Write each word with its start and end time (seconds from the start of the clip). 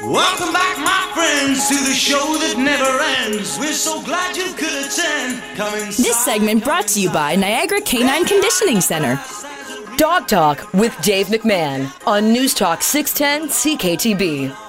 Welcome 0.00 0.52
back, 0.52 0.78
my 0.78 1.10
friends, 1.12 1.68
to 1.68 1.74
the 1.74 1.92
show 1.92 2.18
that 2.38 2.54
never 2.56 3.02
ends. 3.26 3.58
We're 3.58 3.72
so 3.72 4.00
glad 4.02 4.36
you 4.36 4.52
could 4.54 4.72
attend. 4.86 5.42
This 5.96 6.24
segment 6.24 6.62
brought 6.62 6.86
to 6.88 7.00
you 7.00 7.10
by 7.10 7.34
Niagara 7.34 7.80
Canine 7.80 8.24
Conditioning 8.24 8.80
Center. 8.80 9.20
Dog 9.96 10.28
Talk 10.28 10.72
with 10.72 10.96
Dave 11.02 11.26
McMahon 11.26 11.90
on 12.06 12.32
News 12.32 12.54
Talk 12.54 12.82
610 12.82 13.48
CKTB. 13.48 14.67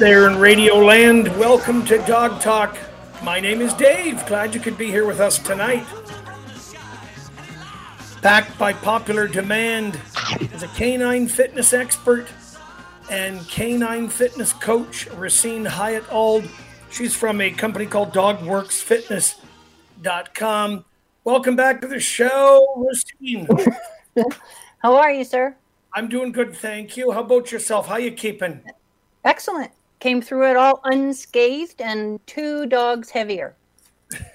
There 0.00 0.28
in 0.30 0.38
Radio 0.38 0.76
Land, 0.76 1.28
welcome 1.36 1.84
to 1.84 1.98
Dog 2.06 2.40
Talk. 2.40 2.78
My 3.22 3.38
name 3.38 3.60
is 3.60 3.74
Dave. 3.74 4.24
Glad 4.24 4.54
you 4.54 4.60
could 4.60 4.78
be 4.78 4.86
here 4.86 5.04
with 5.04 5.20
us 5.20 5.38
tonight. 5.38 5.84
Backed 8.22 8.58
by 8.58 8.72
popular 8.72 9.28
demand 9.28 10.00
as 10.54 10.62
a 10.62 10.68
canine 10.68 11.28
fitness 11.28 11.74
expert 11.74 12.28
and 13.10 13.46
canine 13.46 14.08
fitness 14.08 14.54
coach, 14.54 15.06
Racine 15.10 15.66
Hyatt 15.66 16.10
Ald. 16.10 16.48
She's 16.90 17.14
from 17.14 17.42
a 17.42 17.50
company 17.50 17.84
called 17.84 18.14
DogWorksFitness.com. 18.14 20.84
Welcome 21.24 21.56
back 21.56 21.82
to 21.82 21.86
the 21.86 22.00
show, 22.00 22.66
Racine. 22.78 23.46
How 24.78 24.96
are 24.96 25.12
you, 25.12 25.24
sir? 25.24 25.54
I'm 25.92 26.08
doing 26.08 26.32
good, 26.32 26.56
thank 26.56 26.96
you. 26.96 27.12
How 27.12 27.20
about 27.20 27.52
yourself? 27.52 27.86
How 27.86 27.96
you 27.96 28.12
keeping? 28.12 28.62
Excellent. 29.26 29.72
Came 30.00 30.20
through 30.22 30.50
it 30.50 30.56
all 30.56 30.80
unscathed 30.84 31.80
and 31.80 32.26
two 32.26 32.66
dogs 32.66 33.10
heavier. 33.10 33.54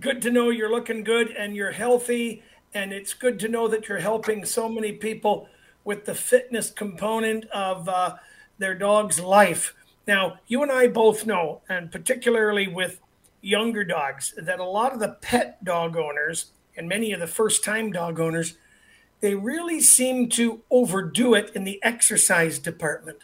good 0.00 0.22
to 0.22 0.30
know 0.30 0.50
you're 0.50 0.70
looking 0.70 1.02
good 1.02 1.30
and 1.32 1.56
you're 1.56 1.72
healthy. 1.72 2.42
And 2.74 2.92
it's 2.92 3.12
good 3.12 3.38
to 3.40 3.48
know 3.48 3.68
that 3.68 3.88
you're 3.88 3.98
helping 3.98 4.44
so 4.44 4.68
many 4.68 4.92
people 4.92 5.48
with 5.84 6.04
the 6.04 6.14
fitness 6.14 6.70
component 6.70 7.44
of 7.46 7.88
uh, 7.88 8.14
their 8.58 8.74
dog's 8.74 9.18
life. 9.20 9.74
Now, 10.06 10.38
you 10.46 10.62
and 10.62 10.72
I 10.72 10.86
both 10.88 11.26
know, 11.26 11.60
and 11.68 11.90
particularly 11.90 12.68
with 12.68 13.00
younger 13.40 13.84
dogs, 13.84 14.34
that 14.36 14.60
a 14.60 14.64
lot 14.64 14.92
of 14.92 15.00
the 15.00 15.16
pet 15.20 15.62
dog 15.64 15.96
owners 15.96 16.52
and 16.76 16.88
many 16.88 17.12
of 17.12 17.20
the 17.20 17.26
first 17.26 17.64
time 17.64 17.92
dog 17.92 18.20
owners 18.20 18.56
they 19.22 19.34
really 19.36 19.80
seem 19.80 20.28
to 20.28 20.60
overdo 20.70 21.32
it 21.34 21.50
in 21.54 21.64
the 21.64 21.80
exercise 21.82 22.58
department. 22.58 23.18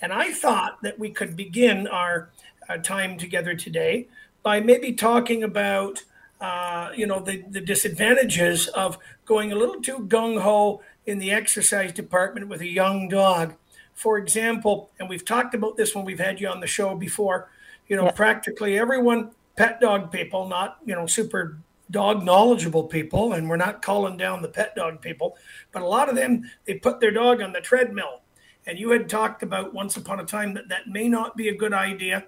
And 0.00 0.12
I 0.12 0.30
thought 0.30 0.80
that 0.82 0.98
we 0.98 1.10
could 1.10 1.36
begin 1.36 1.88
our 1.88 2.30
uh, 2.68 2.76
time 2.76 3.18
together 3.18 3.54
today 3.54 4.08
by 4.42 4.60
maybe 4.60 4.92
talking 4.92 5.42
about, 5.42 6.04
uh, 6.40 6.90
you 6.94 7.06
know, 7.06 7.18
the, 7.18 7.42
the 7.48 7.62
disadvantages 7.62 8.68
of 8.68 8.98
going 9.24 9.50
a 9.50 9.56
little 9.56 9.80
too 9.80 10.06
gung 10.06 10.40
ho 10.40 10.82
in 11.06 11.18
the 11.18 11.32
exercise 11.32 11.92
department 11.92 12.46
with 12.46 12.60
a 12.60 12.68
young 12.68 13.08
dog. 13.08 13.54
For 13.94 14.18
example, 14.18 14.90
and 15.00 15.08
we've 15.08 15.24
talked 15.24 15.54
about 15.54 15.78
this 15.78 15.94
when 15.94 16.04
we've 16.04 16.20
had 16.20 16.40
you 16.40 16.48
on 16.48 16.60
the 16.60 16.66
show 16.66 16.94
before, 16.94 17.50
you 17.88 17.96
know, 17.96 18.04
yeah. 18.04 18.10
practically 18.10 18.78
everyone, 18.78 19.30
pet 19.56 19.80
dog 19.80 20.12
people, 20.12 20.46
not, 20.46 20.76
you 20.84 20.94
know, 20.94 21.06
super 21.06 21.58
dog 21.90 22.22
knowledgeable 22.22 22.84
people, 22.84 23.32
and 23.32 23.48
we're 23.48 23.56
not 23.56 23.82
calling 23.82 24.16
down 24.16 24.42
the 24.42 24.48
pet 24.48 24.74
dog 24.76 25.00
people, 25.00 25.36
but 25.72 25.82
a 25.82 25.86
lot 25.86 26.08
of 26.08 26.16
them, 26.16 26.50
they 26.64 26.74
put 26.74 27.00
their 27.00 27.10
dog 27.10 27.40
on 27.40 27.52
the 27.52 27.60
treadmill. 27.60 28.20
And 28.66 28.78
you 28.78 28.90
had 28.90 29.08
talked 29.08 29.42
about 29.42 29.72
once 29.72 29.96
upon 29.96 30.20
a 30.20 30.24
time 30.24 30.52
that 30.54 30.68
that 30.68 30.88
may 30.88 31.08
not 31.08 31.36
be 31.36 31.48
a 31.48 31.56
good 31.56 31.72
idea. 31.72 32.26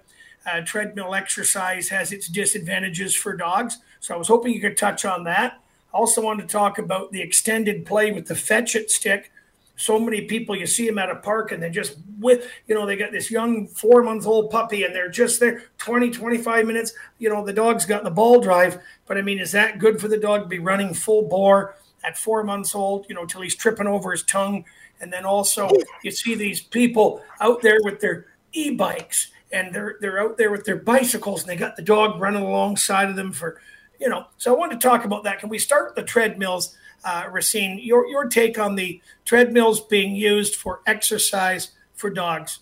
Uh, 0.51 0.61
treadmill 0.61 1.13
exercise 1.13 1.89
has 1.89 2.11
its 2.11 2.27
disadvantages 2.27 3.15
for 3.15 3.35
dogs. 3.35 3.77
So 3.99 4.15
I 4.15 4.17
was 4.17 4.27
hoping 4.27 4.53
you 4.53 4.61
could 4.61 4.77
touch 4.77 5.05
on 5.05 5.23
that. 5.25 5.61
I 5.93 5.97
also 5.97 6.21
wanted 6.21 6.47
to 6.47 6.51
talk 6.51 6.79
about 6.79 7.11
the 7.11 7.21
extended 7.21 7.85
play 7.85 8.11
with 8.11 8.27
the 8.27 8.35
fetch 8.35 8.75
it 8.75 8.89
stick, 8.89 9.31
so 9.81 9.99
many 9.99 10.21
people 10.21 10.55
you 10.55 10.67
see 10.67 10.85
them 10.85 10.99
at 10.99 11.09
a 11.09 11.15
park 11.15 11.51
and 11.51 11.61
they're 11.61 11.69
just 11.69 11.97
with 12.19 12.47
you 12.67 12.75
know 12.75 12.85
they 12.85 12.95
got 12.95 13.11
this 13.11 13.31
young 13.31 13.67
four 13.67 14.03
month 14.03 14.27
old 14.27 14.51
puppy 14.51 14.83
and 14.83 14.93
they're 14.93 15.09
just 15.09 15.39
there 15.39 15.63
20 15.79 16.11
25 16.11 16.67
minutes. 16.67 16.93
You 17.17 17.29
know 17.29 17.43
the 17.43 17.53
dog's 17.53 17.85
got 17.85 18.03
the 18.03 18.11
ball 18.11 18.39
drive 18.39 18.79
but 19.07 19.17
i 19.17 19.21
mean 19.21 19.39
is 19.39 19.51
that 19.53 19.79
good 19.79 19.99
for 19.99 20.07
the 20.07 20.17
dog 20.17 20.43
to 20.43 20.47
be 20.47 20.59
running 20.59 20.93
full 20.93 21.27
bore 21.27 21.75
at 22.03 22.17
four 22.17 22.43
months 22.43 22.75
old 22.75 23.07
you 23.09 23.15
know 23.15 23.25
till 23.25 23.41
he's 23.41 23.55
tripping 23.55 23.87
over 23.87 24.11
his 24.11 24.23
tongue? 24.23 24.63
And 24.99 25.11
then 25.11 25.25
also 25.25 25.67
you 26.03 26.11
see 26.11 26.35
these 26.35 26.61
people 26.61 27.23
out 27.39 27.63
there 27.63 27.79
with 27.81 27.99
their 27.99 28.27
e-bikes 28.53 29.31
and 29.51 29.73
they're 29.73 29.97
they're 29.99 30.19
out 30.19 30.37
there 30.37 30.51
with 30.51 30.63
their 30.63 30.77
bicycles 30.77 31.41
and 31.41 31.49
they 31.49 31.55
got 31.55 31.75
the 31.75 31.81
dog 31.81 32.21
running 32.21 32.43
alongside 32.43 33.09
of 33.09 33.15
them 33.15 33.31
for 33.31 33.59
you 33.99 34.09
know. 34.09 34.27
So 34.37 34.53
i 34.53 34.57
want 34.57 34.71
to 34.73 34.77
talk 34.77 35.05
about 35.05 35.23
that. 35.23 35.39
Can 35.39 35.49
we 35.49 35.57
start 35.57 35.95
the 35.95 36.03
treadmills 36.03 36.77
uh, 37.03 37.25
Racine, 37.31 37.79
your, 37.79 38.07
your 38.07 38.27
take 38.27 38.59
on 38.59 38.75
the 38.75 39.01
treadmills 39.25 39.79
being 39.79 40.15
used 40.15 40.55
for 40.55 40.81
exercise 40.85 41.71
for 41.95 42.09
dogs. 42.09 42.59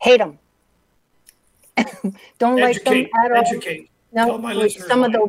Hate 0.00 0.18
them. 0.18 0.38
Don't 2.38 2.58
educate, 2.58 3.10
like 3.12 3.12
them 3.12 3.24
at 3.24 3.32
all. 3.32 3.38
Educate. 3.38 3.90
No, 4.12 4.68
some 4.68 5.02
of 5.02 5.12
the 5.12 5.28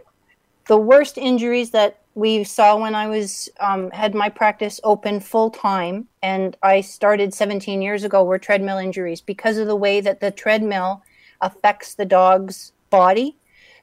the 0.68 0.78
worst 0.78 1.18
injuries 1.18 1.72
that 1.72 2.02
we 2.16 2.44
saw 2.44 2.78
when 2.78 2.96
I 2.96 3.08
was 3.08 3.50
um, 3.60 3.92
had 3.92 4.16
my 4.16 4.30
practice 4.30 4.80
open 4.84 5.20
full 5.20 5.50
time, 5.50 6.08
and 6.24 6.56
I 6.64 6.82
started 6.82 7.34
17 7.34 7.82
years 7.82 8.04
ago, 8.04 8.24
were 8.24 8.40
treadmill 8.40 8.78
injuries 8.78 9.22
because 9.22 9.58
of 9.58 9.68
the 9.68 9.76
way 9.76 10.02
that 10.02 10.22
the 10.22 10.32
treadmill 10.32 11.04
affects 11.42 11.96
the 11.96 12.06
dog's 12.06 12.72
body 12.90 13.36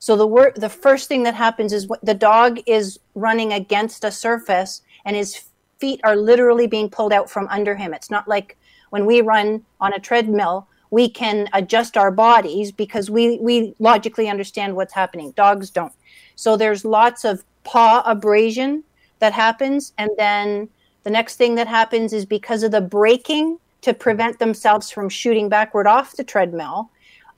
so 0.02 0.16
the 0.16 0.26
wor- 0.26 0.52
the 0.56 0.68
first 0.68 1.06
thing 1.06 1.22
that 1.22 1.34
happens 1.36 1.72
is 1.72 1.86
the 2.02 2.12
dog 2.12 2.58
is 2.66 2.98
running 3.14 3.52
against 3.52 4.02
a 4.02 4.10
surface 4.10 4.82
and 5.04 5.14
his 5.14 5.44
feet 5.78 6.00
are 6.02 6.16
literally 6.16 6.66
being 6.66 6.90
pulled 6.90 7.12
out 7.12 7.30
from 7.30 7.46
under 7.52 7.76
him. 7.76 7.94
It's 7.94 8.10
not 8.10 8.26
like 8.26 8.58
when 8.90 9.06
we 9.06 9.20
run 9.20 9.64
on 9.80 9.92
a 9.92 10.00
treadmill, 10.00 10.66
we 10.90 11.08
can 11.08 11.48
adjust 11.52 11.96
our 11.96 12.10
bodies 12.10 12.72
because 12.72 13.10
we 13.10 13.38
we 13.38 13.76
logically 13.78 14.28
understand 14.28 14.74
what's 14.74 14.92
happening. 14.92 15.30
Dogs 15.36 15.70
don't. 15.70 15.92
So 16.34 16.56
there's 16.56 16.84
lots 16.84 17.24
of 17.24 17.44
paw 17.62 18.02
abrasion 18.04 18.82
that 19.20 19.32
happens 19.32 19.92
and 19.98 20.10
then 20.18 20.68
the 21.04 21.10
next 21.10 21.36
thing 21.36 21.54
that 21.54 21.68
happens 21.68 22.12
is 22.12 22.26
because 22.26 22.64
of 22.64 22.72
the 22.72 22.80
braking 22.80 23.56
to 23.82 23.94
prevent 23.94 24.40
themselves 24.40 24.90
from 24.90 25.08
shooting 25.08 25.48
backward 25.48 25.86
off 25.86 26.16
the 26.16 26.24
treadmill 26.24 26.90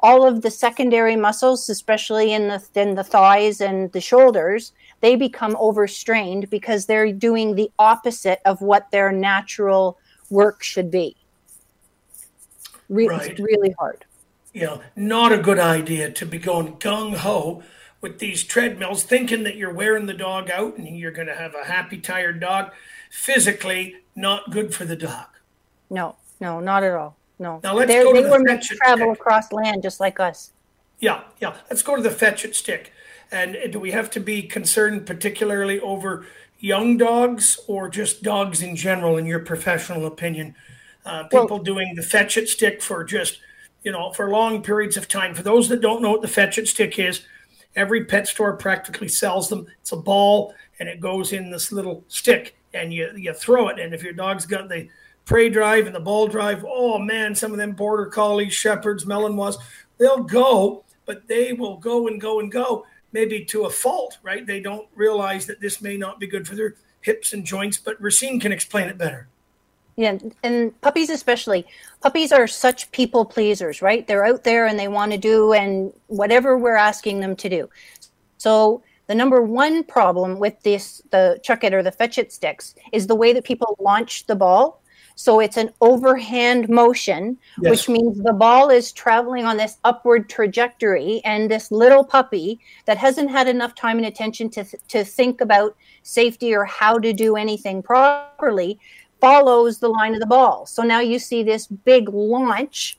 all 0.04 0.28
of 0.28 0.42
the 0.42 0.50
secondary 0.50 1.16
muscles, 1.16 1.70
especially 1.70 2.34
in 2.34 2.46
the 2.48 2.62
in 2.74 2.94
the 2.94 3.02
thighs 3.02 3.62
and 3.62 3.90
the 3.92 4.02
shoulders, 4.02 4.72
they 5.00 5.16
become 5.16 5.56
overstrained 5.58 6.50
because 6.50 6.84
they're 6.84 7.10
doing 7.10 7.54
the 7.54 7.70
opposite 7.78 8.42
of 8.44 8.60
what 8.60 8.90
their 8.90 9.10
natural 9.10 9.98
work 10.28 10.62
should 10.62 10.90
be. 10.90 11.16
Re- 12.90 13.08
right. 13.08 13.38
Really 13.38 13.74
hard. 13.78 14.04
Know, 14.52 14.82
not 14.94 15.32
a 15.32 15.38
good 15.38 15.58
idea 15.58 16.10
to 16.12 16.26
be 16.26 16.38
going 16.38 16.76
gung 16.76 17.16
ho 17.16 17.62
with 18.02 18.18
these 18.18 18.44
treadmills, 18.44 19.04
thinking 19.04 19.42
that 19.44 19.56
you're 19.56 19.72
wearing 19.72 20.04
the 20.04 20.12
dog 20.12 20.50
out 20.50 20.76
and 20.76 20.86
you're 20.98 21.12
going 21.12 21.28
to 21.28 21.34
have 21.34 21.54
a 21.54 21.64
happy, 21.64 21.96
tired 21.98 22.40
dog. 22.40 22.72
Physically, 23.10 23.96
not 24.14 24.50
good 24.50 24.74
for 24.74 24.84
the 24.84 24.96
dog. 24.96 25.28
No, 25.88 26.16
no, 26.40 26.60
not 26.60 26.84
at 26.84 26.92
all. 26.92 27.16
No. 27.44 27.60
Now 27.62 27.74
let's 27.74 27.92
They're, 27.92 28.04
go 28.04 28.14
to 28.14 28.22
they 28.22 28.24
the 28.24 28.30
were 28.30 28.38
meant 28.38 28.62
to 28.62 28.74
travel 28.74 29.12
stick. 29.12 29.20
across 29.20 29.52
land 29.52 29.82
just 29.82 30.00
like 30.00 30.18
us. 30.18 30.52
Yeah, 30.98 31.24
yeah. 31.40 31.54
Let's 31.68 31.82
go 31.82 31.94
to 31.94 32.00
the 32.00 32.10
fetch 32.10 32.42
it 32.46 32.56
stick. 32.56 32.90
And 33.30 33.70
do 33.70 33.78
we 33.78 33.90
have 33.90 34.10
to 34.12 34.20
be 34.20 34.42
concerned 34.42 35.06
particularly 35.06 35.78
over 35.80 36.24
young 36.60 36.96
dogs 36.96 37.60
or 37.66 37.90
just 37.90 38.22
dogs 38.22 38.62
in 38.62 38.76
general, 38.76 39.18
in 39.18 39.26
your 39.26 39.40
professional 39.40 40.06
opinion? 40.06 40.54
Uh, 41.04 41.24
people 41.24 41.56
well, 41.56 41.58
doing 41.58 41.94
the 41.94 42.02
fetch 42.02 42.38
it 42.38 42.48
stick 42.48 42.80
for 42.80 43.04
just, 43.04 43.40
you 43.82 43.92
know, 43.92 44.10
for 44.12 44.30
long 44.30 44.62
periods 44.62 44.96
of 44.96 45.06
time. 45.06 45.34
For 45.34 45.42
those 45.42 45.68
that 45.68 45.82
don't 45.82 46.00
know 46.00 46.12
what 46.12 46.22
the 46.22 46.28
fetch 46.28 46.56
it 46.56 46.66
stick 46.66 46.98
is, 46.98 47.26
every 47.76 48.06
pet 48.06 48.26
store 48.26 48.56
practically 48.56 49.08
sells 49.08 49.50
them. 49.50 49.66
It's 49.82 49.92
a 49.92 49.96
ball 49.96 50.54
and 50.80 50.88
it 50.88 50.98
goes 50.98 51.34
in 51.34 51.50
this 51.50 51.72
little 51.72 52.04
stick 52.08 52.56
and 52.72 52.90
you, 52.90 53.10
you 53.18 53.34
throw 53.34 53.68
it. 53.68 53.78
And 53.78 53.92
if 53.92 54.02
your 54.02 54.14
dog's 54.14 54.46
got 54.46 54.70
the 54.70 54.88
prey 55.24 55.48
drive 55.48 55.86
and 55.86 55.94
the 55.94 56.00
ball 56.00 56.28
drive. 56.28 56.64
Oh 56.68 56.98
man, 56.98 57.34
some 57.34 57.52
of 57.52 57.58
them 57.58 57.72
border 57.72 58.06
collies, 58.06 58.52
shepherds, 58.52 59.06
melon 59.06 59.32
Malinois, 59.32 59.56
they'll 59.98 60.22
go, 60.22 60.84
but 61.06 61.26
they 61.28 61.52
will 61.52 61.76
go 61.76 62.08
and 62.08 62.20
go 62.20 62.40
and 62.40 62.50
go, 62.52 62.86
maybe 63.12 63.44
to 63.44 63.64
a 63.64 63.70
fault, 63.70 64.18
right? 64.22 64.46
They 64.46 64.60
don't 64.60 64.88
realize 64.94 65.46
that 65.46 65.60
this 65.60 65.80
may 65.80 65.96
not 65.96 66.20
be 66.20 66.26
good 66.26 66.46
for 66.46 66.56
their 66.56 66.74
hips 67.00 67.32
and 67.32 67.44
joints, 67.44 67.78
but 67.78 68.00
Racine 68.00 68.40
can 68.40 68.52
explain 68.52 68.88
it 68.88 68.98
better. 68.98 69.28
Yeah, 69.96 70.18
and 70.42 70.80
puppies 70.80 71.08
especially. 71.08 71.66
Puppies 72.02 72.32
are 72.32 72.48
such 72.48 72.90
people 72.90 73.24
pleasers, 73.24 73.80
right? 73.80 74.04
They're 74.06 74.26
out 74.26 74.42
there 74.42 74.66
and 74.66 74.76
they 74.76 74.88
want 74.88 75.12
to 75.12 75.18
do 75.18 75.52
and 75.52 75.92
whatever 76.08 76.58
we're 76.58 76.74
asking 76.74 77.20
them 77.20 77.36
to 77.36 77.48
do. 77.48 77.70
So 78.38 78.82
The 79.06 79.14
number 79.14 79.42
one 79.42 79.84
problem 79.84 80.38
with 80.38 80.60
this, 80.62 81.02
the 81.10 81.38
chuck 81.42 81.62
it 81.64 81.74
or 81.74 81.82
the 81.82 81.92
fetch 81.92 82.18
it 82.18 82.32
sticks, 82.32 82.74
is 82.92 83.06
the 83.06 83.14
way 83.14 83.32
that 83.32 83.44
people 83.44 83.76
launch 83.78 84.26
the 84.26 84.36
ball. 84.36 84.80
So 85.16 85.40
it's 85.40 85.56
an 85.56 85.70
overhand 85.80 86.68
motion, 86.68 87.38
yes. 87.62 87.70
which 87.70 87.88
means 87.88 88.18
the 88.18 88.32
ball 88.32 88.70
is 88.70 88.92
traveling 88.92 89.44
on 89.44 89.56
this 89.56 89.78
upward 89.84 90.28
trajectory, 90.28 91.20
and 91.24 91.50
this 91.50 91.70
little 91.70 92.04
puppy 92.04 92.58
that 92.86 92.98
hasn't 92.98 93.30
had 93.30 93.46
enough 93.46 93.74
time 93.74 93.98
and 93.98 94.06
attention 94.06 94.50
to, 94.50 94.64
to 94.88 95.04
think 95.04 95.40
about 95.40 95.76
safety 96.02 96.54
or 96.54 96.64
how 96.64 96.98
to 96.98 97.12
do 97.12 97.36
anything 97.36 97.82
properly 97.82 98.78
follows 99.20 99.78
the 99.78 99.88
line 99.88 100.14
of 100.14 100.20
the 100.20 100.26
ball. 100.26 100.66
So 100.66 100.82
now 100.82 101.00
you 101.00 101.18
see 101.18 101.42
this 101.42 101.66
big 101.66 102.08
launch, 102.08 102.98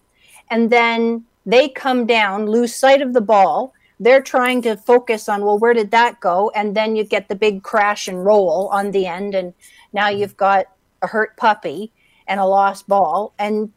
and 0.49 0.69
then 0.69 1.25
they 1.45 1.69
come 1.69 2.05
down, 2.05 2.47
lose 2.47 2.73
sight 2.73 3.01
of 3.01 3.13
the 3.13 3.21
ball. 3.21 3.73
They're 3.99 4.21
trying 4.21 4.61
to 4.63 4.75
focus 4.77 5.29
on, 5.29 5.43
well, 5.43 5.59
where 5.59 5.73
did 5.73 5.91
that 5.91 6.19
go? 6.19 6.51
And 6.55 6.75
then 6.75 6.95
you 6.95 7.03
get 7.03 7.27
the 7.27 7.35
big 7.35 7.61
crash 7.61 8.07
and 8.07 8.25
roll 8.25 8.69
on 8.69 8.91
the 8.91 9.05
end. 9.05 9.35
And 9.35 9.53
now 9.93 10.07
you've 10.07 10.35
got 10.35 10.65
a 11.01 11.07
hurt 11.07 11.37
puppy 11.37 11.91
and 12.27 12.39
a 12.39 12.45
lost 12.45 12.87
ball. 12.87 13.33
And 13.39 13.71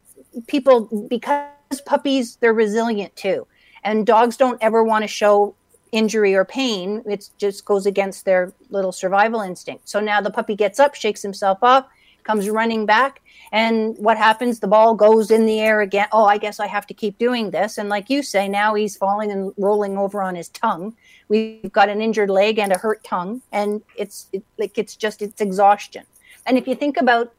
people, 0.47 1.07
because 1.09 1.47
puppies, 1.85 2.37
they're 2.37 2.53
resilient 2.53 3.15
too. 3.15 3.47
And 3.83 4.05
dogs 4.05 4.37
don't 4.37 4.61
ever 4.61 4.83
want 4.83 5.03
to 5.03 5.07
show 5.07 5.55
injury 5.91 6.35
or 6.35 6.45
pain. 6.45 7.01
It 7.05 7.29
just 7.37 7.65
goes 7.65 7.85
against 7.85 8.25
their 8.25 8.53
little 8.69 8.91
survival 8.91 9.41
instinct. 9.41 9.89
So 9.89 9.99
now 9.99 10.21
the 10.21 10.31
puppy 10.31 10.55
gets 10.55 10.79
up, 10.79 10.95
shakes 10.95 11.21
himself 11.21 11.59
off, 11.61 11.87
comes 12.23 12.49
running 12.49 12.85
back. 12.85 13.21
And 13.51 13.97
what 13.97 14.17
happens? 14.17 14.59
The 14.59 14.67
ball 14.67 14.93
goes 14.93 15.31
in 15.31 15.47
the 15.47 15.59
air 15.59 15.81
again. 15.81 16.07
Oh, 16.11 16.25
I 16.25 16.37
guess 16.37 16.59
I 16.59 16.67
have 16.67 16.85
to 16.87 16.93
keep 16.93 17.17
doing 17.17 17.49
this. 17.49 17.79
And 17.79 17.89
like 17.89 18.09
you 18.09 18.21
say, 18.21 18.47
now 18.47 18.75
he's 18.75 18.95
falling 18.95 19.31
and 19.31 19.51
rolling 19.57 19.97
over 19.97 20.21
on 20.21 20.35
his 20.35 20.49
tongue. 20.49 20.95
We've 21.29 21.71
got 21.71 21.89
an 21.89 22.01
injured 22.01 22.29
leg 22.29 22.59
and 22.59 22.71
a 22.71 22.77
hurt 22.77 23.03
tongue, 23.03 23.41
and 23.51 23.81
it's 23.95 24.27
it, 24.33 24.43
like 24.59 24.77
it's 24.77 24.95
just 24.95 25.21
it's 25.21 25.41
exhaustion. 25.41 26.03
And 26.45 26.57
if 26.57 26.67
you 26.67 26.75
think 26.75 26.97
about 26.97 27.33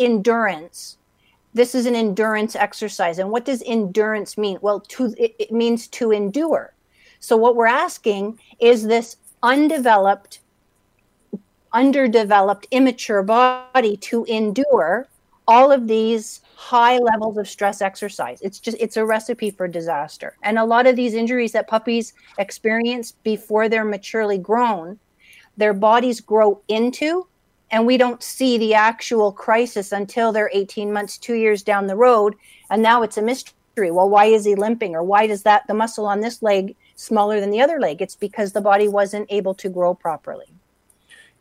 endurance, 0.00 0.96
this 1.54 1.74
is 1.74 1.86
an 1.86 1.94
endurance 1.94 2.56
exercise. 2.56 3.18
And 3.18 3.30
what 3.30 3.44
does 3.44 3.62
endurance 3.66 4.38
mean? 4.38 4.58
Well, 4.60 4.80
to 4.80 5.14
it, 5.18 5.34
it 5.38 5.52
means 5.52 5.86
to 5.88 6.10
endure. 6.10 6.74
So 7.20 7.36
what 7.36 7.54
we're 7.54 7.66
asking 7.66 8.40
is 8.60 8.86
this 8.86 9.16
undeveloped 9.42 10.40
underdeveloped, 11.72 12.66
immature 12.70 13.22
body 13.22 13.96
to 13.96 14.24
endure 14.24 15.08
all 15.46 15.72
of 15.72 15.88
these 15.88 16.40
high 16.54 16.98
levels 16.98 17.36
of 17.36 17.48
stress 17.48 17.82
exercise. 17.82 18.40
It's 18.40 18.60
just 18.60 18.76
it's 18.80 18.96
a 18.96 19.04
recipe 19.04 19.50
for 19.50 19.66
disaster. 19.66 20.36
And 20.42 20.58
a 20.58 20.64
lot 20.64 20.86
of 20.86 20.96
these 20.96 21.14
injuries 21.14 21.52
that 21.52 21.68
puppies 21.68 22.12
experience 22.38 23.12
before 23.12 23.68
they're 23.68 23.84
maturely 23.84 24.38
grown, 24.38 24.98
their 25.56 25.74
bodies 25.74 26.20
grow 26.20 26.60
into 26.68 27.26
and 27.70 27.86
we 27.86 27.96
don't 27.96 28.22
see 28.22 28.58
the 28.58 28.74
actual 28.74 29.32
crisis 29.32 29.92
until 29.92 30.32
they're 30.32 30.50
18 30.52 30.92
months, 30.92 31.18
2 31.18 31.34
years 31.34 31.62
down 31.62 31.86
the 31.86 31.96
road 31.96 32.34
and 32.70 32.82
now 32.82 33.02
it's 33.02 33.16
a 33.16 33.22
mystery. 33.22 33.90
Well, 33.90 34.10
why 34.10 34.26
is 34.26 34.44
he 34.44 34.54
limping 34.54 34.94
or 34.94 35.02
why 35.02 35.26
does 35.26 35.42
that 35.44 35.66
the 35.66 35.74
muscle 35.74 36.06
on 36.06 36.20
this 36.20 36.42
leg 36.42 36.76
smaller 36.96 37.40
than 37.40 37.50
the 37.50 37.60
other 37.60 37.80
leg? 37.80 38.02
It's 38.02 38.16
because 38.16 38.52
the 38.52 38.60
body 38.60 38.88
wasn't 38.88 39.26
able 39.30 39.54
to 39.54 39.68
grow 39.68 39.94
properly 39.94 40.46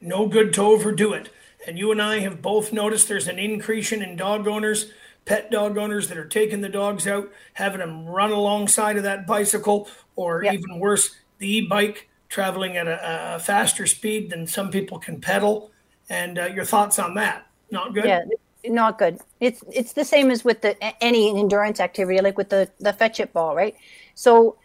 no 0.01 0.27
good 0.27 0.53
to 0.53 0.61
overdo 0.61 1.13
it. 1.13 1.29
And 1.67 1.77
you 1.77 1.91
and 1.91 2.01
I 2.01 2.19
have 2.19 2.41
both 2.41 2.71
noticed 2.71 3.07
there's 3.07 3.27
an 3.27 3.39
increase 3.39 3.91
in 3.91 4.15
dog 4.15 4.47
owners, 4.47 4.91
pet 5.25 5.51
dog 5.51 5.77
owners 5.77 6.07
that 6.07 6.17
are 6.17 6.25
taking 6.25 6.61
the 6.61 6.69
dogs 6.69 7.05
out, 7.05 7.31
having 7.53 7.79
them 7.79 8.05
run 8.05 8.31
alongside 8.31 8.97
of 8.97 9.03
that 9.03 9.27
bicycle, 9.27 9.87
or 10.15 10.43
yep. 10.43 10.53
even 10.53 10.79
worse, 10.79 11.15
the 11.37 11.57
e 11.57 11.67
bike 11.67 12.09
traveling 12.29 12.77
at 12.77 12.87
a, 12.87 13.35
a, 13.35 13.39
faster 13.39 13.87
speed 13.87 14.29
than 14.29 14.45
some 14.47 14.69
people 14.69 14.99
can 14.99 15.19
pedal. 15.19 15.71
And 16.09 16.39
uh, 16.39 16.45
your 16.47 16.65
thoughts 16.65 16.99
on 16.99 17.13
that? 17.15 17.47
Not 17.71 17.93
good? 17.93 18.05
Yeah, 18.05 18.23
not 18.65 18.97
good. 18.97 19.19
It's 19.39 19.63
it's 19.71 19.93
the 19.93 20.05
same 20.05 20.31
as 20.31 20.43
with 20.43 20.61
the 20.61 20.75
any 21.03 21.39
endurance 21.39 21.79
activity, 21.79 22.19
like 22.21 22.37
with 22.37 22.49
the 22.49 22.69
the 22.79 22.93
fetch 22.93 23.19
it 23.19 23.31
ball, 23.31 23.55
right? 23.55 23.75
So 24.15 24.57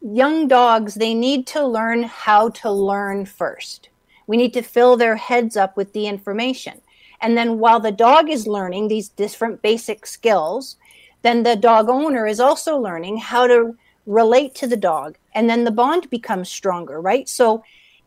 young 0.00 0.48
dogs 0.48 0.94
they 0.94 1.14
need 1.14 1.46
to 1.48 1.66
learn 1.66 2.02
how 2.04 2.48
to 2.48 2.70
learn 2.70 3.24
first 3.24 3.88
we 4.26 4.36
need 4.36 4.54
to 4.54 4.62
fill 4.62 4.96
their 4.96 5.16
heads 5.16 5.56
up 5.56 5.76
with 5.76 5.92
the 5.92 6.06
information. 6.06 6.80
And 7.20 7.36
then 7.36 7.58
while 7.58 7.80
the 7.80 7.92
dog 7.92 8.30
is 8.30 8.46
learning 8.46 8.88
these 8.88 9.08
different 9.08 9.62
basic 9.62 10.06
skills, 10.06 10.76
then 11.22 11.42
the 11.42 11.56
dog 11.56 11.88
owner 11.88 12.26
is 12.26 12.40
also 12.40 12.76
learning 12.76 13.18
how 13.18 13.46
to 13.46 13.76
relate 14.06 14.54
to 14.56 14.66
the 14.66 14.76
dog. 14.76 15.16
And 15.34 15.48
then 15.48 15.64
the 15.64 15.70
bond 15.70 16.10
becomes 16.10 16.48
stronger, 16.48 17.00
right? 17.00 17.28
So 17.28 17.62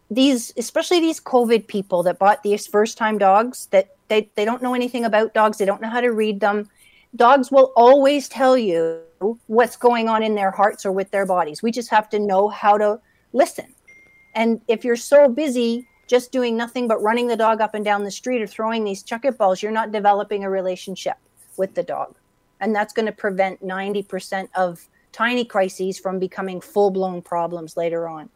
these, 0.10 0.54
especially 0.58 1.00
these 1.00 1.20
COVID 1.20 1.68
people 1.68 2.04
that 2.04 2.20
bought 2.20 2.44
these 2.44 2.68
first 2.68 2.98
time 2.98 3.18
dogs 3.18 3.68
that 3.72 3.96
they, 4.08 4.30
they 4.36 4.46
don't 4.46 4.62
know 4.62 4.74
anything 4.74 5.06
about 5.06 5.34
dogs, 5.34 5.58
they 5.58 5.66
don't 5.66 5.82
know 5.82 5.90
how 5.90 6.02
to 6.02 6.12
read 6.12 6.40
them. 6.40 6.70
Dogs 7.16 7.52
will 7.52 7.72
always 7.76 8.28
tell 8.28 8.58
you 8.58 9.02
what's 9.48 9.76
going 9.76 10.10
on 10.10 10.22
in 10.22 10.36
their 10.36 10.52
hearts 10.52 10.86
or 10.86 10.92
with 10.92 11.10
their 11.12 11.26
bodies. 11.26 11.64
We 11.64 11.72
just 11.72 11.90
have 11.90 12.10
to 12.10 12.20
know 12.20 12.50
how 12.50 12.78
to 12.78 13.00
listen. 13.34 13.74
And 14.36 14.62
if 14.68 14.84
you're 14.84 14.96
so 14.96 15.30
busy 15.30 15.88
just 16.08 16.32
doing 16.32 16.56
nothing 16.56 16.88
but 16.88 17.02
running 17.02 17.28
the 17.28 17.38
dog 17.38 17.62
up 17.62 17.74
and 17.74 17.84
down 17.84 18.04
the 18.04 18.12
street 18.12 18.42
or 18.42 18.48
throwing 18.48 18.84
these 18.84 19.02
chuck 19.02 19.26
it 19.26 19.38
balls, 19.38 19.64
you're 19.64 19.72
not 19.72 19.92
developing 19.92 20.44
a 20.44 20.50
relationship 20.50 21.18
with 21.58 21.74
the 21.74 21.84
dog. 21.84 22.16
And 22.60 22.76
that's 22.76 22.94
going 22.94 23.08
to 23.08 23.12
prevent 23.12 23.64
90% 23.64 24.50
of 24.56 24.88
tiny 25.12 25.46
crises 25.46 25.98
from 25.98 26.20
becoming 26.20 26.62
full 26.62 26.92
blown 26.92 27.22
problems 27.22 27.78
later 27.78 28.08
on. 28.08 28.30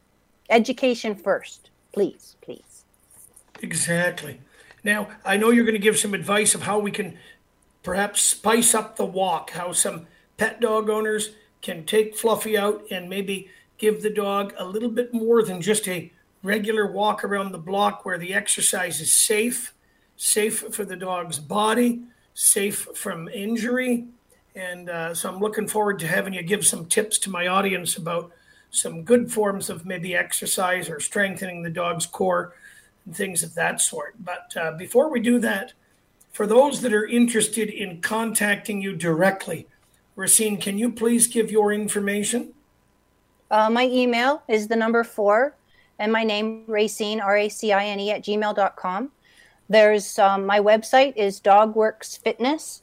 Education 0.50 1.16
first, 1.16 1.70
please, 1.92 2.36
please. 2.42 2.84
Exactly. 3.62 4.42
Now, 4.84 5.10
I 5.26 5.38
know 5.38 5.52
you're 5.52 5.66
going 5.66 5.74
to 5.74 5.80
give 5.80 6.00
some 6.00 6.14
advice 6.14 6.56
of 6.56 6.64
how 6.64 6.80
we 6.80 6.92
can 6.92 7.18
perhaps 7.84 8.22
spice 8.22 8.74
up 8.74 8.96
the 8.96 9.06
walk, 9.06 9.52
how 9.52 9.72
some 9.72 10.08
pet 10.38 10.60
dog 10.62 10.90
owners 10.90 11.32
can 11.62 11.86
take 11.86 12.16
Fluffy 12.16 12.58
out 12.58 12.84
and 12.90 13.10
maybe 13.10 13.50
give 13.78 14.02
the 14.02 14.10
dog 14.10 14.54
a 14.58 14.66
little 14.66 14.90
bit 14.90 15.14
more 15.14 15.44
than 15.44 15.62
just 15.62 15.88
a 15.88 16.12
regular 16.44 16.90
walk 16.90 17.24
around 17.24 17.52
the 17.52 17.58
block 17.58 18.06
where 18.06 18.18
the 18.18 18.34
exercise 18.34 19.02
is 19.02 19.14
safe, 19.14 19.74
safe 20.16 20.60
for 20.74 20.86
the 20.86 20.96
dog's 20.96 21.40
body, 21.40 22.02
safe 22.34 22.88
from 22.96 23.28
injury. 23.30 24.06
And 24.56 24.90
uh, 24.90 25.14
so 25.14 25.30
I'm 25.30 25.40
looking 25.40 25.68
forward 25.68 26.00
to 26.00 26.08
having 26.08 26.34
you 26.34 26.42
give 26.42 26.66
some 26.66 26.86
tips 26.86 27.18
to 27.20 27.30
my 27.30 27.48
audience 27.48 27.98
about 27.98 28.32
some 28.72 29.04
good 29.04 29.32
forms 29.32 29.70
of 29.70 29.86
maybe 29.86 30.16
exercise 30.16 30.90
or 30.90 31.00
strengthening 31.00 31.64
the 31.64 31.70
dog's 31.70 32.06
core 32.06 32.54
and 33.06 33.16
things 33.16 33.44
of 33.44 33.54
that 33.56 33.82
sort. 33.82 34.16
But 34.24 34.56
uh, 34.56 34.72
before 34.74 35.10
we 35.10 35.20
do 35.20 35.40
that, 35.40 35.74
for 36.32 36.46
those 36.46 36.82
that 36.82 36.94
are 36.94 37.08
interested 37.08 37.70
in 37.70 38.02
contacting 38.02 38.82
you 38.82 38.96
directly, 38.96 39.68
Racine, 40.16 40.58
can 40.58 40.78
you 40.78 40.92
please 40.92 41.28
give 41.28 41.52
your 41.52 41.74
information? 41.74 42.54
Uh, 43.50 43.70
my 43.70 43.86
email 43.86 44.44
is 44.48 44.68
the 44.68 44.76
number 44.76 45.04
four 45.04 45.56
and 45.98 46.12
my 46.12 46.24
name, 46.24 46.64
Racine, 46.68 47.20
R 47.20 47.38
A 47.38 47.50
C 47.50 47.74
I 47.74 47.86
N 47.86 48.00
E, 48.00 48.12
at 48.12 48.24
gmail.com. 48.24 49.12
There's 49.68 50.18
um, 50.18 50.46
my 50.46 50.60
website 50.60 51.16
is 51.16 51.42
Dogworks 51.42 52.18
Fitness, 52.18 52.82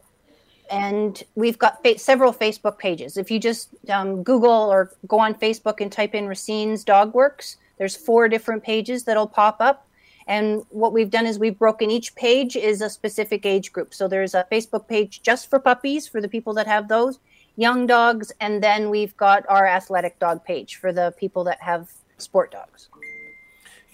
and 0.70 1.22
we've 1.34 1.58
got 1.58 1.82
fa- 1.82 1.98
several 1.98 2.32
Facebook 2.32 2.78
pages. 2.78 3.16
If 3.16 3.30
you 3.30 3.38
just 3.38 3.70
um, 3.88 4.22
Google 4.22 4.50
or 4.50 4.92
go 5.06 5.18
on 5.18 5.34
Facebook 5.34 5.80
and 5.80 5.90
type 5.90 6.14
in 6.14 6.26
Racine's 6.26 6.84
Dog 6.84 7.14
Works, 7.14 7.56
there's 7.78 7.96
four 7.96 8.28
different 8.28 8.62
pages 8.62 9.04
that'll 9.04 9.26
pop 9.26 9.56
up. 9.60 9.86
And 10.26 10.64
what 10.70 10.92
we've 10.92 11.10
done 11.10 11.24
is 11.26 11.38
we've 11.38 11.58
broken 11.58 11.90
each 11.90 12.14
page 12.16 12.56
is 12.56 12.80
a 12.80 12.90
specific 12.90 13.46
age 13.46 13.72
group. 13.72 13.94
So 13.94 14.08
there's 14.08 14.34
a 14.34 14.46
Facebook 14.50 14.88
page 14.88 15.22
just 15.22 15.48
for 15.48 15.58
puppies 15.58 16.08
for 16.08 16.20
the 16.20 16.28
people 16.28 16.52
that 16.54 16.66
have 16.66 16.88
those, 16.88 17.20
young 17.56 17.86
dogs, 17.86 18.32
and 18.40 18.62
then 18.62 18.90
we've 18.90 19.16
got 19.16 19.44
our 19.48 19.66
athletic 19.66 20.18
dog 20.18 20.44
page 20.44 20.76
for 20.76 20.92
the 20.92 21.14
people 21.16 21.44
that 21.44 21.62
have 21.62 21.88
sport 22.18 22.50
dogs 22.50 22.88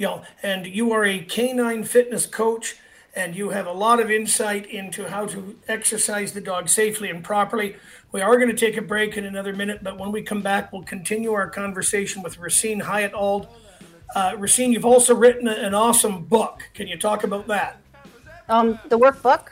know, 0.03 0.23
and 0.43 0.67
you 0.67 0.93
are 0.93 1.05
a 1.05 1.21
canine 1.21 1.85
fitness 1.85 2.27
coach 2.27 2.77
and 3.15 3.37
you 3.37 3.51
have 3.51 3.67
a 3.67 3.73
lot 3.73 4.01
of 4.01 4.11
insight 4.11 4.67
into 4.67 5.09
how 5.09 5.27
to 5.27 5.59
exercise 5.69 6.33
the 6.33 6.41
dog 6.41 6.69
safely 6.69 7.11
and 7.11 7.23
properly. 7.23 7.77
We 8.11 8.21
are 8.21 8.37
going 8.37 8.49
to 8.49 8.57
take 8.57 8.77
a 8.77 8.83
break 8.83 9.17
in 9.17 9.25
another 9.25 9.53
minute, 9.55 9.81
but 9.83 9.99
when 9.99 10.13
we 10.13 10.23
come 10.23 10.43
back, 10.43 10.73
we'll 10.73 10.83
continue 10.83 11.33
our 11.33 11.49
conversation 11.49 12.23
with 12.23 12.39
Racine 12.39 12.81
Hyatt 12.81 13.13
Ald. 13.13 13.49
Uh, 14.15 14.35
Racine, 14.39 14.73
you've 14.73 14.85
also 14.85 15.15
written 15.15 15.49
an 15.49 15.75
awesome 15.75 16.25
book. 16.25 16.69
Can 16.75 16.87
you 16.87 16.99
talk 16.99 17.25
about 17.25 17.47
that? 17.49 17.81
Um, 18.49 18.79
the 18.89 18.99
workbook. 18.99 19.49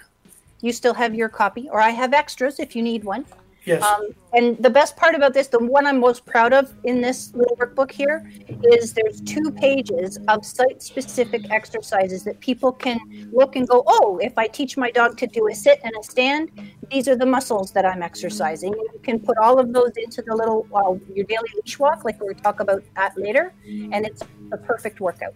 You 0.62 0.72
still 0.72 0.92
have 0.94 1.14
your 1.14 1.30
copy, 1.30 1.70
or 1.70 1.80
I 1.80 1.90
have 1.90 2.12
extras 2.12 2.60
if 2.60 2.76
you 2.76 2.82
need 2.82 3.02
one. 3.02 3.24
Yes. 3.64 3.82
Um, 3.82 4.08
and 4.32 4.56
the 4.58 4.70
best 4.70 4.96
part 4.96 5.14
about 5.14 5.34
this, 5.34 5.48
the 5.48 5.58
one 5.58 5.86
I'm 5.86 6.00
most 6.00 6.24
proud 6.24 6.52
of 6.52 6.72
in 6.84 7.00
this 7.00 7.34
little 7.34 7.56
workbook 7.56 7.90
here, 7.90 8.30
is 8.72 8.94
there's 8.94 9.20
two 9.20 9.50
pages 9.50 10.18
of 10.28 10.46
site 10.46 10.82
specific 10.82 11.50
exercises 11.50 12.24
that 12.24 12.40
people 12.40 12.72
can 12.72 12.98
look 13.32 13.56
and 13.56 13.68
go, 13.68 13.82
oh, 13.86 14.18
if 14.22 14.38
I 14.38 14.46
teach 14.46 14.76
my 14.76 14.90
dog 14.90 15.18
to 15.18 15.26
do 15.26 15.48
a 15.48 15.54
sit 15.54 15.80
and 15.84 15.92
a 15.98 16.02
stand, 16.02 16.50
these 16.90 17.06
are 17.06 17.16
the 17.16 17.26
muscles 17.26 17.72
that 17.72 17.84
I'm 17.84 18.02
exercising. 18.02 18.72
You 18.72 19.00
can 19.02 19.18
put 19.20 19.36
all 19.36 19.58
of 19.58 19.72
those 19.72 19.92
into 19.96 20.22
the 20.22 20.34
little, 20.34 20.66
uh, 20.74 20.94
your 21.14 21.26
daily 21.26 21.48
leash 21.56 21.78
walk, 21.78 22.04
like 22.04 22.20
we'll 22.20 22.34
talk 22.34 22.60
about 22.60 22.82
that 22.96 23.16
later, 23.18 23.52
and 23.66 24.06
it's 24.06 24.22
a 24.52 24.56
perfect 24.56 25.00
workout. 25.00 25.34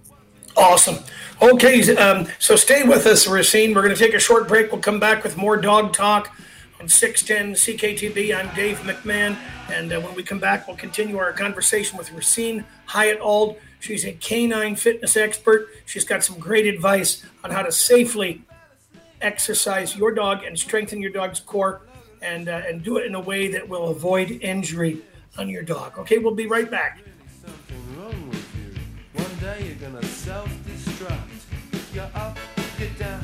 Awesome. 0.56 0.98
Okay, 1.42 1.96
um, 1.96 2.28
so 2.38 2.54
stay 2.54 2.84
with 2.84 3.06
us, 3.06 3.26
Racine. 3.26 3.74
We're 3.74 3.82
going 3.82 3.94
to 3.94 4.00
take 4.00 4.14
a 4.14 4.20
short 4.20 4.46
break. 4.46 4.70
We'll 4.70 4.80
come 4.80 5.00
back 5.00 5.24
with 5.24 5.36
more 5.36 5.56
dog 5.56 5.92
talk 5.92 6.32
on 6.80 6.88
610 6.88 7.54
CKTB. 7.54 8.34
I'm 8.36 8.54
Dave 8.54 8.78
McMahon. 8.78 9.36
And 9.70 9.92
uh, 9.92 10.00
when 10.00 10.14
we 10.14 10.22
come 10.22 10.38
back, 10.38 10.66
we'll 10.66 10.76
continue 10.76 11.18
our 11.18 11.32
conversation 11.32 11.96
with 11.96 12.12
Racine 12.12 12.64
Hyatt 12.86 13.20
Ald. 13.20 13.56
She's 13.80 14.04
a 14.04 14.12
canine 14.12 14.76
fitness 14.76 15.16
expert. 15.16 15.68
She's 15.86 16.04
got 16.04 16.24
some 16.24 16.38
great 16.38 16.66
advice 16.66 17.24
on 17.42 17.50
how 17.50 17.62
to 17.62 17.72
safely 17.72 18.42
exercise 19.20 19.96
your 19.96 20.12
dog 20.12 20.42
and 20.44 20.58
strengthen 20.58 21.00
your 21.00 21.10
dog's 21.10 21.40
core 21.40 21.82
and, 22.22 22.48
uh, 22.48 22.62
and 22.66 22.82
do 22.82 22.96
it 22.98 23.06
in 23.06 23.14
a 23.14 23.20
way 23.20 23.48
that 23.48 23.68
will 23.68 23.88
avoid 23.88 24.30
injury 24.30 25.02
on 25.38 25.48
your 25.48 25.62
dog. 25.62 25.98
Okay, 25.98 26.18
we'll 26.18 26.34
be 26.34 26.46
right 26.46 26.70
back. 26.70 27.00
One 29.12 29.36
day 29.40 29.66
you're 29.66 29.90
gonna 29.90 30.04
self 30.06 30.48
destruct. 30.66 31.94
You're 31.94 32.10
up, 32.14 32.38
you're 32.78 32.88
down. 32.90 33.22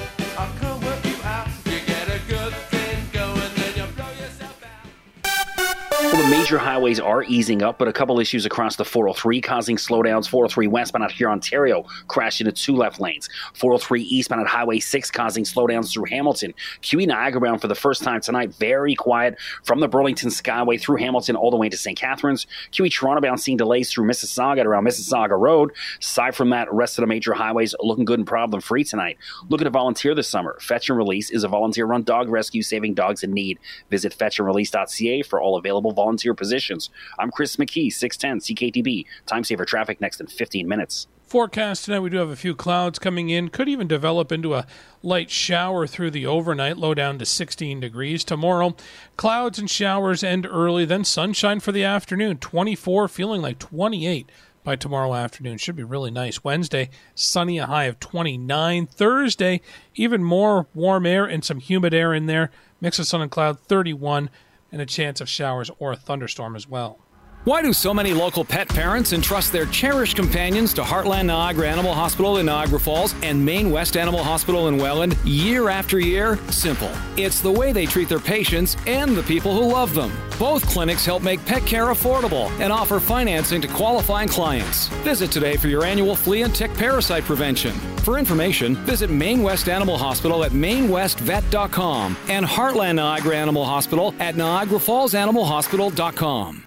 Major 6.31 6.59
highways 6.59 7.01
are 7.01 7.25
easing 7.25 7.61
up, 7.61 7.77
but 7.77 7.89
a 7.89 7.93
couple 7.93 8.21
issues 8.21 8.47
across 8.47 8.77
the 8.77 8.85
403 8.85 9.41
causing 9.41 9.77
slowdowns. 9.77 10.29
403 10.29 10.69
westbound 10.69 11.03
out 11.03 11.11
here, 11.11 11.29
Ontario, 11.29 11.83
crashed 12.07 12.41
into 12.41 12.53
two 12.53 12.77
left 12.77 13.01
lanes. 13.01 13.29
403 13.55 14.03
eastbound 14.03 14.41
at 14.41 14.47
Highway 14.47 14.79
6 14.79 15.11
causing 15.11 15.43
slowdowns 15.43 15.93
through 15.93 16.05
Hamilton. 16.05 16.55
QE 16.83 17.09
Niagara 17.09 17.41
bound 17.41 17.61
for 17.61 17.67
the 17.67 17.75
first 17.75 18.05
time 18.05 18.21
tonight, 18.21 18.55
very 18.55 18.95
quiet 18.95 19.41
from 19.65 19.81
the 19.81 19.89
Burlington 19.89 20.31
Skyway 20.31 20.81
through 20.81 20.99
Hamilton 20.99 21.35
all 21.35 21.51
the 21.51 21.57
way 21.57 21.69
to 21.69 21.77
St. 21.77 21.99
Catharines. 21.99 22.47
QE 22.71 22.93
Toronto 22.93 23.21
bound 23.21 23.41
seeing 23.41 23.57
delays 23.57 23.93
through 23.93 24.07
Mississauga 24.07 24.65
around 24.65 24.85
Mississauga 24.85 25.37
Road. 25.37 25.73
Aside 25.99 26.37
from 26.37 26.51
that, 26.51 26.73
rest 26.73 26.97
of 26.97 27.03
the 27.03 27.09
major 27.09 27.35
highways 27.35 27.75
looking 27.81 28.05
good 28.05 28.21
and 28.21 28.29
problem 28.29 28.61
free 28.61 28.85
tonight. 28.85 29.19
Looking 29.49 29.65
to 29.65 29.71
volunteer 29.71 30.15
this 30.15 30.29
summer. 30.29 30.57
Fetch 30.61 30.91
and 30.91 30.97
Release 30.97 31.31
is 31.31 31.43
a 31.43 31.49
volunteer 31.49 31.87
run 31.87 32.05
dog 32.05 32.29
rescue 32.29 32.63
saving 32.63 32.95
dogs 32.95 33.25
in 33.25 33.33
need. 33.33 33.59
Visit 33.91 34.17
fetchandrelease.ca 34.17 35.23
for 35.23 35.41
all 35.41 35.57
available 35.57 35.91
volunteer 36.21 36.35
positions. 36.35 36.91
I'm 37.19 37.31
Chris 37.31 37.57
McKee, 37.57 37.93
610 37.93 38.55
CKTB. 38.57 39.07
Time 39.27 39.45
saver 39.45 39.65
traffic 39.65 40.01
next 40.01 40.21
in 40.21 40.27
15 40.27 40.69
minutes. 40.69 41.07
Forecast 41.23 41.85
tonight, 41.85 42.01
we 42.01 42.11
do 42.11 42.17
have 42.17 42.29
a 42.29 42.37
few 42.37 42.57
clouds 42.57 42.99
coming 42.99 43.31
in. 43.31 43.49
Could 43.51 43.69
even 43.69 43.87
develop 43.87 44.33
into 44.33 44.55
a 44.55 44.67
light 45.03 45.31
shower 45.31 45.87
through 45.87 46.11
the 46.11 46.27
overnight, 46.27 46.77
low 46.77 46.93
down 46.93 47.19
to 47.19 47.25
16 47.25 47.81
degrees. 47.81 48.25
Tomorrow, 48.25 48.75
clouds 49.17 49.59
and 49.59 49.71
showers 49.71 50.25
end 50.25 50.45
early, 50.45 50.85
then 50.85 51.05
sunshine 51.05 51.61
for 51.61 51.73
the 51.73 51.85
afternoon. 51.85 52.39
24, 52.39 53.07
feeling 53.09 53.41
like 53.41 53.61
28 53.61 54.29
by 54.65 54.75
tomorrow 54.75 55.15
afternoon. 55.15 55.57
Should 55.57 55.77
be 55.77 55.85
really 55.85 56.11
nice. 56.11 56.43
Wednesday, 56.43 56.91
sunny, 57.15 57.59
a 57.59 57.67
high 57.67 57.85
of 57.85 58.01
29. 58.01 58.87
Thursday, 58.87 59.61
even 59.95 60.25
more 60.25 60.67
warm 60.75 61.07
air 61.07 61.25
and 61.25 61.45
some 61.45 61.61
humid 61.61 61.95
air 61.95 62.13
in 62.13 62.27
there. 62.27 62.51
Mix 62.81 62.99
of 62.99 63.07
sun 63.07 63.23
and 63.23 63.31
cloud, 63.31 63.61
31 63.61 64.31
and 64.73 64.81
a 64.81 64.87
chance 64.87 65.21
of 65.21 65.29
showers 65.29 65.71
or 65.79 65.93
a 65.93 65.97
thunderstorm 65.97 66.57
as 66.57 66.69
well. 66.69 66.99
Why 67.45 67.63
do 67.63 67.73
so 67.73 67.95
many 67.95 68.13
local 68.13 68.45
pet 68.45 68.69
parents 68.69 69.15
entrust 69.15 69.51
their 69.51 69.65
cherished 69.65 70.15
companions 70.15 70.75
to 70.75 70.83
Heartland 70.83 71.25
Niagara 71.25 71.71
Animal 71.71 71.95
Hospital 71.95 72.37
in 72.37 72.45
Niagara 72.45 72.79
Falls 72.79 73.15
and 73.23 73.43
Main 73.43 73.71
West 73.71 73.97
Animal 73.97 74.23
Hospital 74.23 74.69
in 74.69 74.77
Welland 74.77 75.17
year 75.25 75.71
after 75.71 75.99
year? 75.99 76.39
Simple. 76.51 76.91
It's 77.17 77.41
the 77.41 77.51
way 77.51 77.73
they 77.73 77.87
treat 77.87 78.11
their 78.11 78.21
patients 78.21 78.77
and 78.87 79.17
the 79.17 79.23
people 79.23 79.55
who 79.55 79.73
love 79.73 79.95
them. 79.95 80.13
Both 80.39 80.69
clinics 80.69 81.07
help 81.07 81.23
make 81.23 81.43
pet 81.47 81.65
care 81.65 81.87
affordable 81.87 82.51
and 82.61 82.71
offer 82.71 83.01
financing 83.01 83.63
to 83.63 83.69
qualifying 83.69 84.29
clients. 84.29 84.89
Visit 85.03 85.33
today 85.33 85.57
for 85.57 85.69
your 85.69 85.87
annual 85.87 86.15
flea 86.15 86.43
and 86.43 86.55
tick 86.55 86.75
parasite 86.75 87.25
prevention. 87.25 87.73
For 88.05 88.19
information, 88.19 88.77
visit 88.85 89.09
Main 89.09 89.43
West 89.43 89.71
Animal 89.71 89.97
Hospital 89.97 90.45
at 90.45 90.53
mainwestvet.com 90.53 92.19
and 92.29 92.45
Heartland 92.45 92.97
Niagara 92.97 93.39
Animal 93.39 93.65
Hospital 93.65 94.15
at 94.19 94.35
niagarafallsanimalhospital.com. 94.35 96.67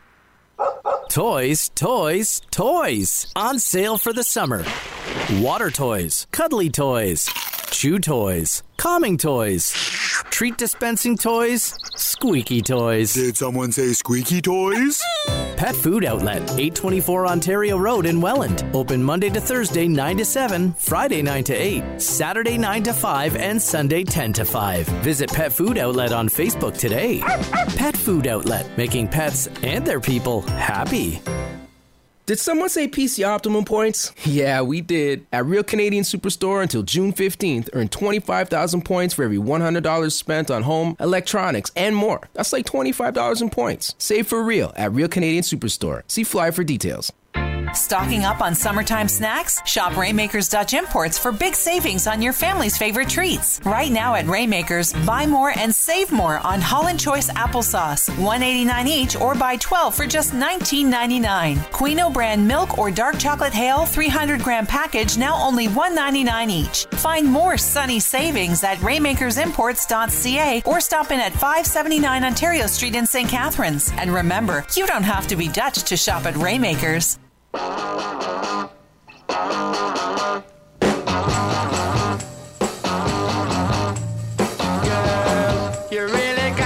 Toys, 1.10 1.70
toys, 1.76 2.42
toys. 2.52 3.28
On 3.36 3.60
sale 3.60 3.98
for 3.98 4.14
the 4.14 4.24
summer. 4.24 4.66
Water 5.40 5.70
toys, 5.70 6.26
cuddly 6.32 6.70
toys, 6.70 7.30
chew 7.74 7.98
toys, 7.98 8.62
calming 8.78 9.18
toys, 9.18 9.72
treat 10.30 10.56
dispensing 10.58 11.18
toys, 11.18 11.74
squeaky 11.96 12.62
toys. 12.62 13.14
Did 13.16 13.36
someone 13.36 13.72
say 13.72 13.94
squeaky 13.94 14.42
toys? 14.42 15.02
Pet 15.58 15.76
Food 15.76 16.06
Outlet, 16.06 16.42
824 16.52 17.28
Ontario 17.28 17.78
Road 17.78 18.06
in 18.06 18.22
Welland. 18.22 18.64
Open 18.74 19.04
Monday 19.04 19.30
to 19.32 19.42
Thursday, 19.42 19.88
9 19.88 20.18
to 20.18 20.26
7, 20.26 20.74
Friday, 20.74 21.24
9 21.24 21.44
to 21.46 21.54
8, 21.54 22.00
Saturday, 22.02 22.58
9 22.60 22.84
to 22.84 22.94
5, 22.94 23.36
and 23.38 23.60
Sunday, 23.62 24.04
10 24.04 24.34
to 24.34 24.46
5. 24.46 24.88
Visit 25.04 25.34
Pet 25.34 25.52
Food 25.52 25.80
Outlet 25.80 26.14
on 26.14 26.30
Facebook 26.30 26.78
today. 26.78 27.22
Pet 27.76 27.98
Food 27.98 28.28
Outlet, 28.28 28.78
making 28.78 29.08
pets 29.08 29.48
and 29.64 29.86
their 29.86 30.00
people 30.00 30.42
happy. 30.42 31.22
Did 32.26 32.40
someone 32.40 32.70
say 32.70 32.88
PC 32.88 33.28
Optimum 33.28 33.66
points? 33.66 34.12
Yeah, 34.26 34.62
we 34.62 34.80
did. 34.82 35.28
At 35.34 35.46
Real 35.46 35.64
Canadian 35.64 36.04
Superstore 36.04 36.62
until 36.62 36.82
June 36.82 37.12
15th, 37.12 37.70
earn 37.74 37.90
25,000 37.90 38.84
points 38.84 39.14
for 39.14 39.24
every 39.24 39.38
$100 39.38 40.12
spent 40.12 40.50
on 40.50 40.64
home, 40.64 40.96
electronics, 41.00 41.72
and 41.76 41.96
more. 41.96 42.30
That's 42.34 42.54
like 42.54 42.66
$25 42.66 43.42
in 43.42 43.50
points. 43.50 43.94
Save 43.98 44.28
for 44.28 44.42
real 44.42 44.72
at 44.78 44.94
Real 44.94 45.10
Canadian 45.10 45.44
Superstore. 45.44 46.04
See 46.08 46.24
Fly 46.24 46.52
for 46.52 46.64
details. 46.64 47.12
Stocking 47.76 48.24
up 48.24 48.42
on 48.42 48.54
summertime 48.54 49.08
snacks? 49.08 49.62
Shop 49.66 49.94
Raymaker's 49.94 50.48
Dutch 50.48 50.74
Imports 50.74 51.18
for 51.18 51.32
big 51.32 51.56
savings 51.56 52.06
on 52.06 52.22
your 52.22 52.34
family's 52.34 52.78
favorite 52.78 53.10
treats. 53.10 53.60
Right 53.66 53.92
now 53.92 54.14
at 54.14 54.26
Raymaker's, 54.26 54.94
buy 55.06 55.26
more 55.26 55.58
and 55.58 55.74
save 55.74 56.12
more 56.12 56.38
on 56.40 56.62
Holland 56.62 57.00
Choice 57.00 57.32
applesauce, 57.32 58.10
189 58.10 58.88
each, 58.88 59.16
or 59.16 59.34
buy 59.34 59.56
12 59.58 59.96
for 59.96 60.06
just 60.06 60.34
$19.99. 60.34 61.58
Quino 61.72 62.14
brand 62.14 62.48
milk 62.48 62.78
or 62.78 62.92
dark 62.92 63.18
chocolate 63.18 63.54
hail 63.54 63.86
300 63.86 64.42
gram 64.42 64.68
package 64.68 65.18
now 65.18 65.36
only 65.42 65.68
$1.99 65.68 66.50
each. 66.50 66.86
Find 67.00 67.26
more 67.28 67.58
sunny 67.58 68.00
savings 68.00 68.64
at 68.64 68.78
raymakersimports.ca 68.78 70.62
or 70.66 70.80
stop 70.80 71.12
in 71.12 71.20
at 71.20 71.34
579 71.34 72.24
Ontario 72.24 72.68
Street 72.68 72.96
in 72.96 73.08
St. 73.08 73.30
Catharines. 73.30 73.92
And 73.98 74.14
remember, 74.14 74.66
you 74.76 74.86
don't 74.86 75.04
have 75.04 75.28
to 75.28 75.36
be 75.36 75.48
Dutch 75.48 75.84
to 75.84 75.98
shop 75.98 76.26
at 76.26 76.36
Raymakers. 76.36 77.18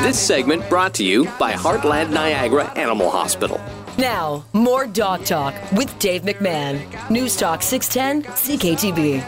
This 0.07 0.17
segment 0.17 0.69
brought 0.69 0.93
to 0.95 1.03
you 1.03 1.25
by 1.37 1.51
Heartland 1.51 2.11
Niagara 2.11 2.71
Animal 2.77 3.09
Hospital. 3.09 3.59
Now, 3.97 4.45
more 4.53 4.87
Dog 4.87 5.25
Talk 5.25 5.53
with 5.73 5.99
Dave 5.99 6.21
McMahon. 6.21 7.09
News 7.09 7.35
Talk 7.35 7.61
610 7.61 8.31
CKTB. 8.33 9.23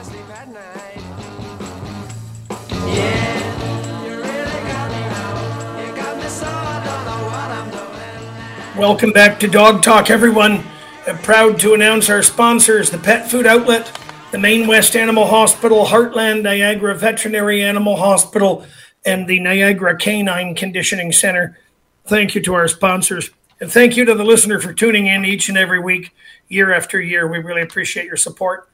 Welcome 8.78 9.12
back 9.12 9.38
to 9.42 9.48
Dog 9.50 9.84
Talk, 9.84 10.10
everyone. 10.10 10.64
I'm 11.10 11.18
proud 11.18 11.60
to 11.62 11.74
announce 11.74 12.08
our 12.12 12.22
sponsors 12.22 12.92
the 12.92 13.00
Pet 13.00 13.32
Food 13.32 13.48
Outlet, 13.48 13.92
the 14.32 14.38
Main 14.38 14.68
West 14.68 14.96
Animal 14.96 15.26
Hospital, 15.26 15.86
Heartland 15.86 16.44
Niagara 16.44 16.94
Veterinary 16.94 17.64
Animal 17.64 17.96
Hospital, 17.96 18.64
and 19.04 19.28
the 19.28 19.40
Niagara 19.40 19.98
Canine 19.98 20.54
Conditioning 20.54 21.12
Center. 21.12 21.58
Thank 22.06 22.36
you 22.36 22.42
to 22.44 22.54
our 22.54 22.68
sponsors. 22.68 23.32
And 23.60 23.72
thank 23.72 23.98
you 23.98 24.06
to 24.06 24.14
the 24.14 24.24
listener 24.24 24.60
for 24.60 24.72
tuning 24.72 25.08
in 25.08 25.26
each 25.26 25.50
and 25.50 25.58
every 25.58 25.80
week, 25.80 26.14
year 26.48 26.72
after 26.72 27.02
year. 27.02 27.28
We 27.28 27.40
really 27.40 27.64
appreciate 27.64 28.06
your 28.06 28.16
support. 28.16 28.70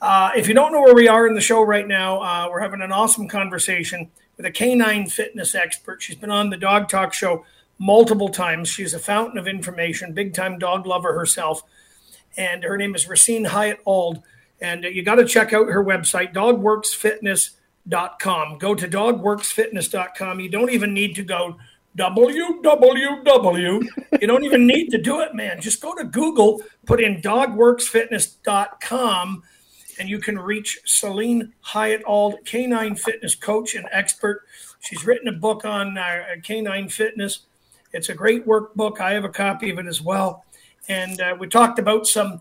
Uh, 0.00 0.30
if 0.34 0.48
you 0.48 0.54
don't 0.54 0.72
know 0.72 0.80
where 0.80 0.94
we 0.94 1.06
are 1.06 1.26
in 1.26 1.34
the 1.34 1.40
show 1.42 1.60
right 1.60 1.86
now, 1.86 2.22
uh, 2.22 2.48
we're 2.50 2.60
having 2.60 2.80
an 2.80 2.92
awesome 2.92 3.28
conversation 3.28 4.10
with 4.38 4.46
a 4.46 4.50
canine 4.50 5.06
fitness 5.06 5.54
expert. 5.54 6.00
She's 6.00 6.16
been 6.16 6.30
on 6.30 6.48
the 6.48 6.56
Dog 6.56 6.88
Talk 6.88 7.12
show 7.12 7.44
multiple 7.78 8.30
times. 8.30 8.70
She's 8.70 8.94
a 8.94 8.98
fountain 8.98 9.36
of 9.36 9.46
information, 9.46 10.14
big 10.14 10.32
time 10.32 10.58
dog 10.58 10.86
lover 10.86 11.12
herself. 11.12 11.62
And 12.36 12.64
her 12.64 12.76
name 12.76 12.94
is 12.94 13.08
Racine 13.08 13.44
Hyatt 13.44 13.80
Ald. 13.84 14.22
And 14.60 14.84
you 14.84 15.02
got 15.02 15.14
to 15.16 15.24
check 15.24 15.52
out 15.52 15.66
her 15.68 15.84
website, 15.84 16.32
dogworksfitness.com. 16.32 18.58
Go 18.58 18.74
to 18.74 18.88
dogworksfitness.com. 18.88 20.40
You 20.40 20.48
don't 20.48 20.70
even 20.70 20.94
need 20.94 21.14
to 21.16 21.22
go 21.22 21.58
www. 21.96 23.86
you 24.20 24.26
don't 24.26 24.44
even 24.44 24.66
need 24.66 24.90
to 24.90 24.98
do 24.98 25.20
it, 25.20 25.34
man. 25.34 25.58
Just 25.60 25.80
go 25.80 25.94
to 25.94 26.02
Google, 26.04 26.60
put 26.86 27.00
in 27.00 27.22
dogworksfitness.com, 27.22 29.42
and 30.00 30.08
you 30.08 30.18
can 30.18 30.36
reach 30.38 30.80
Celine 30.84 31.52
Hyatt 31.60 32.02
Ald, 32.04 32.44
canine 32.44 32.96
fitness 32.96 33.36
coach 33.36 33.76
and 33.76 33.86
expert. 33.92 34.42
She's 34.80 35.06
written 35.06 35.28
a 35.28 35.32
book 35.32 35.64
on 35.64 35.96
uh, 35.96 36.24
canine 36.42 36.88
fitness. 36.88 37.46
It's 37.92 38.08
a 38.08 38.14
great 38.14 38.44
workbook. 38.44 39.00
I 39.00 39.12
have 39.12 39.22
a 39.24 39.28
copy 39.28 39.70
of 39.70 39.78
it 39.78 39.86
as 39.86 40.02
well. 40.02 40.44
And 40.88 41.20
uh, 41.20 41.36
we 41.38 41.46
talked 41.46 41.78
about 41.78 42.06
some 42.06 42.40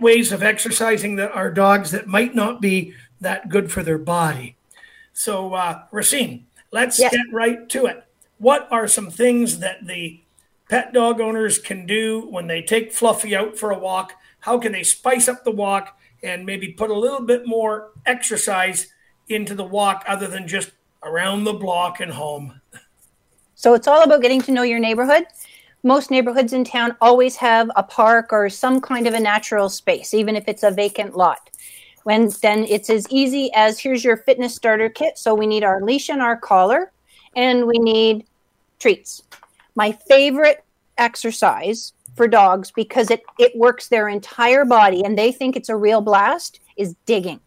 ways 0.00 0.32
of 0.32 0.42
exercising 0.42 1.16
that 1.16 1.32
our 1.32 1.50
dogs 1.50 1.90
that 1.90 2.06
might 2.06 2.34
not 2.34 2.60
be 2.60 2.94
that 3.20 3.48
good 3.48 3.70
for 3.70 3.82
their 3.82 3.98
body. 3.98 4.56
So, 5.12 5.54
uh, 5.54 5.82
Racine, 5.90 6.46
let's 6.70 6.98
Yes. 6.98 7.12
get 7.12 7.26
right 7.32 7.68
to 7.70 7.86
it. 7.86 8.04
What 8.38 8.68
are 8.70 8.88
some 8.88 9.10
things 9.10 9.58
that 9.58 9.86
the 9.86 10.20
pet 10.68 10.92
dog 10.92 11.20
owners 11.20 11.58
can 11.58 11.86
do 11.86 12.26
when 12.30 12.46
they 12.46 12.62
take 12.62 12.92
Fluffy 12.92 13.36
out 13.36 13.58
for 13.58 13.70
a 13.70 13.78
walk? 13.78 14.14
How 14.40 14.58
can 14.58 14.72
they 14.72 14.82
spice 14.82 15.28
up 15.28 15.44
the 15.44 15.50
walk 15.50 15.98
and 16.22 16.46
maybe 16.46 16.68
put 16.68 16.90
a 16.90 16.98
little 16.98 17.20
bit 17.22 17.46
more 17.46 17.90
exercise 18.06 18.88
into 19.28 19.54
the 19.54 19.64
walk 19.64 20.04
other 20.06 20.26
than 20.26 20.48
just 20.48 20.70
around 21.02 21.44
the 21.44 21.52
block 21.52 22.00
and 22.00 22.12
home? 22.12 22.60
So 23.54 23.74
it's 23.74 23.86
all 23.86 24.02
about 24.02 24.22
getting 24.22 24.40
to 24.42 24.52
know 24.52 24.62
your 24.62 24.78
neighborhood. 24.78 25.26
Most 25.82 26.10
neighborhoods 26.10 26.52
in 26.52 26.64
town 26.64 26.96
always 27.00 27.36
have 27.36 27.70
a 27.74 27.82
park 27.82 28.32
or 28.32 28.48
some 28.50 28.80
kind 28.80 29.06
of 29.06 29.14
a 29.14 29.20
natural 29.20 29.68
space, 29.68 30.12
even 30.12 30.36
if 30.36 30.46
it's 30.46 30.62
a 30.62 30.70
vacant 30.70 31.16
lot. 31.16 31.50
When 32.04 32.30
then 32.42 32.64
it's 32.64 32.90
as 32.90 33.06
easy 33.10 33.50
as 33.54 33.78
here's 33.78 34.04
your 34.04 34.18
fitness 34.18 34.54
starter 34.54 34.88
kit. 34.88 35.18
So 35.18 35.34
we 35.34 35.46
need 35.46 35.64
our 35.64 35.82
leash 35.82 36.08
and 36.08 36.20
our 36.20 36.36
collar, 36.36 36.92
and 37.34 37.66
we 37.66 37.78
need 37.78 38.26
treats. 38.78 39.22
My 39.74 39.92
favorite 39.92 40.64
exercise 40.98 41.92
for 42.16 42.28
dogs 42.28 42.70
because 42.70 43.10
it 43.10 43.22
it 43.38 43.56
works 43.56 43.88
their 43.88 44.08
entire 44.08 44.64
body 44.64 45.02
and 45.04 45.16
they 45.16 45.32
think 45.32 45.56
it's 45.56 45.68
a 45.68 45.76
real 45.76 46.00
blast 46.00 46.60
is 46.76 46.94
digging. 47.06 47.40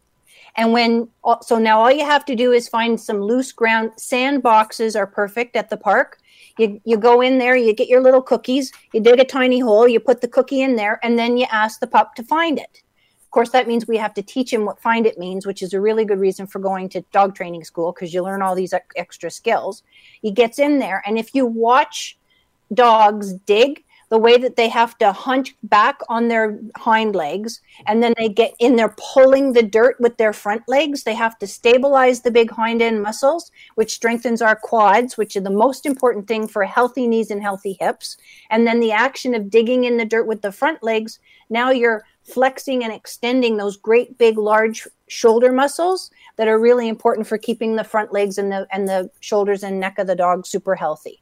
And 0.55 0.71
when 0.71 1.09
so 1.41 1.57
now 1.57 1.79
all 1.81 1.91
you 1.91 2.05
have 2.05 2.25
to 2.25 2.35
do 2.35 2.51
is 2.51 2.67
find 2.67 2.99
some 2.99 3.21
loose 3.21 3.51
ground. 3.51 3.91
Sand 3.97 4.43
boxes 4.43 4.95
are 4.95 5.07
perfect 5.07 5.55
at 5.55 5.69
the 5.69 5.77
park. 5.77 6.19
You 6.57 6.79
you 6.85 6.97
go 6.97 7.21
in 7.21 7.37
there, 7.37 7.55
you 7.55 7.73
get 7.73 7.87
your 7.87 8.01
little 8.01 8.21
cookies, 8.21 8.71
you 8.93 9.01
dig 9.01 9.19
a 9.19 9.25
tiny 9.25 9.59
hole, 9.59 9.87
you 9.87 9.99
put 9.99 10.21
the 10.21 10.27
cookie 10.27 10.61
in 10.61 10.75
there, 10.75 10.99
and 11.03 11.17
then 11.17 11.37
you 11.37 11.45
ask 11.51 11.79
the 11.79 11.87
pup 11.87 12.15
to 12.15 12.23
find 12.23 12.59
it. 12.59 12.83
Of 13.23 13.31
course, 13.31 13.49
that 13.49 13.67
means 13.67 13.87
we 13.87 13.97
have 13.97 14.13
to 14.13 14.21
teach 14.21 14.53
him 14.53 14.63
what 14.63 14.79
find 14.79 15.07
it 15.07 15.17
means, 15.17 15.47
which 15.47 15.63
is 15.63 15.73
a 15.73 15.81
really 15.81 16.05
good 16.05 16.19
reason 16.19 16.45
for 16.45 16.59
going 16.59 16.89
to 16.89 17.01
dog 17.11 17.33
training 17.33 17.63
school 17.63 17.91
because 17.91 18.13
you 18.13 18.21
learn 18.21 18.43
all 18.43 18.53
these 18.53 18.73
extra 18.95 19.31
skills. 19.31 19.81
He 20.21 20.31
gets 20.31 20.59
in 20.59 20.77
there, 20.77 21.01
and 21.07 21.17
if 21.17 21.33
you 21.33 21.47
watch 21.47 22.17
dogs 22.73 23.33
dig, 23.33 23.83
the 24.09 24.17
way 24.17 24.37
that 24.37 24.55
they 24.55 24.69
have 24.69 24.97
to 24.99 25.11
hunch 25.11 25.55
back 25.63 25.99
on 26.09 26.27
their 26.27 26.59
hind 26.77 27.15
legs 27.15 27.61
and 27.87 28.01
then 28.01 28.13
they 28.17 28.29
get 28.29 28.53
in 28.59 28.75
there 28.75 28.95
pulling 29.13 29.53
the 29.53 29.63
dirt 29.63 29.95
with 29.99 30.17
their 30.17 30.33
front 30.33 30.61
legs. 30.67 31.03
They 31.03 31.15
have 31.15 31.39
to 31.39 31.47
stabilize 31.47 32.21
the 32.21 32.31
big 32.31 32.51
hind 32.51 32.81
end 32.81 33.01
muscles, 33.01 33.51
which 33.75 33.93
strengthens 33.93 34.41
our 34.41 34.55
quads, 34.55 35.17
which 35.17 35.35
are 35.35 35.41
the 35.41 35.49
most 35.49 35.85
important 35.85 36.27
thing 36.27 36.47
for 36.47 36.63
healthy 36.63 37.07
knees 37.07 37.31
and 37.31 37.41
healthy 37.41 37.77
hips. 37.79 38.17
And 38.49 38.67
then 38.67 38.79
the 38.79 38.91
action 38.91 39.33
of 39.33 39.49
digging 39.49 39.85
in 39.85 39.97
the 39.97 40.05
dirt 40.05 40.27
with 40.27 40.41
the 40.41 40.51
front 40.51 40.83
legs, 40.83 41.19
now 41.49 41.71
you're 41.71 42.03
flexing 42.23 42.83
and 42.83 42.93
extending 42.93 43.57
those 43.57 43.77
great 43.77 44.17
big 44.17 44.37
large 44.37 44.87
shoulder 45.07 45.51
muscles 45.51 46.09
that 46.37 46.47
are 46.47 46.59
really 46.59 46.87
important 46.87 47.27
for 47.27 47.37
keeping 47.37 47.75
the 47.75 47.83
front 47.83 48.13
legs 48.13 48.37
and 48.37 48.51
the 48.51 48.65
and 48.71 48.87
the 48.87 49.09
shoulders 49.19 49.63
and 49.63 49.79
neck 49.79 49.99
of 49.99 50.07
the 50.07 50.15
dog 50.15 50.45
super 50.45 50.75
healthy. 50.75 51.21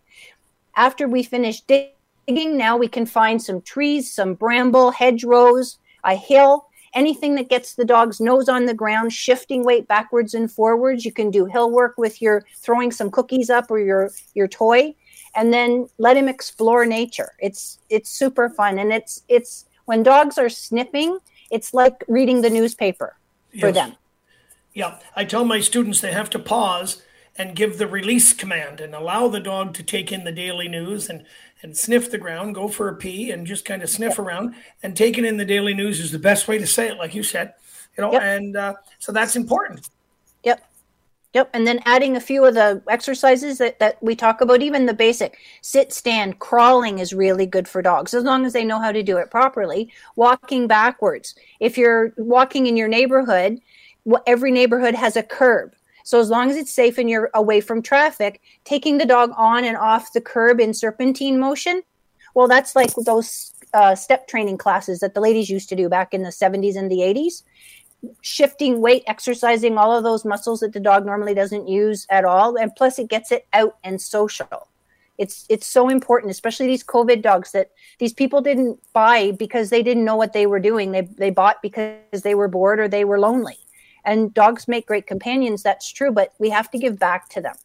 After 0.75 1.07
we 1.07 1.23
finish 1.23 1.61
digging 1.61 1.91
digging. 2.33 2.57
Now 2.57 2.77
we 2.77 2.87
can 2.87 3.05
find 3.05 3.41
some 3.41 3.61
trees, 3.61 4.11
some 4.11 4.33
bramble, 4.33 4.91
hedgerows, 4.91 5.77
a 6.03 6.15
hill, 6.15 6.67
anything 6.93 7.35
that 7.35 7.49
gets 7.49 7.75
the 7.75 7.85
dog's 7.85 8.19
nose 8.19 8.49
on 8.49 8.65
the 8.65 8.73
ground, 8.73 9.13
shifting 9.13 9.63
weight 9.63 9.87
backwards 9.87 10.33
and 10.33 10.51
forwards. 10.51 11.05
You 11.05 11.11
can 11.11 11.31
do 11.31 11.45
hill 11.45 11.71
work 11.71 11.95
with 11.97 12.21
your 12.21 12.45
throwing 12.57 12.91
some 12.91 13.11
cookies 13.11 13.49
up 13.49 13.69
or 13.69 13.79
your 13.79 14.11
your 14.33 14.47
toy, 14.47 14.95
and 15.35 15.53
then 15.53 15.87
let 15.97 16.17
him 16.17 16.27
explore 16.27 16.85
nature. 16.85 17.33
It's 17.39 17.79
it's 17.89 18.09
super 18.09 18.49
fun, 18.49 18.79
and 18.79 18.91
it's 18.91 19.23
it's 19.27 19.65
when 19.85 20.03
dogs 20.03 20.37
are 20.37 20.49
snipping, 20.49 21.19
it's 21.49 21.73
like 21.73 22.03
reading 22.07 22.41
the 22.41 22.49
newspaper 22.49 23.17
for 23.59 23.67
Yes. 23.67 23.75
them. 23.75 23.95
Yeah, 24.73 24.99
I 25.15 25.25
tell 25.25 25.43
my 25.43 25.59
students 25.59 25.99
they 25.99 26.13
have 26.13 26.29
to 26.29 26.39
pause 26.39 27.01
and 27.37 27.55
give 27.55 27.77
the 27.77 27.87
release 27.87 28.33
command 28.33 28.81
and 28.81 28.93
allow 28.93 29.27
the 29.27 29.39
dog 29.39 29.73
to 29.75 29.83
take 29.83 30.11
in 30.11 30.23
the 30.23 30.31
daily 30.31 30.67
news 30.67 31.09
and 31.09 31.25
and 31.63 31.77
sniff 31.77 32.09
the 32.09 32.17
ground, 32.17 32.55
go 32.55 32.67
for 32.67 32.89
a 32.89 32.95
pee, 32.95 33.31
and 33.31 33.45
just 33.45 33.65
kind 33.65 33.83
of 33.83 33.89
sniff 33.89 34.17
around. 34.17 34.55
And 34.81 34.97
taking 34.97 35.25
in 35.25 35.37
the 35.37 35.45
daily 35.45 35.73
news 35.73 35.99
is 35.99 36.11
the 36.11 36.19
best 36.19 36.47
way 36.47 36.57
to 36.57 36.65
say 36.65 36.87
it, 36.87 36.97
like 36.97 37.13
you 37.13 37.23
said, 37.23 37.53
you 37.97 38.01
know. 38.01 38.11
Yep. 38.13 38.21
And 38.23 38.57
uh, 38.57 38.73
so 38.99 39.11
that's 39.11 39.35
important. 39.35 39.87
Yep. 40.43 40.63
Yep. 41.33 41.49
And 41.53 41.65
then 41.65 41.79
adding 41.85 42.15
a 42.15 42.19
few 42.19 42.43
of 42.45 42.55
the 42.55 42.81
exercises 42.89 43.57
that, 43.59 43.79
that 43.79 44.01
we 44.01 44.15
talk 44.15 44.41
about, 44.41 44.61
even 44.61 44.85
the 44.85 44.93
basic 44.93 45.37
sit, 45.61 45.93
stand, 45.93 46.39
crawling 46.39 46.99
is 46.99 47.13
really 47.13 47.45
good 47.45 47.67
for 47.67 47.81
dogs 47.81 48.13
as 48.13 48.23
long 48.23 48.45
as 48.45 48.53
they 48.53 48.65
know 48.65 48.79
how 48.79 48.91
to 48.91 49.03
do 49.03 49.17
it 49.17 49.31
properly. 49.31 49.91
Walking 50.15 50.67
backwards. 50.67 51.35
If 51.59 51.77
you're 51.77 52.11
walking 52.17 52.67
in 52.67 52.75
your 52.75 52.89
neighborhood, 52.89 53.61
every 54.27 54.51
neighborhood 54.51 54.95
has 54.95 55.15
a 55.15 55.23
curb. 55.23 55.73
So 56.11 56.19
as 56.19 56.29
long 56.29 56.49
as 56.49 56.57
it's 56.57 56.73
safe 56.73 56.97
and 56.97 57.09
you're 57.09 57.29
away 57.33 57.61
from 57.61 57.81
traffic, 57.81 58.41
taking 58.65 58.97
the 58.97 59.05
dog 59.05 59.31
on 59.37 59.63
and 59.63 59.77
off 59.77 60.11
the 60.11 60.19
curb 60.19 60.59
in 60.59 60.73
serpentine 60.73 61.39
motion, 61.39 61.83
well, 62.35 62.49
that's 62.49 62.75
like 62.75 62.93
those 63.05 63.53
uh, 63.73 63.95
step 63.95 64.27
training 64.27 64.57
classes 64.57 64.99
that 64.99 65.13
the 65.13 65.21
ladies 65.21 65.49
used 65.49 65.69
to 65.69 65.75
do 65.77 65.87
back 65.87 66.13
in 66.13 66.23
the 66.23 66.29
70s 66.29 66.75
and 66.75 66.91
the 66.91 66.97
80s 66.97 67.43
shifting 68.19 68.81
weight, 68.81 69.03
exercising 69.07 69.77
all 69.77 69.95
of 69.95 70.03
those 70.03 70.25
muscles 70.25 70.59
that 70.59 70.73
the 70.73 70.81
dog 70.81 71.05
normally 71.05 71.33
doesn't 71.33 71.69
use 71.69 72.05
at 72.09 72.25
all, 72.25 72.57
and 72.57 72.75
plus 72.75 72.99
it 72.99 73.07
gets 73.07 73.31
it 73.31 73.47
out 73.53 73.77
and 73.85 74.01
social. 74.01 74.67
It's 75.17 75.45
it's 75.47 75.67
so 75.67 75.87
important, 75.87 76.31
especially 76.31 76.67
these 76.67 76.83
COVID 76.83 77.21
dogs 77.21 77.53
that 77.53 77.71
these 77.99 78.11
people 78.11 78.41
didn't 78.41 78.81
buy 78.91 79.31
because 79.31 79.69
they 79.69 79.81
didn't 79.81 80.03
know 80.03 80.17
what 80.17 80.33
they 80.33 80.45
were 80.45 80.59
doing. 80.59 80.91
They 80.91 81.01
they 81.01 81.29
bought 81.29 81.61
because 81.61 82.21
they 82.21 82.35
were 82.35 82.49
bored 82.49 82.81
or 82.81 82.89
they 82.89 83.05
were 83.05 83.19
lonely. 83.19 83.59
And 84.03 84.33
dogs 84.33 84.67
make 84.67 84.87
great 84.87 85.07
companions, 85.07 85.63
that's 85.63 85.91
true, 85.91 86.11
but 86.11 86.33
we 86.39 86.49
have 86.49 86.71
to 86.71 86.77
give 86.77 86.97
back 86.97 87.29
to 87.29 87.41
them. 87.41 87.55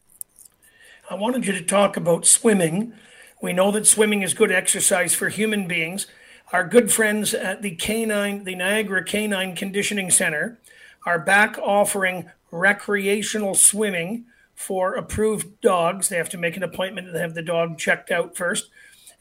I 1.09 1.15
wanted 1.15 1.45
you 1.45 1.53
to 1.53 1.63
talk 1.63 1.97
about 1.97 2.25
swimming. 2.25 2.93
We 3.41 3.53
know 3.53 3.71
that 3.71 3.87
swimming 3.87 4.23
is 4.23 4.33
good 4.33 4.51
exercise 4.51 5.13
for 5.13 5.29
human 5.29 5.67
beings. 5.67 6.07
Our 6.51 6.63
good 6.63 6.91
friends 6.91 7.33
at 7.33 7.61
the 7.61 7.75
Canine, 7.75 8.43
the 8.43 8.55
Niagara 8.55 9.03
Canine 9.03 9.55
Conditioning 9.55 10.11
Center, 10.11 10.59
are 11.05 11.19
back 11.19 11.57
offering 11.57 12.29
recreational 12.51 13.55
swimming 13.55 14.25
for 14.53 14.95
approved 14.95 15.61
dogs. 15.61 16.09
They 16.09 16.17
have 16.17 16.29
to 16.29 16.37
make 16.37 16.57
an 16.57 16.63
appointment 16.63 17.13
to 17.13 17.19
have 17.19 17.35
the 17.35 17.41
dog 17.41 17.77
checked 17.77 18.11
out 18.11 18.35
first. 18.35 18.69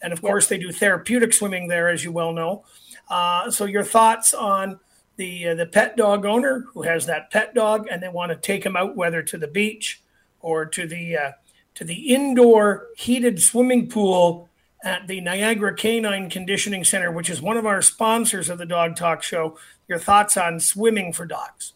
And 0.00 0.12
of 0.12 0.20
course, 0.22 0.48
they 0.48 0.58
do 0.58 0.72
therapeutic 0.72 1.32
swimming 1.32 1.68
there, 1.68 1.88
as 1.88 2.04
you 2.04 2.12
well 2.12 2.32
know. 2.32 2.64
Uh, 3.08 3.50
so, 3.50 3.64
your 3.64 3.84
thoughts 3.84 4.34
on 4.34 4.80
the 5.16 5.48
uh, 5.48 5.54
the 5.54 5.66
pet 5.66 5.96
dog 5.96 6.24
owner 6.24 6.66
who 6.72 6.82
has 6.82 7.06
that 7.06 7.30
pet 7.30 7.54
dog 7.54 7.86
and 7.90 8.02
they 8.02 8.08
want 8.08 8.30
to 8.30 8.36
take 8.36 8.64
him 8.64 8.76
out, 8.76 8.96
whether 8.96 9.22
to 9.22 9.38
the 9.38 9.46
beach 9.48 10.02
or 10.40 10.66
to 10.66 10.86
the 10.86 11.16
uh, 11.16 11.32
to 11.74 11.84
the 11.84 12.14
indoor 12.14 12.88
heated 12.96 13.40
swimming 13.40 13.88
pool 13.88 14.48
at 14.82 15.06
the 15.08 15.20
Niagara 15.20 15.74
Canine 15.74 16.30
Conditioning 16.30 16.84
Center, 16.84 17.10
which 17.10 17.30
is 17.30 17.42
one 17.42 17.56
of 17.56 17.66
our 17.66 17.82
sponsors 17.82 18.48
of 18.48 18.58
the 18.58 18.66
Dog 18.66 18.96
Talk 18.96 19.22
Show. 19.22 19.58
Your 19.88 19.98
thoughts 19.98 20.36
on 20.36 20.60
swimming 20.60 21.12
for 21.12 21.26
dogs? 21.26 21.72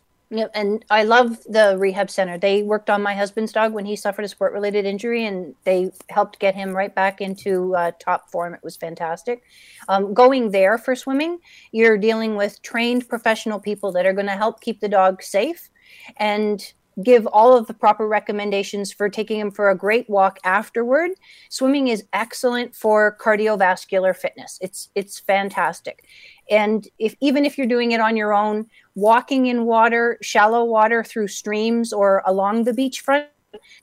And 0.55 0.85
I 0.91 1.03
love 1.03 1.43
the 1.45 1.77
rehab 1.77 2.09
center. 2.09 2.39
They 2.39 2.63
worked 2.63 2.89
on 2.89 3.03
my 3.03 3.15
husband's 3.15 3.53
dog 3.53 3.73
when 3.73 3.85
he 3.85 3.97
suffered 3.97 4.25
a 4.25 4.29
sport-related 4.29 4.85
injury, 4.85 5.27
and 5.27 5.57
they 5.65 5.91
helped 6.09 6.39
get 6.39 6.55
him 6.55 6.71
right 6.77 6.95
back 6.95 7.21
into 7.21 7.75
uh, 7.75 7.91
top 7.99 8.31
form. 8.31 8.55
It 8.55 8.63
was 8.63 8.77
fantastic. 8.77 9.43
Um, 9.89 10.15
going 10.15 10.53
there 10.53 10.79
for 10.79 10.95
swimming, 10.95 11.41
you're 11.73 11.99
dealing 11.99 12.37
with 12.37 12.63
trained 12.63 13.09
professional 13.09 13.59
people 13.59 13.91
that 13.93 14.07
are 14.07 14.13
going 14.13 14.27
to 14.27 14.33
help 14.33 14.61
keep 14.61 14.79
the 14.79 14.89
dog 14.89 15.21
safe 15.21 15.69
and 16.17 16.75
give 17.03 17.27
all 17.29 17.57
of 17.57 17.67
the 17.67 17.75
proper 17.75 18.07
recommendations 18.07 18.93
for 18.93 19.09
taking 19.09 19.41
him 19.41 19.51
for 19.51 19.71
a 19.71 19.77
great 19.77 20.09
walk 20.11 20.39
afterward. 20.45 21.11
Swimming 21.49 21.89
is 21.89 22.05
excellent 22.13 22.75
for 22.75 23.17
cardiovascular 23.21 24.15
fitness. 24.15 24.59
It's 24.61 24.91
it's 24.95 25.19
fantastic. 25.19 26.05
And 26.51 26.87
if 26.99 27.15
even 27.21 27.45
if 27.45 27.57
you're 27.57 27.67
doing 27.67 27.93
it 27.93 28.01
on 28.01 28.17
your 28.17 28.35
own, 28.35 28.67
walking 29.01 29.47
in 29.47 29.65
water, 29.65 30.19
shallow 30.23 30.65
water 30.65 31.03
through 31.03 31.29
streams 31.29 31.93
or 31.93 32.23
along 32.27 32.65
the 32.65 32.73
beachfront, 32.73 33.27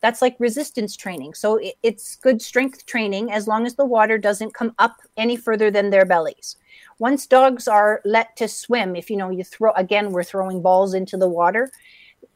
that's 0.02 0.22
like 0.22 0.36
resistance 0.40 0.96
training. 0.96 1.34
So 1.34 1.58
it, 1.58 1.76
it's 1.84 2.16
good 2.16 2.42
strength 2.42 2.86
training 2.86 3.32
as 3.32 3.48
long 3.48 3.66
as 3.66 3.76
the 3.76 3.86
water 3.86 4.18
doesn't 4.18 4.54
come 4.54 4.74
up 4.80 4.96
any 5.18 5.36
further 5.36 5.70
than 5.70 5.90
their 5.90 6.06
bellies. 6.06 6.56
Once 7.00 7.28
dogs 7.28 7.68
are 7.68 8.02
let 8.06 8.36
to 8.38 8.48
swim, 8.48 8.96
if 8.96 9.10
you 9.10 9.18
know 9.18 9.30
you 9.30 9.44
throw 9.44 9.72
again, 9.74 10.12
we're 10.12 10.24
throwing 10.24 10.62
balls 10.62 10.94
into 10.94 11.18
the 11.18 11.28
water 11.28 11.72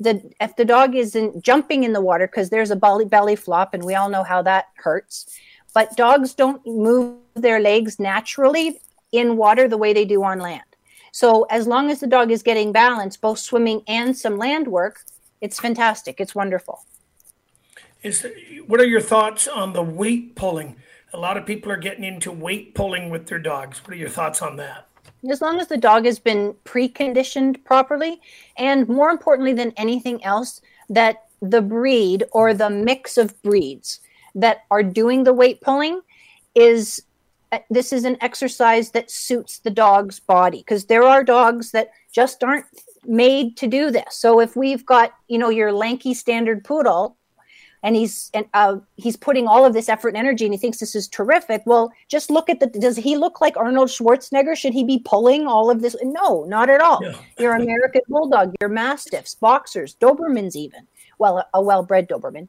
the 0.02 0.32
if 0.42 0.56
the 0.56 0.66
dog 0.66 0.96
isn't 0.96 1.44
jumping 1.44 1.84
in 1.84 1.94
the 1.94 2.02
water 2.02 2.28
because 2.28 2.50
there's 2.50 2.72
a 2.72 2.76
belly 2.76 3.06
belly 3.06 3.36
flop 3.36 3.74
and 3.74 3.84
we 3.84 3.96
all 3.96 4.10
know 4.10 4.24
how 4.24 4.42
that 4.42 4.66
hurts 4.76 5.40
but 5.74 5.96
dogs 5.96 6.34
don't 6.34 6.66
move 6.66 7.18
their 7.36 7.60
legs 7.60 8.00
naturally 8.00 8.80
in 9.12 9.38
water 9.38 9.68
the 9.68 9.78
way 9.78 9.94
they 9.94 10.06
do 10.06 10.24
on 10.24 10.40
land 10.40 10.71
so 11.12 11.44
as 11.44 11.68
long 11.68 11.90
as 11.92 12.00
the 12.00 12.08
dog 12.08 12.32
is 12.32 12.42
getting 12.44 12.72
balance 12.72 13.18
both 13.18 13.40
swimming 13.40 13.82
and 13.88 14.18
some 14.18 14.38
land 14.38 14.68
work 14.68 15.06
it's 15.42 15.60
fantastic 15.60 16.20
it's 16.20 16.36
wonderful 16.36 16.86
Is 18.04 18.26
what 18.68 18.80
are 18.80 18.86
your 18.86 19.02
thoughts 19.02 19.48
on 19.48 19.74
the 19.74 19.84
weight 19.84 20.36
pulling? 20.36 20.76
A 21.14 21.20
lot 21.20 21.38
of 21.38 21.46
people 21.46 21.72
are 21.72 21.78
getting 21.78 22.04
into 22.04 22.32
weight 22.32 22.74
pulling 22.74 23.12
with 23.12 23.28
their 23.28 23.38
dogs. 23.38 23.80
What 23.84 23.94
are 23.94 23.98
your 23.98 24.10
thoughts 24.10 24.42
on 24.42 24.56
that? 24.58 24.88
as 25.30 25.42
long 25.42 25.60
as 25.60 25.68
the 25.68 25.78
dog 25.78 26.06
has 26.06 26.20
been 26.20 26.54
preconditioned 26.66 27.64
properly 27.64 28.20
and 28.58 28.88
more 28.88 29.10
importantly 29.10 29.54
than 29.54 29.72
anything 29.78 30.24
else 30.24 30.62
that 30.90 31.28
the 31.42 31.62
breed 31.62 32.24
or 32.32 32.54
the 32.54 32.70
mix 32.70 33.18
of 33.18 33.40
breeds 33.44 34.00
that 34.34 34.60
are 34.72 34.84
doing 34.84 35.24
the 35.24 35.34
weight 35.34 35.62
pulling 35.62 36.02
is 36.56 37.04
this 37.70 37.92
is 37.92 38.06
an 38.06 38.18
exercise 38.22 38.92
that 38.92 39.12
suits 39.12 39.60
the 39.60 39.70
dog's 39.70 40.20
body 40.20 40.60
because 40.60 40.86
there 40.86 41.04
are 41.04 41.24
dogs 41.24 41.72
that 41.72 41.92
just 42.12 42.44
aren't 42.44 42.66
made 43.06 43.58
to 43.58 43.68
do 43.68 43.92
this. 43.92 44.16
So 44.16 44.40
if 44.40 44.56
we've 44.56 44.86
got 44.86 45.14
you 45.28 45.38
know 45.38 45.50
your 45.50 45.72
lanky 45.72 46.14
standard 46.14 46.64
poodle 46.64 47.18
and 47.84 47.96
he's 47.96 48.30
and 48.34 48.46
uh, 48.54 48.78
he's 48.96 49.18
putting 49.18 49.48
all 49.48 49.66
of 49.66 49.74
this 49.74 49.90
effort 49.90 50.10
and 50.10 50.18
energy 50.18 50.46
and 50.46 50.54
he 50.54 50.58
thinks 50.58 50.78
this 50.78 50.96
is 50.96 51.08
terrific 51.08 51.64
well 51.66 51.92
just 52.08 52.30
look 52.30 52.50
at 52.50 52.60
the 52.60 52.68
does 52.68 52.96
he 52.96 53.18
look 53.18 53.42
like 53.42 53.58
arnold 53.58 53.90
schwarzenegger? 53.90 54.56
Should 54.56 54.74
he 54.74 54.84
be 54.84 55.00
pulling 55.00 55.48
all 55.48 55.70
of 55.70 55.82
this? 55.82 55.96
No 56.04 56.46
not 56.46 56.70
at 56.70 56.82
all. 56.82 57.02
Your 57.40 57.56
american 57.56 58.02
bulldog 58.08 58.54
your 58.62 58.70
mastiffs 58.70 59.36
boxers 59.36 59.96
dobermans 59.96 60.56
even. 60.56 60.88
Well 61.18 61.40
a, 61.40 61.48
a 61.56 61.62
well-bred 61.62 62.08
doberman. 62.08 62.48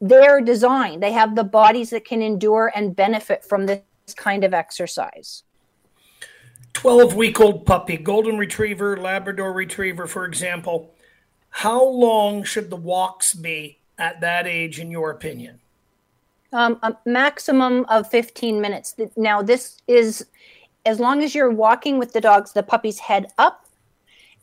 They're 0.00 0.40
designed 0.40 1.02
they 1.02 1.12
have 1.12 1.34
the 1.34 1.44
bodies 1.44 1.90
that 1.90 2.04
can 2.04 2.22
endure 2.22 2.72
and 2.74 2.94
benefit 2.94 3.44
from 3.44 3.66
this 3.66 3.80
kind 4.12 4.44
of 4.44 4.52
exercise 4.52 5.44
12 6.74 7.14
week 7.14 7.40
old 7.40 7.64
puppy, 7.64 7.96
golden 7.96 8.36
retriever, 8.36 8.96
Labrador 8.96 9.52
retriever, 9.52 10.06
for 10.06 10.26
example. 10.26 10.92
How 11.48 11.82
long 11.82 12.42
should 12.42 12.68
the 12.68 12.76
walks 12.76 13.32
be 13.32 13.78
at 13.96 14.20
that 14.20 14.48
age, 14.48 14.80
in 14.80 14.90
your 14.90 15.10
opinion? 15.10 15.60
um, 16.54 16.78
a 16.82 16.96
maximum 17.04 17.84
of 17.86 18.08
15 18.10 18.60
minutes. 18.60 18.94
Now, 19.16 19.42
this 19.42 19.82
is 19.88 20.24
as 20.86 21.00
long 21.00 21.22
as 21.22 21.34
you're 21.34 21.50
walking 21.50 21.98
with 21.98 22.12
the 22.12 22.20
dog's 22.20 22.52
the 22.52 22.62
puppy's 22.62 23.00
head 23.00 23.26
up 23.38 23.66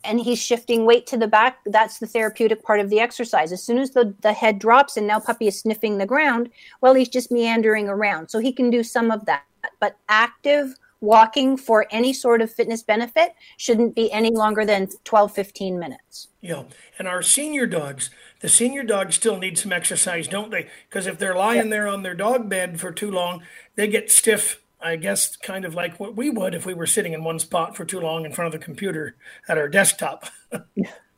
and 0.04 0.20
he's 0.20 0.38
shifting 0.38 0.84
weight 0.84 1.06
to 1.06 1.16
the 1.16 1.26
back, 1.26 1.58
that's 1.64 1.98
the 1.98 2.06
therapeutic 2.06 2.62
part 2.62 2.80
of 2.80 2.90
the 2.90 3.00
exercise. 3.00 3.50
As 3.50 3.62
soon 3.62 3.78
as 3.78 3.92
the, 3.92 4.14
the 4.20 4.32
head 4.32 4.58
drops 4.58 4.96
and 4.96 5.06
now 5.06 5.20
puppy 5.20 5.46
is 5.46 5.58
sniffing 5.58 5.96
the 5.96 6.06
ground, 6.06 6.50
well, 6.80 6.92
he's 6.92 7.08
just 7.08 7.32
meandering 7.32 7.88
around. 7.88 8.28
So 8.28 8.40
he 8.40 8.52
can 8.52 8.68
do 8.68 8.82
some 8.82 9.10
of 9.10 9.24
that. 9.26 9.44
But 9.80 9.96
active 10.08 10.74
walking 11.02 11.56
for 11.56 11.86
any 11.90 12.12
sort 12.12 12.40
of 12.40 12.50
fitness 12.50 12.82
benefit 12.82 13.34
shouldn't 13.58 13.94
be 13.94 14.10
any 14.12 14.30
longer 14.30 14.64
than 14.64 14.88
12, 15.04 15.32
15 15.34 15.78
minutes. 15.78 16.28
Yeah. 16.40 16.62
And 16.98 17.08
our 17.08 17.22
senior 17.22 17.66
dogs, 17.66 18.08
the 18.40 18.48
senior 18.48 18.84
dogs 18.84 19.16
still 19.16 19.36
need 19.36 19.58
some 19.58 19.72
exercise, 19.72 20.28
don't 20.28 20.50
they? 20.50 20.68
Because 20.88 21.06
if 21.06 21.18
they're 21.18 21.34
lying 21.34 21.70
there 21.70 21.88
on 21.88 22.02
their 22.02 22.14
dog 22.14 22.48
bed 22.48 22.80
for 22.80 22.92
too 22.92 23.10
long, 23.10 23.42
they 23.74 23.88
get 23.88 24.10
stiff. 24.10 24.60
I 24.84 24.96
guess 24.96 25.36
kind 25.36 25.64
of 25.64 25.76
like 25.76 26.00
what 26.00 26.16
we 26.16 26.28
would 26.28 26.56
if 26.56 26.66
we 26.66 26.74
were 26.74 26.88
sitting 26.88 27.12
in 27.12 27.22
one 27.22 27.38
spot 27.38 27.76
for 27.76 27.84
too 27.84 28.00
long 28.00 28.24
in 28.24 28.32
front 28.32 28.52
of 28.52 28.60
the 28.60 28.64
computer 28.64 29.14
at 29.46 29.56
our 29.56 29.68
desktop. 29.68 30.26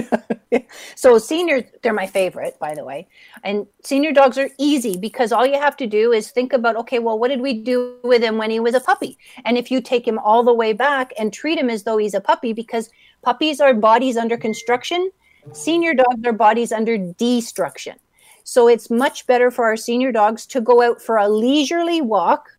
So 0.94 1.18
seniors, 1.18 1.64
they're 1.82 1.92
my 1.92 2.06
favorite, 2.06 2.58
by 2.58 2.74
the 2.74 2.84
way. 2.84 3.06
And 3.44 3.66
senior 3.82 4.12
dogs 4.12 4.38
are 4.38 4.48
easy 4.58 4.96
because 4.96 5.32
all 5.32 5.46
you 5.46 5.58
have 5.58 5.76
to 5.78 5.86
do 5.86 6.12
is 6.12 6.30
think 6.30 6.52
about, 6.52 6.76
okay, 6.76 6.98
well, 6.98 7.18
what 7.18 7.28
did 7.28 7.40
we 7.40 7.54
do 7.54 7.96
with 8.02 8.22
him 8.22 8.38
when 8.38 8.50
he 8.50 8.60
was 8.60 8.74
a 8.74 8.80
puppy? 8.80 9.18
And 9.44 9.58
if 9.58 9.70
you 9.70 9.80
take 9.80 10.06
him 10.06 10.18
all 10.18 10.42
the 10.42 10.54
way 10.54 10.72
back 10.72 11.12
and 11.18 11.32
treat 11.32 11.58
him 11.58 11.70
as 11.70 11.84
though 11.84 11.98
he's 11.98 12.14
a 12.14 12.20
puppy, 12.20 12.52
because 12.52 12.90
puppies 13.22 13.60
are 13.60 13.74
bodies 13.74 14.16
under 14.16 14.36
construction, 14.36 15.10
senior 15.52 15.94
dogs 15.94 16.24
are 16.24 16.32
bodies 16.32 16.72
under 16.72 16.96
destruction. 16.96 17.96
So 18.44 18.68
it's 18.68 18.90
much 18.90 19.26
better 19.26 19.50
for 19.50 19.64
our 19.64 19.76
senior 19.76 20.12
dogs 20.12 20.46
to 20.46 20.60
go 20.60 20.82
out 20.82 21.02
for 21.02 21.16
a 21.16 21.28
leisurely 21.28 22.00
walk 22.00 22.55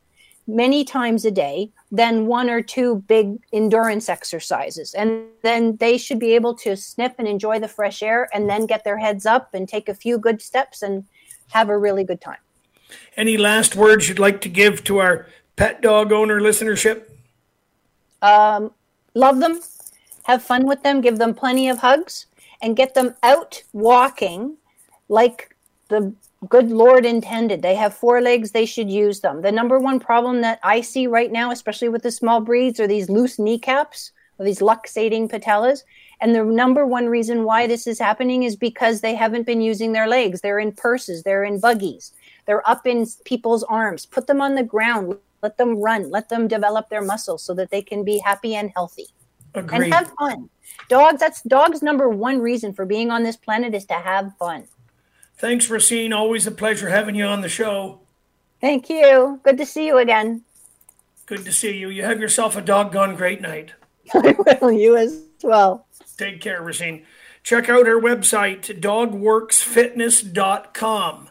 many 0.47 0.85
times 0.85 1.25
a 1.25 1.31
day 1.31 1.69
than 1.91 2.25
one 2.25 2.49
or 2.49 2.61
two 2.61 3.03
big 3.07 3.37
endurance 3.51 4.07
exercises. 4.07 4.93
And 4.93 5.25
then 5.43 5.75
they 5.77 5.97
should 5.97 6.19
be 6.19 6.33
able 6.35 6.55
to 6.55 6.75
snip 6.77 7.15
and 7.19 7.27
enjoy 7.27 7.59
the 7.59 7.67
fresh 7.67 8.01
air 8.01 8.29
and 8.33 8.49
then 8.49 8.65
get 8.65 8.83
their 8.83 8.97
heads 8.97 9.25
up 9.25 9.53
and 9.53 9.67
take 9.67 9.89
a 9.89 9.93
few 9.93 10.17
good 10.17 10.41
steps 10.41 10.81
and 10.81 11.05
have 11.49 11.69
a 11.69 11.77
really 11.77 12.03
good 12.03 12.21
time. 12.21 12.37
Any 13.17 13.37
last 13.37 13.75
words 13.75 14.07
you'd 14.07 14.19
like 14.19 14.41
to 14.41 14.49
give 14.49 14.83
to 14.85 14.99
our 14.99 15.27
pet 15.57 15.81
dog 15.81 16.11
owner 16.11 16.39
listenership? 16.39 17.03
Um, 18.21 18.71
love 19.13 19.39
them, 19.39 19.59
have 20.23 20.41
fun 20.41 20.65
with 20.65 20.83
them, 20.83 21.01
give 21.01 21.17
them 21.17 21.33
plenty 21.33 21.67
of 21.67 21.79
hugs, 21.79 22.27
and 22.61 22.75
get 22.75 22.93
them 22.93 23.15
out 23.21 23.63
walking 23.73 24.57
like 25.09 25.55
the 25.89 26.13
good 26.49 26.69
Lord 26.69 27.05
intended. 27.05 27.61
They 27.61 27.75
have 27.75 27.93
four 27.93 28.21
legs, 28.21 28.51
they 28.51 28.65
should 28.65 28.89
use 28.89 29.21
them. 29.21 29.41
The 29.41 29.51
number 29.51 29.79
one 29.79 29.99
problem 29.99 30.41
that 30.41 30.59
I 30.63 30.81
see 30.81 31.07
right 31.07 31.31
now, 31.31 31.51
especially 31.51 31.89
with 31.89 32.03
the 32.03 32.11
small 32.11 32.41
breeds, 32.41 32.79
are 32.79 32.87
these 32.87 33.09
loose 33.09 33.39
kneecaps 33.39 34.11
or 34.37 34.45
these 34.45 34.59
luxating 34.59 35.29
patellas. 35.29 35.83
And 36.19 36.33
the 36.33 36.43
number 36.43 36.85
one 36.85 37.07
reason 37.07 37.43
why 37.43 37.67
this 37.67 37.85
is 37.85 37.99
happening 37.99 38.43
is 38.43 38.55
because 38.55 39.01
they 39.01 39.13
haven't 39.13 39.45
been 39.45 39.61
using 39.61 39.91
their 39.91 40.07
legs. 40.07 40.41
They're 40.41 40.59
in 40.59 40.71
purses, 40.71 41.23
they're 41.23 41.43
in 41.43 41.59
buggies, 41.59 42.11
they're 42.45 42.67
up 42.67 42.87
in 42.87 43.05
people's 43.25 43.63
arms. 43.63 44.05
Put 44.05 44.27
them 44.27 44.41
on 44.41 44.55
the 44.55 44.63
ground, 44.63 45.15
let 45.43 45.57
them 45.57 45.77
run, 45.77 46.09
let 46.09 46.29
them 46.29 46.47
develop 46.47 46.89
their 46.89 47.03
muscles 47.03 47.43
so 47.43 47.53
that 47.53 47.69
they 47.69 47.81
can 47.81 48.03
be 48.03 48.17
happy 48.17 48.55
and 48.55 48.71
healthy. 48.75 49.07
Agreed. 49.53 49.83
And 49.83 49.93
have 49.93 50.11
fun. 50.19 50.49
Dogs, 50.89 51.19
that's 51.19 51.41
dogs' 51.43 51.81
number 51.81 52.09
one 52.09 52.39
reason 52.39 52.73
for 52.73 52.85
being 52.85 53.11
on 53.11 53.23
this 53.23 53.37
planet 53.37 53.73
is 53.73 53.85
to 53.85 53.95
have 53.95 54.35
fun. 54.37 54.67
Thanks, 55.37 55.69
Racine. 55.69 56.13
Always 56.13 56.47
a 56.47 56.51
pleasure 56.51 56.89
having 56.89 57.15
you 57.15 57.25
on 57.25 57.41
the 57.41 57.49
show. 57.49 57.99
Thank 58.59 58.89
you. 58.89 59.39
Good 59.43 59.57
to 59.57 59.65
see 59.65 59.85
you 59.85 59.97
again. 59.97 60.41
Good 61.27 61.45
to 61.45 61.51
see 61.51 61.77
you. 61.77 61.89
You 61.89 62.03
have 62.03 62.19
yourself 62.19 62.55
a 62.55 62.61
doggone 62.61 63.15
great 63.15 63.41
night. 63.41 63.73
I 64.13 64.57
will. 64.61 64.71
You 64.71 64.97
as 64.97 65.21
well. 65.43 65.85
Take 66.17 66.41
care, 66.41 66.61
Racine. 66.61 67.05
Check 67.43 67.69
out 67.69 67.87
our 67.87 68.01
website, 68.01 68.81
dogworksfitness.com. 68.81 71.29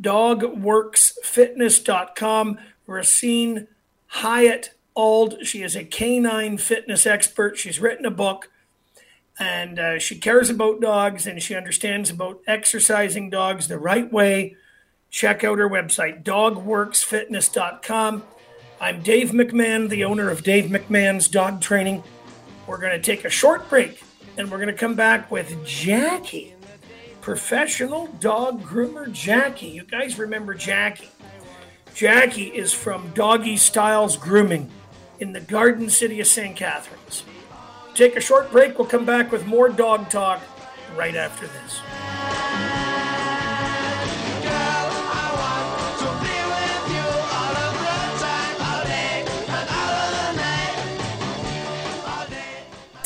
Dogworksfitness.com. 0.00 2.58
Racine 2.86 3.66
Hyatt 4.06 4.74
Ald. 4.94 5.46
She 5.46 5.62
is 5.62 5.74
a 5.74 5.84
canine 5.84 6.58
fitness 6.58 7.06
expert. 7.06 7.56
She's 7.56 7.80
written 7.80 8.04
a 8.04 8.10
book 8.10 8.50
and 9.40 9.78
uh, 9.78 9.98
she 9.98 10.18
cares 10.18 10.50
about 10.50 10.82
dogs 10.82 11.26
and 11.26 11.42
she 11.42 11.54
understands 11.54 12.10
about 12.10 12.40
exercising 12.46 13.30
dogs 13.30 13.66
the 13.66 13.78
right 13.78 14.12
way. 14.12 14.56
Check 15.10 15.42
out 15.42 15.58
her 15.58 15.68
website, 15.68 16.22
dogworksfitness.com. 16.22 18.22
I'm 18.80 19.02
Dave 19.02 19.30
McMahon, 19.30 19.88
the 19.88 20.04
owner 20.04 20.30
of 20.30 20.42
Dave 20.42 20.66
McMahon's 20.66 21.26
Dog 21.26 21.62
Training. 21.62 22.04
We're 22.66 22.78
going 22.78 22.92
to 22.92 23.00
take 23.00 23.24
a 23.24 23.30
short 23.30 23.68
break 23.70 24.02
and 24.36 24.50
we're 24.50 24.58
going 24.58 24.68
to 24.68 24.74
come 24.74 24.94
back 24.94 25.30
with 25.30 25.66
Jackie, 25.66 26.54
professional 27.22 28.08
dog 28.20 28.62
groomer 28.62 29.10
Jackie. 29.10 29.68
You 29.68 29.84
guys 29.84 30.18
remember 30.18 30.54
Jackie? 30.54 31.08
Jackie 31.94 32.48
is 32.48 32.72
from 32.72 33.10
Doggy 33.14 33.56
Styles 33.56 34.16
Grooming 34.16 34.70
in 35.18 35.32
the 35.32 35.40
Garden 35.40 35.90
City 35.90 36.20
of 36.20 36.26
St. 36.26 36.54
Catharines. 36.54 37.24
Take 37.94 38.16
a 38.16 38.20
short 38.20 38.50
break. 38.50 38.78
We'll 38.78 38.88
come 38.88 39.04
back 39.04 39.30
with 39.30 39.46
more 39.46 39.68
dog 39.68 40.08
talk 40.08 40.40
right 40.96 41.14
after 41.14 41.46
this. 41.46 41.80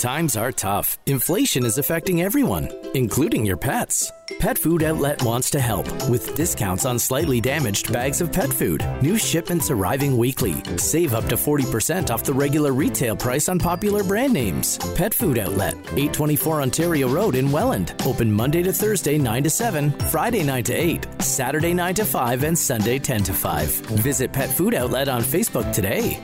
Times 0.04 0.36
are 0.36 0.52
tough. 0.52 0.98
Inflation 1.06 1.64
is 1.64 1.78
affecting 1.78 2.20
everyone, 2.20 2.68
including 2.94 3.44
your 3.44 3.56
pets. 3.56 4.10
Pet 4.38 4.56
Food 4.56 4.82
Outlet 4.82 5.22
wants 5.22 5.50
to 5.50 5.60
help 5.60 5.86
with 6.08 6.34
discounts 6.34 6.86
on 6.86 6.98
slightly 6.98 7.40
damaged 7.40 7.92
bags 7.92 8.20
of 8.20 8.32
pet 8.32 8.52
food. 8.52 8.84
New 9.02 9.18
shipments 9.18 9.70
arriving 9.70 10.16
weekly. 10.16 10.62
Save 10.78 11.12
up 11.12 11.26
to 11.26 11.36
40% 11.36 12.10
off 12.10 12.24
the 12.24 12.32
regular 12.32 12.72
retail 12.72 13.16
price 13.16 13.48
on 13.48 13.58
popular 13.58 14.02
brand 14.02 14.32
names. 14.32 14.78
Pet 14.94 15.12
Food 15.12 15.38
Outlet, 15.38 15.74
824 15.88 16.62
Ontario 16.62 17.08
Road 17.08 17.34
in 17.34 17.52
Welland. 17.52 17.94
Open 18.06 18.32
Monday 18.32 18.62
to 18.62 18.72
Thursday 18.72 19.18
9 19.18 19.42
to 19.42 19.50
7, 19.50 19.90
Friday 20.10 20.42
9 20.42 20.64
to 20.64 20.72
8, 20.72 21.06
Saturday 21.20 21.74
9 21.74 21.94
to 21.96 22.04
5, 22.04 22.44
and 22.44 22.58
Sunday 22.58 22.98
10 22.98 23.24
to 23.24 23.32
5. 23.32 23.68
Visit 24.00 24.32
Pet 24.32 24.50
Food 24.50 24.74
Outlet 24.74 25.08
on 25.08 25.20
Facebook 25.20 25.70
today. 25.72 26.18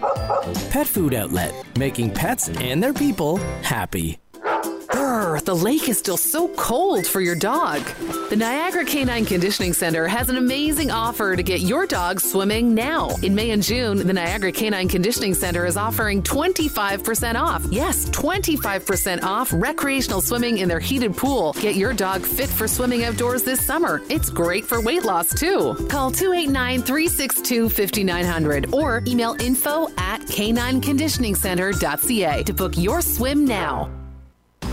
Pet 0.70 0.86
Food 0.86 1.14
Outlet, 1.14 1.54
making 1.76 2.14
pets 2.14 2.48
and 2.48 2.82
their 2.82 2.94
people 2.94 3.36
happy. 3.62 4.18
The 5.38 5.54
lake 5.54 5.88
is 5.88 5.98
still 5.98 6.16
so 6.16 6.48
cold 6.56 7.06
for 7.06 7.20
your 7.20 7.36
dog. 7.36 7.82
The 8.30 8.36
Niagara 8.36 8.84
Canine 8.84 9.24
Conditioning 9.24 9.72
Center 9.72 10.08
has 10.08 10.28
an 10.28 10.36
amazing 10.36 10.90
offer 10.90 11.36
to 11.36 11.42
get 11.42 11.60
your 11.60 11.86
dog 11.86 12.20
swimming 12.20 12.74
now. 12.74 13.10
In 13.22 13.34
May 13.34 13.50
and 13.50 13.62
June, 13.62 13.98
the 13.98 14.12
Niagara 14.12 14.50
Canine 14.50 14.88
Conditioning 14.88 15.34
Center 15.34 15.66
is 15.66 15.76
offering 15.76 16.22
25% 16.22 17.34
off. 17.34 17.64
Yes, 17.70 18.08
25% 18.10 19.22
off 19.22 19.52
recreational 19.52 20.20
swimming 20.20 20.58
in 20.58 20.68
their 20.68 20.80
heated 20.80 21.16
pool. 21.16 21.52
Get 21.60 21.76
your 21.76 21.92
dog 21.92 22.22
fit 22.22 22.48
for 22.48 22.66
swimming 22.66 23.04
outdoors 23.04 23.42
this 23.42 23.64
summer. 23.64 24.02
It's 24.08 24.30
great 24.30 24.64
for 24.64 24.80
weight 24.80 25.04
loss 25.04 25.38
too. 25.38 25.74
Call 25.88 26.10
289 26.10 26.82
362 26.82 27.68
5900 27.68 28.74
or 28.74 29.02
email 29.06 29.36
info 29.40 29.88
at 29.98 30.22
canineconditioningcenter.ca 30.22 32.42
to 32.44 32.54
book 32.54 32.78
your 32.78 33.02
swim 33.02 33.44
now. 33.44 33.99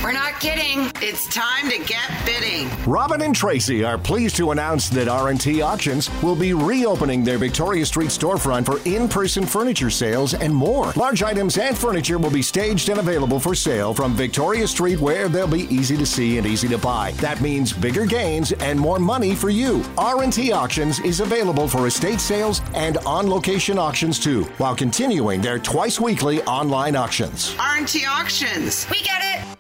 We're 0.08 0.14
not 0.14 0.40
kidding. 0.40 0.90
It's 1.02 1.28
time 1.28 1.70
to 1.70 1.80
get 1.80 2.10
bidding. 2.26 2.70
Robin 2.86 3.22
and 3.24 3.36
Tracy 3.36 3.84
are 3.84 3.98
pleased 3.98 4.38
to 4.38 4.52
announce 4.52 4.88
that 4.92 5.10
R&T 5.10 5.62
Auctions 5.62 6.10
will 6.24 6.34
be 6.34 6.54
reopening 6.54 7.26
their 7.26 7.38
Victoria 7.38 7.86
Street 7.86 8.08
storefront 8.08 8.66
for 8.66 8.80
in-person 8.88 9.46
furniture 9.46 9.90
sales 9.90 10.34
and 10.34 10.56
more. 10.56 10.94
Large 10.96 11.24
items 11.24 11.58
and 11.58 11.78
furniture 11.78 12.18
will 12.20 12.32
be 12.32 12.42
staged 12.42 12.88
and 12.88 13.02
available 13.02 13.38
for 13.38 13.54
sale 13.54 13.94
from 13.94 14.14
Victoria 14.14 14.66
Street 14.66 15.02
where 15.02 15.28
they'll 15.28 15.46
be 15.46 15.64
easy 15.64 15.98
to 15.98 16.06
see 16.06 16.38
and 16.38 16.48
easy 16.48 16.70
to 16.70 16.78
buy. 16.78 17.12
That 17.18 17.42
means 17.42 17.74
bigger 17.74 18.06
gains 18.06 18.54
and 18.54 18.80
more 18.80 19.00
money 19.00 19.36
for 19.36 19.50
you. 19.50 19.84
R&T 19.98 20.54
Auctions 20.54 21.02
is 21.02 21.20
available 21.20 21.68
for 21.68 21.86
estate 21.86 22.22
sales 22.22 22.62
and 22.76 22.96
on-location 23.00 23.78
auctions 23.78 24.20
too, 24.20 24.46
while 24.58 24.74
continuing 24.74 25.42
their 25.42 25.60
twice 25.60 26.00
weekly 26.00 26.42
online 26.44 26.96
auctions. 26.96 27.54
R&T 27.60 28.06
Auctions. 28.06 28.88
We 28.90 29.02
get 29.02 29.22
it. 29.22 29.57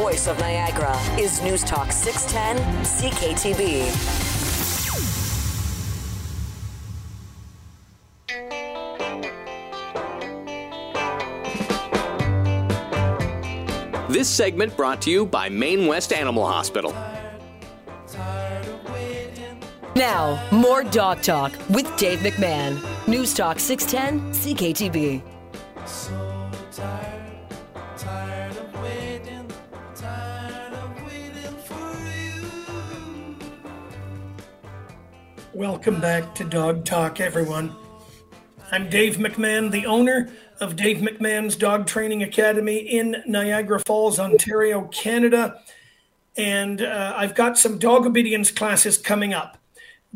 Voice 0.00 0.28
of 0.28 0.38
Niagara 0.38 0.98
is 1.20 1.42
News 1.42 1.62
Talk 1.62 1.92
610 1.92 2.56
CKTB. 2.86 3.84
This 14.08 14.26
segment 14.26 14.74
brought 14.74 15.02
to 15.02 15.10
you 15.10 15.26
by 15.26 15.50
Main 15.50 15.86
West 15.86 16.14
Animal 16.14 16.46
Hospital. 16.46 16.92
Now, 19.94 20.42
more 20.50 20.82
Dog 20.82 21.20
Talk 21.20 21.52
with 21.68 21.94
Dave 21.98 22.20
McMahon. 22.20 22.82
News 23.06 23.34
Talk 23.34 23.60
610 23.60 24.32
CKTB. 24.32 25.22
Welcome 35.54 36.00
back 36.00 36.34
to 36.36 36.44
Dog 36.44 36.84
Talk, 36.84 37.18
everyone. 37.18 37.74
I'm 38.70 38.88
Dave 38.88 39.16
McMahon, 39.16 39.72
the 39.72 39.84
owner 39.84 40.30
of 40.60 40.76
Dave 40.76 40.98
McMahon's 40.98 41.56
Dog 41.56 41.88
Training 41.88 42.22
Academy 42.22 42.78
in 42.78 43.24
Niagara 43.26 43.80
Falls, 43.80 44.20
Ontario, 44.20 44.84
Canada. 44.92 45.60
And 46.36 46.80
uh, 46.80 47.14
I've 47.16 47.34
got 47.34 47.58
some 47.58 47.80
dog 47.80 48.06
obedience 48.06 48.52
classes 48.52 48.96
coming 48.96 49.34
up. 49.34 49.58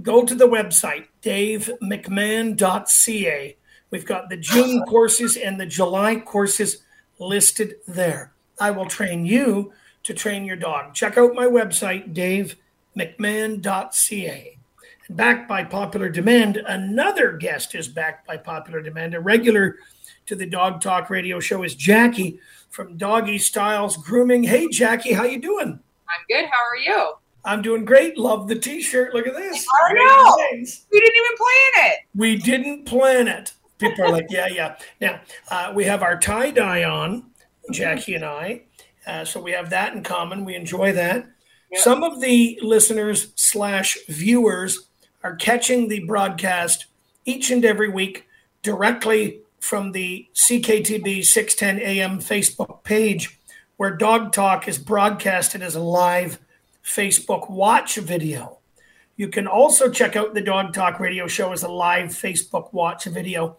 Go 0.01 0.25
to 0.25 0.37
the 0.37 0.47
website, 0.47 1.09
davemcmahon.ca. 1.23 3.57
We've 3.91 4.07
got 4.07 4.29
the 4.29 4.37
June 4.37 4.85
courses 4.85 5.37
and 5.37 5.59
the 5.59 5.67
July 5.67 6.21
courses 6.21 6.85
listed 7.19 7.75
there. 7.89 8.33
I 8.61 8.71
will 8.71 8.87
train 8.87 9.27
you 9.27 9.73
to 10.05 10.15
train 10.15 10.45
your 10.45 10.55
dog. 10.55 10.95
Check 10.95 11.19
out 11.19 11.35
my 11.35 11.47
website, 11.47 12.15
davemcmahon.ca. 12.15 14.54
Backed 15.11 15.49
by 15.49 15.65
popular 15.65 16.09
demand, 16.09 16.57
another 16.57 17.33
guest 17.33 17.75
is 17.75 17.89
backed 17.89 18.27
by 18.27 18.39
popular 18.39 18.81
demand. 18.81 19.15
A 19.15 19.21
regular 19.21 19.77
to 20.27 20.35
the 20.35 20.47
Dog 20.47 20.81
Talk 20.81 21.11
radio 21.11 21.41
show 21.41 21.63
is 21.63 21.75
Jackie 21.75 22.41
from 22.71 22.97
Doggy 22.97 23.39
Styles 23.39 23.99
Grooming. 23.99 24.45
Hey, 24.45 24.67
Jackie, 24.69 25.13
how 25.13 25.25
you 25.25 25.41
doing? 25.41 25.79
I'm 26.09 26.25
good. 26.29 26.47
How 26.47 26.65
are 26.65 26.77
you? 26.77 27.13
I'm 27.45 27.61
doing 27.61 27.85
great. 27.85 28.17
Love 28.17 28.49
the 28.49 28.55
T-shirt. 28.55 29.13
Look 29.13 29.27
at 29.27 29.35
this. 29.35 29.67
I 29.87 29.93
know. 29.93 30.37
We 30.91 31.01
didn't 31.01 31.17
even 31.17 31.37
plan 31.37 31.91
it. 31.91 31.99
We 32.15 32.37
didn't 32.37 32.85
plan 32.87 33.29
it. 33.29 33.53
People 33.79 34.05
are 34.05 34.11
like, 34.11 34.27
yeah, 34.31 34.47
yeah. 34.47 34.77
Now 35.03 35.21
uh, 35.51 35.73
we 35.75 35.85
have 35.85 36.03
our 36.03 36.19
tie 36.19 36.51
dye 36.51 36.85
on, 36.85 37.25
Jackie 37.71 38.15
and 38.15 38.25
I. 38.25 38.63
Uh, 39.07 39.27
so 39.27 39.39
we 39.39 39.53
have 39.53 39.69
that 39.71 39.93
in 39.93 40.03
common. 40.03 40.47
We 40.47 40.55
enjoy 40.55 40.93
that. 40.93 41.27
Yep. 41.73 41.83
Some 41.83 42.03
of 42.03 42.23
the 42.23 42.59
listeners 42.63 43.33
slash 43.37 43.99
viewers 44.09 44.89
are 45.25 45.35
catching 45.35 45.89
the 45.89 46.05
broadcast 46.05 46.87
each 47.25 47.51
and 47.51 47.65
every 47.65 47.89
week 47.89 48.29
directly 48.63 49.41
from 49.59 49.93
the 49.93 50.29
CKTB 50.35 51.25
610 51.25 51.81
AM 51.81 52.19
Facebook 52.21 52.85
page, 52.85 53.41
where 53.79 53.97
Dog 53.97 54.33
Talk 54.33 54.69
is 54.69 54.79
broadcasted 54.79 55.63
as 55.63 55.75
a 55.75 55.81
live 55.81 56.39
Facebook 56.85 57.51
watch 57.51 57.97
video. 57.97 58.59
You 59.17 59.29
can 59.29 59.47
also 59.47 59.91
check 59.91 60.15
out 60.15 60.35
the 60.35 60.43
Dog 60.43 60.75
Talk 60.75 61.01
radio 61.01 61.27
show 61.27 61.53
as 61.53 61.63
a 61.63 61.69
live 61.69 62.11
Facebook 62.11 62.73
watch 62.75 63.05
video 63.05 63.57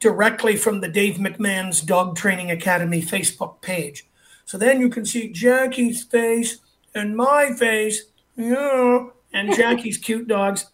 directly 0.00 0.56
from 0.56 0.80
the 0.80 0.88
Dave 0.88 1.16
McMahon's 1.16 1.80
Dog 1.80 2.16
Training 2.16 2.50
Academy 2.50 3.00
Facebook 3.00 3.60
page. 3.60 4.08
So 4.44 4.58
then 4.58 4.80
you 4.80 4.88
can 4.88 5.04
see 5.04 5.32
Jackie's 5.32 6.02
face 6.02 6.58
and 6.94 7.16
my 7.16 7.52
face, 7.52 8.06
yeah, 8.36 9.06
and 9.32 9.54
Jackie's 9.56 9.98
cute 9.98 10.26
dogs. 10.26 10.66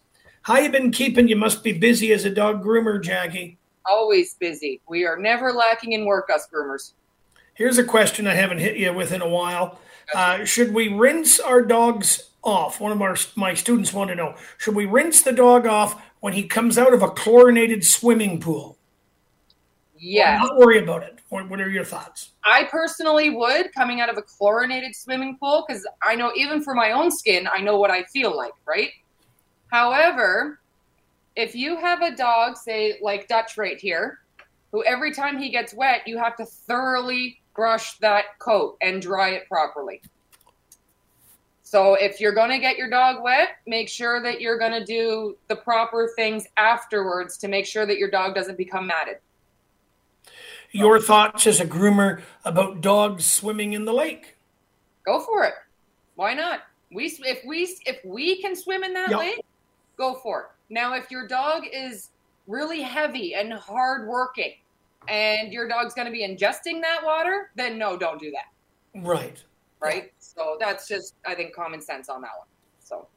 How 0.43 0.57
you 0.57 0.69
been 0.69 0.91
keeping? 0.91 1.29
You 1.29 1.37
must 1.37 1.63
be 1.63 1.71
busy 1.71 2.11
as 2.11 2.25
a 2.25 2.29
dog 2.29 2.63
groomer, 2.63 3.01
Jackie. 3.01 3.57
Always 3.85 4.33
busy. 4.35 4.81
We 4.89 5.05
are 5.05 5.17
never 5.17 5.53
lacking 5.53 5.93
in 5.93 6.05
work, 6.05 6.29
us 6.29 6.47
groomers. 6.53 6.93
Here's 7.53 7.77
a 7.77 7.83
question 7.83 8.27
I 8.27 8.33
haven't 8.33 8.57
hit 8.57 8.75
you 8.75 8.91
with 8.93 9.13
in 9.13 9.21
a 9.21 9.27
while. 9.27 9.79
Uh, 10.13 10.43
should 10.43 10.73
we 10.73 10.89
rinse 10.89 11.39
our 11.39 11.61
dogs 11.61 12.29
off? 12.43 12.81
One 12.81 12.91
of 12.91 13.01
our 13.01 13.15
my 13.37 13.53
students 13.53 13.93
want 13.93 14.09
to 14.09 14.15
know: 14.15 14.35
Should 14.57 14.75
we 14.75 14.85
rinse 14.85 15.21
the 15.21 15.31
dog 15.31 15.65
off 15.65 16.01
when 16.19 16.33
he 16.33 16.43
comes 16.43 16.77
out 16.77 16.93
of 16.93 17.01
a 17.01 17.09
chlorinated 17.09 17.85
swimming 17.85 18.41
pool? 18.41 18.77
Well, 20.37 20.49
not 20.49 20.57
worry 20.57 20.83
about 20.83 21.03
it. 21.03 21.19
What, 21.29 21.49
what 21.49 21.61
are 21.61 21.69
your 21.69 21.85
thoughts? 21.85 22.31
I 22.43 22.65
personally 22.65 23.29
would 23.29 23.73
coming 23.73 24.01
out 24.01 24.09
of 24.09 24.17
a 24.17 24.21
chlorinated 24.21 24.93
swimming 24.93 25.37
pool 25.37 25.63
because 25.65 25.87
I 26.01 26.15
know 26.15 26.33
even 26.35 26.61
for 26.61 26.75
my 26.75 26.91
own 26.91 27.11
skin, 27.11 27.47
I 27.51 27.61
know 27.61 27.77
what 27.77 27.91
I 27.91 28.03
feel 28.03 28.35
like, 28.35 28.51
right? 28.67 28.89
However, 29.73 30.59
if 31.35 31.55
you 31.55 31.77
have 31.77 32.03
a 32.03 32.15
dog, 32.15 32.57
say 32.57 32.99
like 33.01 33.27
Dutch 33.27 33.57
right 33.57 33.79
here, 33.79 34.19
who 34.71 34.83
every 34.83 35.11
time 35.11 35.39
he 35.39 35.49
gets 35.49 35.73
wet, 35.73 36.07
you 36.07 36.19
have 36.19 36.37
to 36.37 36.45
thoroughly 36.45 37.41
brush 37.55 37.97
that 37.97 38.37
coat 38.37 38.77
and 38.83 39.01
dry 39.01 39.31
it 39.31 39.47
properly. 39.47 39.99
So 41.63 41.95
if 41.95 42.21
you're 42.21 42.35
going 42.35 42.51
to 42.51 42.59
get 42.59 42.77
your 42.77 42.87
dog 42.87 43.23
wet, 43.23 43.49
make 43.65 43.89
sure 43.89 44.21
that 44.21 44.39
you're 44.39 44.59
going 44.59 44.73
to 44.73 44.85
do 44.85 45.37
the 45.47 45.55
proper 45.55 46.13
things 46.15 46.45
afterwards 46.55 47.35
to 47.39 47.47
make 47.47 47.65
sure 47.65 47.87
that 47.87 47.97
your 47.97 48.11
dog 48.11 48.35
doesn't 48.35 48.59
become 48.59 48.85
matted. 48.85 49.17
Your 50.69 50.99
thoughts 50.99 51.47
as 51.47 51.59
a 51.59 51.65
groomer 51.65 52.21
about 52.45 52.81
dogs 52.81 53.25
swimming 53.25 53.73
in 53.73 53.85
the 53.85 53.93
lake? 53.93 54.37
Go 55.03 55.19
for 55.19 55.45
it. 55.45 55.55
Why 56.13 56.35
not? 56.35 56.59
We 56.91 57.05
if 57.05 57.43
we 57.43 57.75
if 57.87 58.05
we 58.05 58.39
can 58.39 58.55
swim 58.55 58.83
in 58.83 58.93
that 58.93 59.09
yep. 59.09 59.19
lake, 59.19 59.45
go 59.97 60.15
for 60.15 60.41
it. 60.41 60.47
Now, 60.69 60.93
if 60.95 61.11
your 61.11 61.27
dog 61.27 61.63
is 61.71 62.09
really 62.47 62.81
heavy 62.81 63.35
and 63.35 63.53
hard 63.53 64.07
working 64.07 64.53
and 65.07 65.51
your 65.51 65.67
dog's 65.67 65.93
going 65.93 66.07
to 66.07 66.11
be 66.11 66.27
ingesting 66.27 66.81
that 66.81 67.03
water, 67.03 67.51
then 67.55 67.77
no, 67.77 67.97
don't 67.97 68.19
do 68.19 68.31
that. 68.31 69.01
Right. 69.01 69.43
Right. 69.81 70.13
So 70.19 70.57
that's 70.59 70.87
just, 70.87 71.15
I 71.25 71.35
think, 71.35 71.53
common 71.53 71.81
sense 71.81 72.09
on 72.09 72.21
that 72.21 72.31
one. 72.37 72.47
So, 72.79 73.07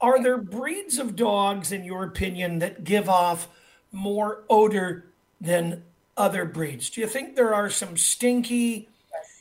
are 0.00 0.22
there 0.22 0.38
breeds 0.38 0.98
of 0.98 1.16
dogs, 1.16 1.72
in 1.72 1.84
your 1.84 2.04
opinion, 2.04 2.58
that 2.58 2.84
give 2.84 3.08
off 3.08 3.48
more 3.92 4.44
odor 4.50 5.06
than 5.40 5.84
other 6.16 6.44
breeds? 6.44 6.90
Do 6.90 7.00
you 7.00 7.06
think 7.06 7.36
there 7.36 7.54
are 7.54 7.70
some 7.70 7.96
stinky 7.96 8.88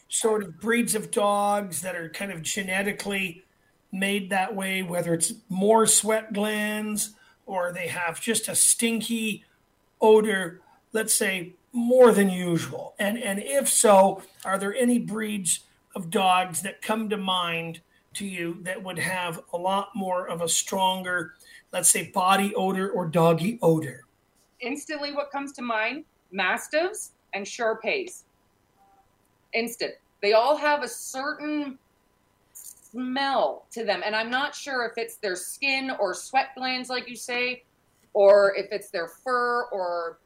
sort 0.10 0.44
of 0.44 0.60
breeds 0.62 0.96
of 0.96 1.12
dogs 1.12 1.82
that 1.82 1.96
are 1.96 2.10
kind 2.10 2.32
of 2.32 2.42
genetically 2.42 3.44
made 3.96 4.30
that 4.30 4.56
way, 4.56 4.84
whether 4.84 5.14
it's 5.14 5.34
more 5.50 5.88
sweat 5.88 6.34
glands 6.34 7.12
or 7.46 7.72
they 7.72 7.88
have 7.88 8.20
just 8.20 8.48
a 8.48 8.56
stinky 8.56 9.44
odor, 10.02 10.62
let's 10.94 11.14
say 11.14 11.54
more 11.72 12.12
than 12.12 12.30
usual? 12.30 12.94
And 13.00 13.18
and 13.18 13.40
if 13.42 13.68
so, 13.68 14.22
are 14.44 14.58
there 14.58 14.76
any 14.76 15.00
breeds 15.00 15.62
of 15.96 16.10
dogs 16.10 16.62
that 16.62 16.82
come 16.82 17.10
to 17.10 17.18
mind 17.18 17.82
to 18.16 18.26
you 18.26 18.60
that 18.62 18.84
would 18.84 19.00
have 19.00 19.42
a 19.54 19.58
lot 19.58 19.90
more 19.96 20.28
of 20.28 20.42
a 20.42 20.50
stronger, 20.50 21.34
let's 21.72 21.90
say, 21.90 22.12
body 22.12 22.54
odor 22.56 22.90
or 22.90 23.06
doggy 23.06 23.60
odor? 23.62 24.06
Instantly, 24.60 25.12
what 25.12 25.32
comes 25.32 25.52
to 25.54 25.62
mind? 25.62 26.06
Mastiffs 26.32 27.12
and 27.34 27.48
Shar-Peis. 27.48 28.24
Instant. 29.54 29.94
They 30.22 30.34
all 30.34 30.58
have 30.58 30.82
a 30.82 30.88
certain 30.88 31.78
smell 32.96 33.66
to 33.72 33.84
them, 33.84 34.02
and 34.06 34.16
I'm 34.16 34.30
not 34.30 34.56
sure 34.56 34.86
if 34.86 34.98
it's 34.98 35.18
their 35.18 35.36
skin 35.36 35.92
or 36.00 36.14
sweat 36.14 36.50
glands, 36.56 36.90
like 36.90 37.10
you 37.10 37.16
say, 37.16 37.64
or 38.14 38.56
if 38.56 38.68
it's 38.72 38.90
their 38.90 39.08
fur 39.08 39.66
or 39.72 40.20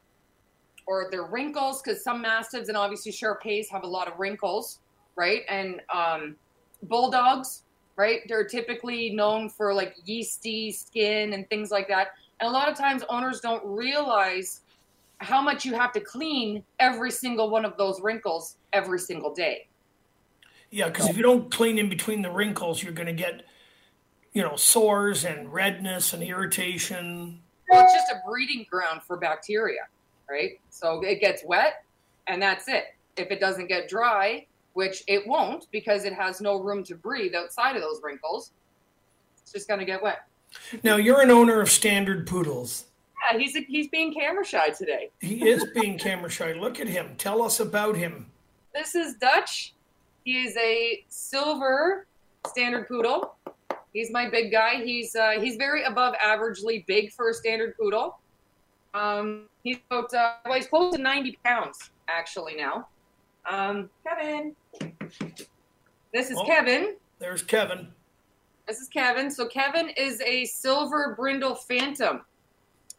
or 0.86 1.08
their 1.10 1.24
wrinkles, 1.24 1.82
because 1.82 2.02
some 2.02 2.22
mastiffs 2.22 2.68
and 2.68 2.76
obviously 2.76 3.12
Shar-Peis 3.12 3.68
have 3.70 3.84
a 3.84 3.86
lot 3.86 4.08
of 4.08 4.18
wrinkles, 4.18 4.80
right? 5.14 5.42
And 5.48 5.80
um, 5.94 6.36
bulldogs, 6.84 7.62
right? 7.96 8.20
They're 8.26 8.46
typically 8.46 9.10
known 9.10 9.50
for 9.50 9.72
like 9.72 9.94
yeasty 10.04 10.72
skin 10.72 11.34
and 11.34 11.48
things 11.48 11.70
like 11.70 11.86
that. 11.88 12.08
And 12.40 12.48
a 12.48 12.52
lot 12.52 12.68
of 12.68 12.76
times 12.76 13.04
owners 13.08 13.40
don't 13.40 13.62
realize 13.64 14.62
how 15.18 15.40
much 15.40 15.64
you 15.64 15.74
have 15.74 15.92
to 15.92 16.00
clean 16.00 16.64
every 16.80 17.10
single 17.10 17.50
one 17.50 17.64
of 17.64 17.76
those 17.76 18.00
wrinkles 18.00 18.56
every 18.72 18.98
single 18.98 19.32
day. 19.32 19.68
Yeah, 20.70 20.88
because 20.88 21.08
if 21.08 21.16
you 21.16 21.22
don't 21.22 21.50
clean 21.50 21.78
in 21.78 21.88
between 21.88 22.22
the 22.22 22.30
wrinkles, 22.30 22.82
you're 22.82 22.92
going 22.92 23.08
to 23.08 23.12
get, 23.12 23.42
you 24.32 24.42
know, 24.42 24.54
sores 24.56 25.24
and 25.24 25.52
redness 25.52 26.12
and 26.12 26.22
irritation. 26.22 27.40
Well, 27.68 27.82
it's 27.84 27.92
just 27.92 28.10
a 28.12 28.20
breeding 28.28 28.66
ground 28.70 29.02
for 29.02 29.16
bacteria, 29.16 29.88
right? 30.28 30.60
So 30.70 31.00
it 31.02 31.20
gets 31.20 31.44
wet 31.44 31.84
and 32.26 32.40
that's 32.40 32.68
it. 32.68 32.94
If 33.16 33.30
it 33.30 33.40
doesn't 33.40 33.66
get 33.66 33.88
dry, 33.88 34.46
which 34.74 35.02
it 35.08 35.26
won't 35.26 35.66
because 35.72 36.04
it 36.04 36.12
has 36.12 36.40
no 36.40 36.60
room 36.60 36.84
to 36.84 36.94
breathe 36.94 37.34
outside 37.34 37.74
of 37.74 37.82
those 37.82 38.00
wrinkles, 38.02 38.52
it's 39.42 39.52
just 39.52 39.68
going 39.68 39.80
to 39.80 39.86
get 39.86 40.02
wet. 40.02 40.26
Now, 40.82 40.96
you're 40.96 41.20
an 41.20 41.30
owner 41.30 41.60
of 41.60 41.70
standard 41.70 42.26
poodles. 42.26 42.86
Yeah, 43.32 43.38
he's 43.38 43.54
he's 43.54 43.88
being 43.88 44.14
camera 44.14 44.44
shy 44.44 44.70
today. 44.70 45.10
He 45.20 45.48
is 45.48 45.64
being 45.74 45.98
camera 45.98 46.30
shy. 46.30 46.52
Look 46.52 46.80
at 46.80 46.86
him. 46.86 47.14
Tell 47.18 47.42
us 47.42 47.60
about 47.60 47.96
him. 47.96 48.26
This 48.74 48.94
is 48.94 49.14
Dutch. 49.16 49.74
He 50.30 50.44
is 50.44 50.56
a 50.58 51.04
silver 51.08 52.06
standard 52.46 52.86
poodle. 52.86 53.34
He's 53.92 54.12
my 54.12 54.30
big 54.30 54.52
guy. 54.52 54.76
He's 54.76 55.16
uh, 55.16 55.40
he's 55.40 55.56
very 55.56 55.82
above 55.82 56.14
averagely 56.24 56.86
big 56.86 57.10
for 57.12 57.30
a 57.30 57.34
standard 57.34 57.76
poodle. 57.76 58.16
Um, 58.94 59.48
he's 59.64 59.78
about 59.90 60.14
uh, 60.14 60.34
well, 60.44 60.54
he's 60.54 60.68
close 60.68 60.94
to 60.94 61.02
ninety 61.02 61.36
pounds 61.44 61.90
actually 62.06 62.54
now. 62.54 62.86
Um, 63.50 63.90
Kevin, 64.06 64.54
this 66.14 66.30
is 66.30 66.36
Oh. 66.38 66.46
Kevin. 66.46 66.94
There's 67.18 67.42
Kevin. 67.42 67.88
This 68.68 68.78
is 68.78 68.86
Kevin. 68.86 69.32
So 69.32 69.48
Kevin 69.48 69.88
is 69.96 70.20
a 70.20 70.44
silver 70.44 71.16
brindle 71.18 71.56
phantom. 71.56 72.20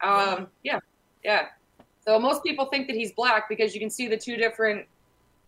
Um, 0.02 0.48
yeah, 0.64 0.80
yeah. 1.24 1.46
So 2.06 2.18
most 2.18 2.44
people 2.44 2.66
think 2.66 2.88
that 2.88 2.96
he's 2.96 3.12
black 3.12 3.48
because 3.48 3.72
you 3.72 3.80
can 3.80 3.88
see 3.88 4.06
the 4.06 4.18
two 4.18 4.36
different 4.36 4.86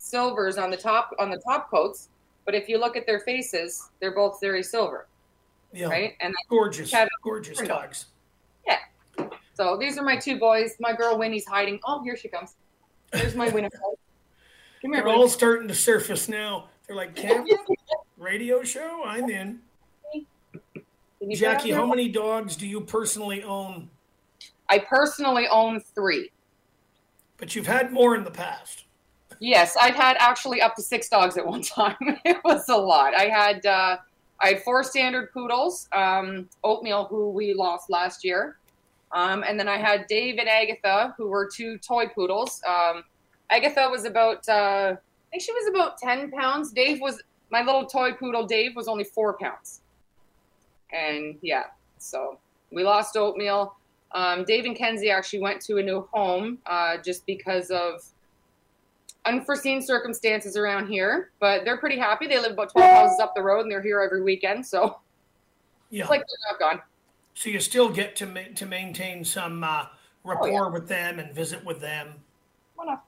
silvers 0.05 0.59
on 0.59 0.71
the 0.71 0.77
top 0.77 1.11
on 1.19 1.31
the 1.31 1.39
top 1.39 1.71
coats. 1.71 2.09
But 2.45 2.55
if 2.55 2.69
you 2.69 2.79
look 2.79 2.97
at 2.97 3.07
their 3.07 3.21
faces, 3.21 3.91
they're 4.01 4.15
both 4.15 4.39
very 4.41 4.63
silver. 4.63 5.07
Yeah. 5.73 5.89
Right? 5.89 6.15
And 6.21 6.35
Gorgeous, 6.49 6.95
gorgeous 7.23 7.59
dogs. 7.61 8.07
Yeah. 8.67 8.79
So 9.55 9.77
these 9.77 9.99
are 9.99 10.05
my 10.05 10.17
two 10.17 10.39
boys. 10.39 10.77
My 10.79 10.93
girl 10.93 11.19
Winnie's 11.19 11.47
hiding. 11.47 11.81
Oh, 11.85 12.03
here 12.05 12.17
she 12.17 12.29
comes. 12.29 12.55
There's 13.13 13.35
my 13.35 13.49
Winnie. 13.49 13.69
Come 14.83 14.93
here, 14.93 15.03
They're 15.03 15.09
all 15.09 15.29
starting 15.29 15.67
to 15.69 15.75
surface 15.75 16.29
now. 16.29 16.69
They're 16.87 16.95
like, 16.95 17.17
camp, 17.17 17.49
radio 18.19 18.63
show? 18.63 19.03
I'm 19.05 19.31
in. 19.31 19.61
Jackie, 21.33 21.71
how 21.71 21.87
many 21.87 22.11
dogs 22.11 22.55
do 22.55 22.67
you 22.67 22.83
personally 22.83 23.43
own? 23.43 23.89
I 24.69 24.81
personally 24.81 25.47
own 25.51 25.81
three. 25.95 26.31
But 27.39 27.57
you've 27.57 27.67
had 27.67 27.93
more 27.93 28.15
in 28.15 28.25
the 28.25 28.31
past. 28.31 28.84
Yes, 29.41 29.77
I've 29.81 29.95
had 29.95 30.17
actually 30.19 30.61
up 30.61 30.75
to 30.77 30.83
six 30.83 31.09
dogs 31.09 31.37
at 31.37 31.47
one 31.47 31.63
time. 31.63 31.97
it 32.25 32.39
was 32.45 32.69
a 32.69 32.77
lot. 32.77 33.15
I 33.15 33.25
had 33.25 33.65
uh, 33.67 33.97
I 34.41 34.49
had 34.49 34.63
four 34.63 34.83
standard 34.83 35.33
poodles, 35.33 35.89
um, 35.93 36.49
Oatmeal, 36.63 37.05
who 37.07 37.31
we 37.31 37.55
lost 37.55 37.91
last 37.91 38.25
year, 38.25 38.59
um, 39.13 39.45
and 39.47 39.59
then 39.59 39.69
I 39.69 39.77
had 39.77 40.07
Dave 40.07 40.39
and 40.39 40.49
Agatha, 40.49 41.15
who 41.17 41.29
were 41.29 41.49
two 41.53 41.79
toy 41.79 42.07
poodles. 42.07 42.61
Um, 42.67 43.05
Agatha 43.51 43.89
was 43.91 44.05
about 44.05 44.49
uh, 44.49 44.95
I 44.95 45.31
think 45.31 45.43
she 45.43 45.53
was 45.53 45.69
about 45.69 45.99
ten 45.99 46.31
pounds. 46.31 46.73
Dave 46.73 47.01
was 47.01 47.23
my 47.51 47.63
little 47.63 47.87
toy 47.87 48.13
poodle. 48.13 48.47
Dave 48.47 48.75
was 48.77 48.89
only 48.89 49.05
four 49.05 49.37
pounds, 49.39 49.81
and 50.93 51.37
yeah, 51.43 51.65
so 51.99 52.39
we 52.71 52.85
lost 52.85 53.17
Oatmeal. 53.17 53.77
Um, 54.13 54.45
Dave 54.45 54.65
and 54.65 54.77
Kenzie 54.77 55.11
actually 55.11 55.41
went 55.41 55.61
to 55.63 55.79
a 55.79 55.83
new 55.83 56.09
home 56.13 56.59
uh, 56.67 56.99
just 56.99 57.27
because 57.27 57.71
of 57.71 58.01
unforeseen 59.27 59.81
circumstances 59.81 60.57
around 60.57 60.89
here, 60.89 61.31
but 61.41 61.65
they're 61.65 61.79
pretty 61.79 61.99
happy. 61.99 62.27
They 62.27 62.39
live 62.41 62.53
about 62.53 62.71
12 62.73 62.91
houses 62.91 63.21
up 63.21 63.35
the 63.35 63.43
road 63.43 63.61
and 63.63 63.71
they're 63.71 63.83
here 63.83 64.01
every 64.01 64.23
weekend. 64.23 64.67
So 64.67 65.01
Yeah. 65.91 66.03
it's 66.03 66.11
like 66.11 66.21
they're 66.21 66.53
not 66.53 66.59
gone. 66.61 66.83
So 67.35 67.51
you 67.51 67.61
still 67.61 67.89
get 67.89 68.15
to 68.17 68.27
ma- 68.27 68.53
to 68.55 68.67
maintain 68.67 69.25
some 69.25 69.65
uh, 69.65 69.87
rapport 70.25 70.49
Oh, 70.49 70.67
yeah. 70.69 70.69
with 70.69 70.89
them 70.89 71.19
and 71.19 71.35
visit 71.35 71.65
with 71.65 71.81
them. 71.81 72.15
Why 72.77 72.85
not? 72.87 73.05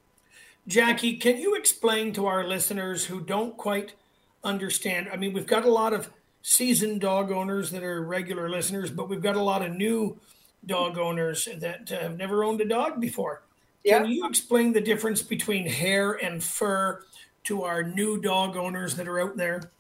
Jackie, 0.67 1.17
can 1.17 1.37
you 1.39 1.55
explain 1.55 2.13
to 2.15 2.27
our 2.27 2.45
listeners 2.45 3.05
who 3.05 3.21
don't 3.21 3.57
quite 3.57 3.95
understand? 4.43 5.09
I 5.13 5.17
mean, 5.17 5.33
we've 5.33 5.47
got 5.47 5.65
a 5.65 5.71
lot 5.71 5.93
of 5.93 6.11
seasoned 6.43 7.01
dog 7.01 7.31
owners 7.31 7.71
that 7.71 7.83
are 7.85 8.03
regular 8.03 8.49
listeners, 8.49 8.91
but 8.91 9.09
we've 9.09 9.23
got 9.23 9.37
a 9.37 9.43
lot 9.43 9.63
of 9.65 9.73
new 9.77 10.19
dog 10.65 10.99
owners 10.99 11.47
that 11.59 11.93
uh, 11.93 12.01
have 12.01 12.17
never 12.17 12.43
owned 12.43 12.61
a 12.61 12.65
dog 12.65 13.01
before. 13.01 13.43
Can 13.87 14.07
you 14.07 14.27
explain 14.27 14.73
the 14.73 14.81
difference 14.81 15.23
between 15.23 15.67
hair 15.67 16.13
and 16.15 16.43
fur 16.43 17.03
to 17.45 17.63
our 17.63 17.83
new 17.83 18.21
dog 18.21 18.57
owners 18.57 18.97
that 18.97 19.07
are 19.07 19.21
out 19.21 19.37
there? 19.37 19.71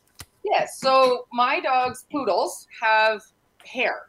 Yes. 0.44 0.78
So 0.78 1.26
my 1.32 1.60
dogs, 1.60 2.06
poodles, 2.10 2.68
have 2.80 3.22
hair. 3.64 4.06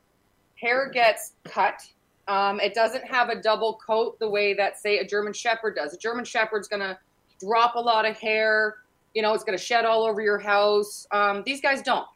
Hair 0.55 0.91
gets 0.91 1.33
cut. 1.43 1.81
Um, 2.27 2.59
it 2.59 2.73
doesn't 2.73 3.05
have 3.05 3.29
a 3.29 3.41
double 3.41 3.79
coat 3.85 4.19
the 4.19 4.29
way 4.29 4.53
that, 4.53 4.77
say, 4.77 4.99
a 4.99 5.05
German 5.05 5.33
Shepherd 5.33 5.75
does. 5.75 5.93
A 5.93 5.97
German 5.97 6.25
Shepherd's 6.25 6.67
going 6.67 6.81
to 6.81 6.97
drop 7.39 7.75
a 7.75 7.79
lot 7.79 8.05
of 8.05 8.17
hair. 8.19 8.75
You 9.15 9.21
know, 9.21 9.33
it's 9.33 9.43
going 9.43 9.57
to 9.57 9.63
shed 9.63 9.85
all 9.85 10.03
over 10.05 10.21
your 10.21 10.37
house. 10.37 11.07
Um, 11.11 11.41
these 11.45 11.61
guys 11.61 11.81
don't, 11.81 12.07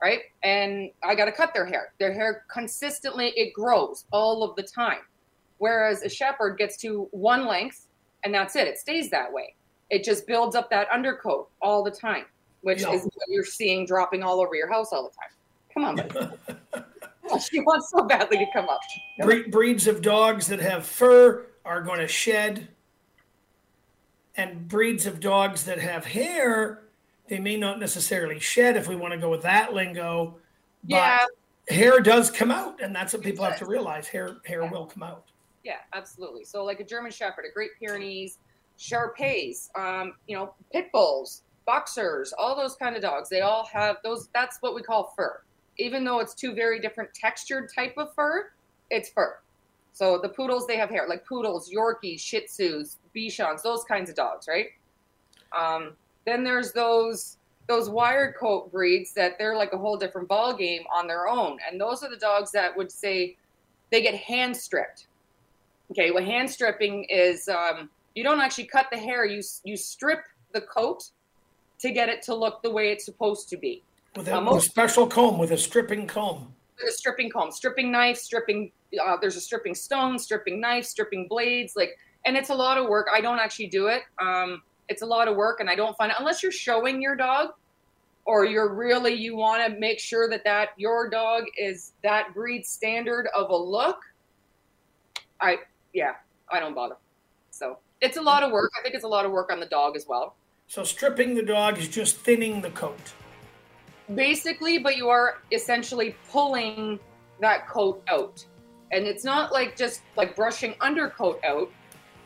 right? 0.00 0.20
And 0.44 0.90
I 1.02 1.14
got 1.14 1.24
to 1.24 1.32
cut 1.32 1.52
their 1.54 1.66
hair. 1.66 1.92
Their 1.98 2.12
hair 2.12 2.44
consistently 2.52 3.32
it 3.36 3.52
grows 3.52 4.04
all 4.12 4.44
of 4.44 4.54
the 4.54 4.62
time, 4.62 5.00
whereas 5.60 6.02
a 6.02 6.08
Shepherd 6.08 6.56
gets 6.58 6.76
to 6.78 7.06
one 7.12 7.46
length 7.46 7.86
and 8.24 8.34
that's 8.34 8.56
it. 8.56 8.66
It 8.66 8.78
stays 8.78 9.08
that 9.10 9.32
way. 9.32 9.54
It 9.90 10.04
just 10.04 10.26
builds 10.26 10.56
up 10.56 10.68
that 10.70 10.88
undercoat 10.90 11.48
all 11.62 11.82
the 11.84 11.90
time, 11.90 12.24
which 12.62 12.80
Yeah. 12.82 12.92
is 12.92 13.04
what 13.04 13.28
you're 13.28 13.44
seeing 13.44 13.86
dropping 13.86 14.22
all 14.22 14.40
over 14.40 14.54
your 14.54 14.70
house 14.70 14.92
all 14.92 15.04
the 15.04 15.14
time. 15.14 15.30
Come 15.72 15.84
on, 15.84 15.96
buddy. 15.96 16.84
Oh, 17.30 17.38
she 17.50 17.60
wants 17.60 17.90
so 17.90 18.02
badly 18.04 18.38
to 18.38 18.46
come 18.52 18.68
up. 18.68 18.80
Bre- 19.20 19.48
breeds 19.50 19.86
of 19.86 20.02
dogs 20.02 20.46
that 20.48 20.60
have 20.60 20.84
fur 20.86 21.46
are 21.64 21.82
going 21.82 22.00
to 22.00 22.08
shed, 22.08 22.68
and 24.36 24.66
breeds 24.68 25.06
of 25.06 25.20
dogs 25.20 25.64
that 25.64 25.78
have 25.78 26.04
hair, 26.06 26.84
they 27.28 27.38
may 27.38 27.56
not 27.56 27.78
necessarily 27.78 28.38
shed 28.40 28.76
if 28.76 28.88
we 28.88 28.96
want 28.96 29.12
to 29.12 29.18
go 29.18 29.28
with 29.30 29.42
that 29.42 29.74
lingo. 29.74 30.36
But 30.84 30.96
Yeah. 30.96 31.26
hair 31.68 32.00
does 32.00 32.30
come 32.30 32.50
out, 32.50 32.80
and 32.80 32.94
that's 32.94 33.12
what 33.12 33.22
people 33.22 33.44
have 33.44 33.58
to 33.58 33.66
realize. 33.66 34.08
Hair 34.08 34.36
hair 34.46 34.64
will 34.66 34.86
come 34.86 35.02
out. 35.02 35.24
Yeah, 35.64 35.78
absolutely. 35.92 36.44
So 36.44 36.64
like 36.64 36.80
a 36.80 36.84
German 36.84 37.10
Shepherd, 37.10 37.44
a 37.50 37.52
Great 37.52 37.70
Pyrenees, 37.78 38.38
Shar-Peis, 38.76 39.70
um, 39.76 40.14
you 40.26 40.36
know, 40.36 40.54
pit 40.72 40.90
bulls, 40.92 41.42
boxers, 41.66 42.32
all 42.38 42.56
those 42.56 42.76
kind 42.76 42.96
of 42.96 43.02
dogs. 43.02 43.28
They 43.28 43.42
all 43.42 43.66
have 43.66 43.96
those. 44.02 44.28
That's 44.34 44.58
what 44.60 44.74
we 44.74 44.82
call 44.82 45.12
fur. 45.16 45.42
Even 45.78 46.04
though 46.04 46.18
it's 46.20 46.34
two 46.34 46.54
very 46.54 46.80
different 46.80 47.12
textured 47.14 47.70
type 47.74 47.94
of 47.96 48.14
fur, 48.14 48.50
it's 48.90 49.10
fur. 49.10 49.36
So 49.92 50.18
the 50.18 50.28
poodles, 50.28 50.66
they 50.66 50.76
have 50.76 50.88
hair, 50.88 51.06
like 51.08 51.26
poodles, 51.26 51.70
Yorkies, 51.70 52.20
Shih 52.20 52.46
Tzus, 52.46 52.96
Bichons, 53.14 53.62
those 53.62 53.84
kinds 53.84 54.08
of 54.08 54.16
dogs, 54.16 54.46
right? 54.48 54.68
Um, 55.56 55.92
then 56.26 56.44
there's 56.44 56.72
those 56.72 57.36
those 57.68 57.88
wired 57.88 58.34
coat 58.34 58.72
breeds 58.72 59.12
that 59.12 59.38
they're 59.38 59.56
like 59.56 59.72
a 59.72 59.78
whole 59.78 59.96
different 59.96 60.26
ball 60.26 60.56
game 60.56 60.82
on 60.92 61.06
their 61.06 61.28
own, 61.28 61.58
and 61.70 61.80
those 61.80 62.02
are 62.02 62.10
the 62.10 62.16
dogs 62.16 62.50
that 62.52 62.76
would 62.76 62.90
say 62.90 63.36
they 63.90 64.02
get 64.02 64.14
hand 64.14 64.56
stripped. 64.56 65.06
Okay, 65.90 66.10
well, 66.10 66.24
hand 66.24 66.48
stripping 66.48 67.04
is 67.04 67.48
um, 67.48 67.90
you 68.14 68.22
don't 68.22 68.40
actually 68.40 68.66
cut 68.66 68.86
the 68.92 68.98
hair; 68.98 69.24
you 69.24 69.42
you 69.64 69.76
strip 69.76 70.20
the 70.52 70.60
coat 70.60 71.10
to 71.80 71.90
get 71.90 72.08
it 72.08 72.22
to 72.22 72.34
look 72.34 72.62
the 72.62 72.70
way 72.70 72.92
it's 72.92 73.04
supposed 73.04 73.48
to 73.48 73.56
be. 73.56 73.82
With 74.16 74.28
a, 74.28 74.36
Uh, 74.36 74.52
with 74.52 74.62
a 74.64 74.66
special 74.66 75.06
comb, 75.06 75.38
with 75.38 75.50
a 75.52 75.56
stripping 75.58 76.06
comb. 76.06 76.54
with 76.78 76.88
a 76.88 76.92
stripping 76.92 77.30
comb, 77.30 77.50
stripping 77.50 77.90
knife, 77.90 78.16
stripping. 78.18 78.72
Uh, 79.04 79.16
there's 79.20 79.36
a 79.36 79.40
stripping 79.40 79.74
stone, 79.74 80.18
stripping 80.18 80.60
knife, 80.60 80.84
stripping 80.84 81.28
blades. 81.28 81.74
Like, 81.76 81.96
and 82.26 82.36
it's 82.36 82.50
a 82.50 82.54
lot 82.54 82.76
of 82.78 82.88
work. 82.88 83.08
I 83.12 83.20
don't 83.20 83.38
actually 83.38 83.68
do 83.68 83.86
it. 83.88 84.02
Um, 84.18 84.62
it's 84.88 85.02
a 85.02 85.06
lot 85.06 85.28
of 85.28 85.36
work, 85.36 85.60
and 85.60 85.70
I 85.70 85.74
don't 85.76 85.96
find 85.96 86.10
it 86.10 86.16
unless 86.18 86.42
you're 86.42 86.50
showing 86.52 87.00
your 87.00 87.14
dog, 87.16 87.50
or 88.24 88.44
you're 88.44 88.74
really 88.74 89.14
you 89.14 89.36
want 89.36 89.64
to 89.64 89.78
make 89.78 89.98
sure 90.00 90.28
that 90.28 90.42
that 90.44 90.70
your 90.76 91.08
dog 91.08 91.44
is 91.56 91.92
that 92.02 92.34
breed 92.34 92.66
standard 92.66 93.28
of 93.34 93.50
a 93.50 93.56
look, 93.56 93.98
I 95.40 95.58
yeah, 95.92 96.14
I 96.50 96.60
don't 96.60 96.74
bother. 96.74 96.96
So 97.50 97.78
it's 98.00 98.16
a 98.16 98.22
lot 98.22 98.42
of 98.42 98.52
work. 98.52 98.70
I 98.78 98.82
think 98.82 98.94
it's 98.94 99.04
a 99.04 99.08
lot 99.08 99.24
of 99.24 99.32
work 99.32 99.52
on 99.52 99.60
the 99.60 99.66
dog 99.66 99.96
as 99.96 100.06
well. 100.06 100.36
So 100.66 100.84
stripping 100.84 101.34
the 101.34 101.42
dog 101.42 101.78
is 101.78 101.88
just 101.88 102.16
thinning 102.16 102.60
the 102.60 102.70
coat. 102.70 103.12
Basically, 104.14 104.78
but 104.78 104.96
you 104.96 105.08
are 105.08 105.38
essentially 105.52 106.16
pulling 106.30 106.98
that 107.40 107.68
coat 107.68 108.02
out. 108.08 108.44
And 108.92 109.04
it's 109.06 109.24
not 109.24 109.52
like 109.52 109.76
just 109.76 110.02
like 110.16 110.34
brushing 110.34 110.74
undercoat 110.80 111.40
out. 111.44 111.70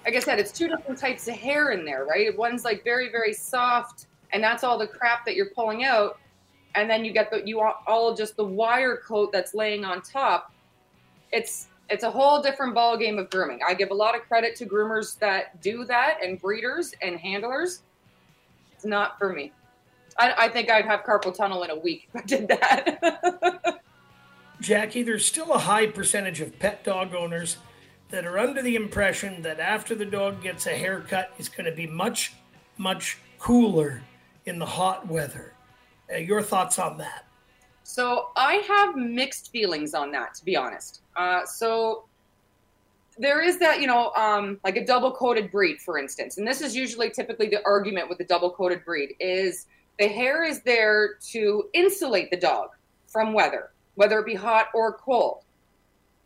Like 0.05 0.17
I 0.17 0.21
said, 0.21 0.39
it's 0.39 0.53
two 0.53 0.69
different 0.69 0.99
types 0.99 1.29
of 1.29 1.35
hair 1.35 1.71
in 1.71 1.85
there, 1.85 2.05
right? 2.05 2.37
One's 2.37 2.65
like 2.65 2.85
very, 2.85 3.11
very 3.11 3.33
soft, 3.33 4.07
and 4.33 4.43
that's 4.43 4.63
all 4.63 4.79
the 4.79 4.87
crap 4.87 5.25
that 5.25 5.35
you're 5.35 5.51
pulling 5.51 5.85
out. 5.85 6.19
And 6.75 6.91
then 6.91 7.05
you 7.05 7.13
get 7.13 7.31
the 7.31 7.47
you 7.47 7.61
all 7.61 8.15
just 8.15 8.37
the 8.37 8.45
wire 8.45 8.97
coat 8.97 9.33
that's 9.33 9.55
laying 9.55 9.85
on 9.85 10.03
top. 10.03 10.53
It's 11.33 11.69
it's 11.91 12.05
a 12.05 12.11
whole 12.11 12.41
different 12.41 12.75
ball 12.75 12.97
game 12.97 13.19
of 13.19 13.31
grooming. 13.31 13.61
I 13.67 13.75
give 13.75 13.91
a 13.91 13.95
lot 13.95 14.15
of 14.15 14.23
credit 14.23 14.57
to 14.57 14.67
groomers 14.67 15.19
that 15.19 15.61
do 15.61 15.85
that 15.85 16.19
and 16.23 16.41
breeders 16.41 16.95
and 17.03 17.19
handlers. 17.19 17.83
It's 18.73 18.85
not 18.85 19.19
for 19.19 19.33
me. 19.33 19.53
I, 20.19 20.35
I 20.39 20.49
think 20.49 20.71
I'd 20.71 20.87
have 20.87 21.01
carpal 21.01 21.35
tunnel 21.35 21.63
in 21.65 21.71
a 21.71 21.77
week 21.77 22.09
if 22.13 22.23
I 22.23 22.25
did 22.25 22.49
that. 22.49 23.81
Jackie, 24.61 25.03
there's 25.03 25.27
still 25.27 25.53
a 25.53 25.59
high 25.59 25.87
percentage 25.87 26.41
of 26.41 26.59
pet 26.59 26.85
dog 26.85 27.15
owners 27.15 27.59
that 28.11 28.25
are 28.25 28.39
under 28.39 28.63
the 28.63 28.77
impression 28.77 29.43
that 29.43 29.61
after 29.61 29.95
the 29.95 30.05
dog 30.05 30.43
gets 30.43 30.67
a 30.67 30.71
haircut, 30.71 31.33
it's 31.39 31.49
going 31.49 31.69
to 31.69 31.77
be 31.77 31.87
much, 31.87 32.35
much 32.79 33.19
cooler 33.39 34.03
in 34.47 34.59
the 34.59 34.67
hot 34.67 35.07
weather. 35.09 35.53
Uh, 36.13 36.19
your 36.19 36.43
thoughts 36.43 36.79
on 36.79 36.97
that? 36.99 37.27
So 37.85 38.31
I 38.35 38.55
have 38.67 38.97
mixed 38.97 39.53
feelings 39.53 39.95
on 39.95 40.11
that, 40.13 40.35
to 40.37 40.45
be 40.45 40.57
honest. 40.57 41.03
Uh, 41.17 41.45
so 41.45 42.07
there 43.19 43.43
is 43.43 43.59
that, 43.59 43.81
you 43.81 43.87
know, 43.87 44.11
um, 44.15 44.59
like 44.65 44.77
a 44.77 44.85
double 44.85 45.13
coated 45.13 45.53
breed, 45.53 45.81
for 45.81 45.99
instance, 45.99 46.39
and 46.39 46.49
this 46.49 46.61
is 46.61 46.75
usually 46.75 47.11
typically 47.11 47.49
the 47.49 47.65
argument 47.65 48.09
with 48.09 48.19
the 48.19 48.25
double 48.25 48.51
coated 48.51 48.85
breed 48.85 49.15
is 49.21 49.67
the 49.99 50.09
hair 50.09 50.43
is 50.43 50.63
there 50.63 51.17
to 51.31 51.69
insulate 51.75 52.31
the 52.31 52.37
dog 52.37 52.71
from 53.07 53.33
weather, 53.33 53.71
whether 53.95 54.19
it 54.19 54.27
be 54.27 54.35
hot 54.35 54.69
or 54.75 54.95
cold. 54.95 55.45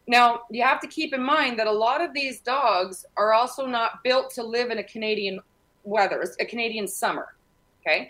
Now, 0.07 0.43
you 0.51 0.63
have 0.63 0.81
to 0.81 0.87
keep 0.87 1.13
in 1.13 1.23
mind 1.23 1.59
that 1.59 1.67
a 1.67 1.73
lot 1.73 2.01
of 2.01 2.15
these 2.15 2.41
dogs 2.41 3.05
are 3.17 3.35
also 3.35 3.67
not 3.67 4.03
built 4.03 4.31
to 4.35 4.43
live 4.43 4.71
in 4.71 4.79
a 4.79 4.85
Canadian 4.85 5.41
weather, 5.85 6.25
a 6.41 6.47
Canadian 6.47 6.89
summer. 6.89 7.35
Okay. 7.83 8.09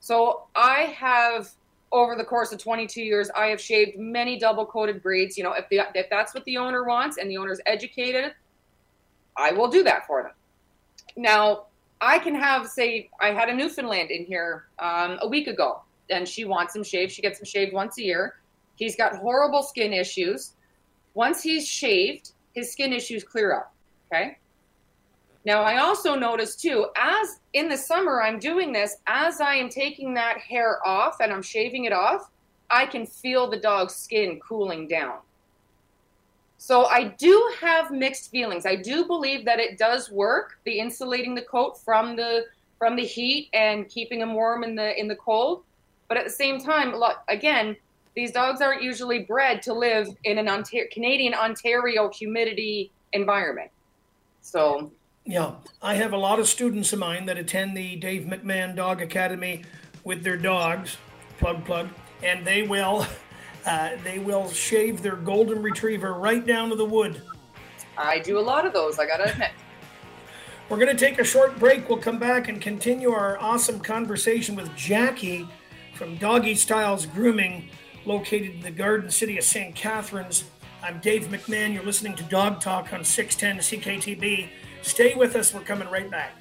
So 0.00 0.44
I 0.54 0.94
have 0.96 1.50
over 1.94 2.16
the 2.16 2.24
course 2.24 2.52
of 2.52 2.58
22 2.58 3.00
years, 3.00 3.30
I 3.36 3.46
have 3.46 3.60
shaved 3.60 3.96
many 3.96 4.36
double 4.36 4.66
coated 4.66 5.00
breeds. 5.00 5.38
You 5.38 5.44
know, 5.44 5.52
if, 5.52 5.68
the, 5.70 5.82
if 5.94 6.10
that's 6.10 6.34
what 6.34 6.44
the 6.44 6.58
owner 6.58 6.84
wants 6.84 7.16
and 7.18 7.30
the 7.30 7.38
owner's 7.38 7.60
educated, 7.66 8.34
I 9.36 9.52
will 9.52 9.68
do 9.68 9.84
that 9.84 10.06
for 10.06 10.22
them. 10.24 10.32
Now, 11.16 11.66
I 12.00 12.18
can 12.18 12.34
have, 12.34 12.66
say, 12.66 13.08
I 13.20 13.28
had 13.28 13.48
a 13.48 13.54
Newfoundland 13.54 14.10
in 14.10 14.24
here 14.24 14.64
um, 14.80 15.18
a 15.22 15.28
week 15.28 15.46
ago, 15.46 15.82
and 16.10 16.28
she 16.28 16.44
wants 16.44 16.74
him 16.74 16.82
shaved. 16.82 17.12
She 17.12 17.22
gets 17.22 17.38
him 17.38 17.46
shaved 17.46 17.72
once 17.72 17.96
a 17.98 18.02
year. 18.02 18.36
He's 18.74 18.96
got 18.96 19.16
horrible 19.16 19.62
skin 19.62 19.92
issues. 19.92 20.54
Once 21.14 21.42
he's 21.42 21.66
shaved, 21.66 22.32
his 22.54 22.72
skin 22.72 22.92
issues 22.92 23.22
clear 23.22 23.54
up. 23.54 23.72
Okay. 24.12 24.36
Now, 25.44 25.62
I 25.62 25.78
also 25.78 26.14
noticed 26.14 26.60
too, 26.60 26.86
as 26.96 27.40
in 27.52 27.68
the 27.68 27.76
summer 27.76 28.22
I'm 28.22 28.38
doing 28.38 28.72
this, 28.72 28.96
as 29.06 29.40
I 29.40 29.54
am 29.56 29.68
taking 29.68 30.14
that 30.14 30.38
hair 30.38 30.86
off 30.86 31.20
and 31.20 31.32
I'm 31.32 31.42
shaving 31.42 31.84
it 31.84 31.92
off, 31.92 32.30
I 32.70 32.86
can 32.86 33.04
feel 33.04 33.48
the 33.48 33.58
dog's 33.58 33.94
skin 33.94 34.40
cooling 34.40 34.88
down. 34.88 35.18
So 36.56 36.86
I 36.86 37.08
do 37.18 37.52
have 37.60 37.90
mixed 37.90 38.30
feelings. 38.30 38.64
I 38.64 38.74
do 38.74 39.04
believe 39.04 39.44
that 39.44 39.60
it 39.60 39.76
does 39.76 40.10
work, 40.10 40.58
the 40.64 40.78
insulating 40.78 41.34
the 41.34 41.42
coat 41.42 41.78
from 41.78 42.16
the 42.16 42.46
from 42.78 42.96
the 42.96 43.04
heat 43.04 43.48
and 43.52 43.88
keeping 43.88 44.18
them 44.18 44.34
warm 44.34 44.64
in 44.64 44.74
the 44.74 44.98
in 44.98 45.06
the 45.06 45.16
cold. 45.16 45.62
But 46.08 46.16
at 46.16 46.24
the 46.24 46.30
same 46.30 46.58
time, 46.58 46.94
again, 47.28 47.76
these 48.16 48.32
dogs 48.32 48.62
aren't 48.62 48.82
usually 48.82 49.20
bred 49.20 49.60
to 49.62 49.74
live 49.74 50.08
in 50.24 50.38
an 50.38 50.48
Ontario, 50.48 50.86
Canadian 50.90 51.34
Ontario 51.34 52.10
humidity 52.10 52.90
environment. 53.12 53.70
So 54.40 54.90
yeah, 55.24 55.52
I 55.80 55.94
have 55.94 56.12
a 56.12 56.18
lot 56.18 56.38
of 56.38 56.48
students 56.48 56.92
of 56.92 56.98
mine 56.98 57.26
that 57.26 57.38
attend 57.38 57.76
the 57.76 57.96
Dave 57.96 58.24
McMahon 58.24 58.76
Dog 58.76 59.00
Academy 59.00 59.64
with 60.04 60.22
their 60.22 60.36
dogs, 60.36 60.98
plug 61.38 61.64
plug, 61.64 61.88
and 62.22 62.46
they 62.46 62.62
will 62.62 63.06
uh, 63.66 63.90
they 64.04 64.18
will 64.18 64.48
shave 64.50 65.02
their 65.02 65.16
golden 65.16 65.62
retriever 65.62 66.12
right 66.12 66.46
down 66.46 66.68
to 66.68 66.76
the 66.76 66.84
wood. 66.84 67.22
I 67.96 68.18
do 68.18 68.38
a 68.38 68.40
lot 68.40 68.66
of 68.66 68.72
those. 68.72 68.98
I 68.98 69.06
gotta 69.06 69.30
admit. 69.32 69.50
We're 70.70 70.78
going 70.78 70.96
to 70.96 71.06
take 71.06 71.18
a 71.18 71.24
short 71.24 71.58
break. 71.58 71.90
We'll 71.90 71.98
come 71.98 72.18
back 72.18 72.48
and 72.48 72.58
continue 72.58 73.10
our 73.10 73.38
awesome 73.38 73.80
conversation 73.80 74.56
with 74.56 74.74
Jackie 74.74 75.46
from 75.94 76.16
Doggy 76.16 76.54
Styles 76.54 77.04
Grooming, 77.04 77.68
located 78.06 78.54
in 78.54 78.60
the 78.60 78.70
Garden 78.70 79.10
City 79.10 79.36
of 79.36 79.44
St. 79.44 79.74
Catharines. 79.74 80.44
I'm 80.82 81.00
Dave 81.00 81.24
McMahon. 81.24 81.74
You're 81.74 81.84
listening 81.84 82.16
to 82.16 82.22
Dog 82.24 82.62
Talk 82.62 82.94
on 82.94 83.04
610 83.04 83.80
CKTB. 83.80 84.48
Stay 84.84 85.14
with 85.14 85.34
us. 85.34 85.54
We're 85.54 85.62
coming 85.62 85.88
right 85.88 86.10
back. 86.10 86.36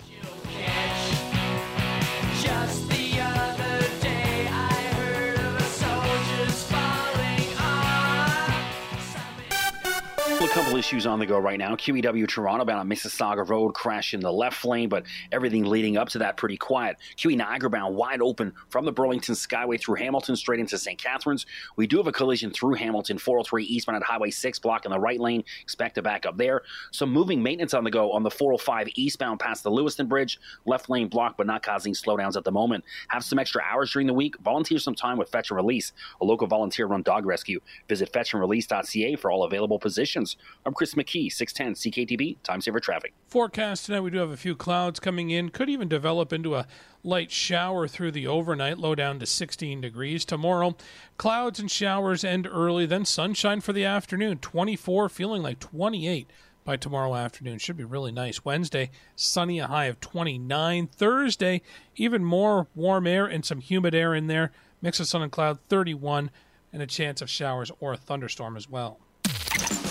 A 10.73 10.77
issues 10.77 11.05
on 11.05 11.19
the 11.19 11.25
go 11.25 11.37
right 11.37 11.59
now. 11.59 11.75
QEW 11.75 12.27
Toronto 12.27 12.65
bound 12.65 12.79
on 12.79 12.89
Mississauga 12.89 13.47
Road 13.47 13.73
crash 13.73 14.13
in 14.13 14.19
the 14.19 14.31
left 14.31 14.65
lane, 14.65 14.89
but 14.89 15.05
everything 15.31 15.65
leading 15.65 15.97
up 15.97 16.09
to 16.09 16.17
that 16.17 16.35
pretty 16.35 16.57
quiet. 16.57 16.97
QE 17.15 17.37
Niagara 17.37 17.69
bound 17.69 17.95
wide 17.95 18.21
open 18.21 18.53
from 18.69 18.83
the 18.83 18.91
Burlington 18.91 19.35
Skyway 19.35 19.79
through 19.79 19.95
Hamilton 19.95 20.35
straight 20.35 20.59
into 20.59 20.77
St. 20.77 21.01
Catharines. 21.01 21.45
We 21.77 21.85
do 21.85 21.97
have 21.97 22.07
a 22.07 22.11
collision 22.11 22.51
through 22.51 22.73
Hamilton 22.73 23.17
403 23.17 23.63
eastbound 23.65 23.97
at 23.97 24.03
Highway 24.03 24.31
6 24.31 24.59
block 24.59 24.85
in 24.85 24.91
the 24.91 24.99
right 24.99 25.19
lane. 25.19 25.43
Expect 25.61 25.95
to 25.95 26.01
back 26.01 26.25
up 26.25 26.37
there. 26.37 26.63
Some 26.91 27.11
moving 27.11 27.41
maintenance 27.41 27.73
on 27.73 27.83
the 27.83 27.91
go 27.91 28.11
on 28.11 28.23
the 28.23 28.31
405 28.31 28.89
eastbound 28.95 29.39
past 29.39 29.63
the 29.63 29.71
Lewiston 29.71 30.07
Bridge. 30.07 30.39
Left 30.65 30.89
lane 30.89 31.07
blocked, 31.07 31.37
but 31.37 31.47
not 31.47 31.63
causing 31.63 31.93
slowdowns 31.93 32.35
at 32.35 32.43
the 32.43 32.51
moment. 32.51 32.83
Have 33.09 33.23
some 33.23 33.39
extra 33.39 33.61
hours 33.63 33.91
during 33.93 34.07
the 34.07 34.13
week. 34.13 34.35
Volunteer 34.39 34.79
some 34.79 34.95
time 34.95 35.17
with 35.17 35.29
Fetch 35.29 35.51
and 35.51 35.55
Release, 35.55 35.93
a 36.19 36.25
local 36.25 36.47
volunteer 36.47 36.87
run 36.87 37.03
dog 37.03 37.25
rescue. 37.25 37.61
Visit 37.87 38.11
fetchandrelease.ca 38.11 39.15
for 39.15 39.31
all 39.31 39.43
available 39.43 39.79
positions. 39.79 40.35
I'm 40.65 40.73
Chris 40.73 40.93
McKee, 40.93 41.29
610 41.29 41.91
CKTB, 41.91 42.37
Time 42.41 42.61
Saver 42.61 42.79
Traffic. 42.79 43.13
Forecast 43.27 43.85
tonight, 43.85 43.99
we 43.99 44.11
do 44.11 44.19
have 44.19 44.31
a 44.31 44.37
few 44.37 44.55
clouds 44.55 45.01
coming 45.01 45.29
in. 45.29 45.49
Could 45.49 45.69
even 45.69 45.89
develop 45.89 46.31
into 46.31 46.55
a 46.55 46.67
light 47.03 47.31
shower 47.31 47.85
through 47.85 48.11
the 48.11 48.27
overnight, 48.27 48.77
low 48.77 48.95
down 48.95 49.19
to 49.19 49.25
16 49.25 49.81
degrees. 49.81 50.23
Tomorrow, 50.23 50.77
clouds 51.17 51.59
and 51.59 51.69
showers 51.69 52.23
end 52.23 52.47
early, 52.49 52.85
then 52.85 53.03
sunshine 53.03 53.59
for 53.59 53.73
the 53.73 53.83
afternoon. 53.83 54.37
24, 54.37 55.09
feeling 55.09 55.43
like 55.43 55.59
28 55.59 56.29
by 56.63 56.77
tomorrow 56.77 57.13
afternoon. 57.13 57.59
Should 57.59 57.75
be 57.75 57.83
really 57.83 58.13
nice. 58.13 58.45
Wednesday, 58.45 58.89
sunny, 59.17 59.59
a 59.59 59.67
high 59.67 59.85
of 59.85 59.99
29. 59.99 60.87
Thursday, 60.87 61.61
even 61.97 62.23
more 62.23 62.67
warm 62.73 63.05
air 63.05 63.25
and 63.25 63.43
some 63.43 63.59
humid 63.59 63.93
air 63.93 64.15
in 64.15 64.27
there. 64.27 64.53
Mix 64.81 65.01
of 65.01 65.07
sun 65.07 65.23
and 65.23 65.31
cloud, 65.31 65.59
31, 65.67 66.31
and 66.71 66.81
a 66.81 66.87
chance 66.87 67.21
of 67.21 67.29
showers 67.29 67.69
or 67.81 67.91
a 67.91 67.97
thunderstorm 67.97 68.55
as 68.55 68.69
well. 68.69 69.01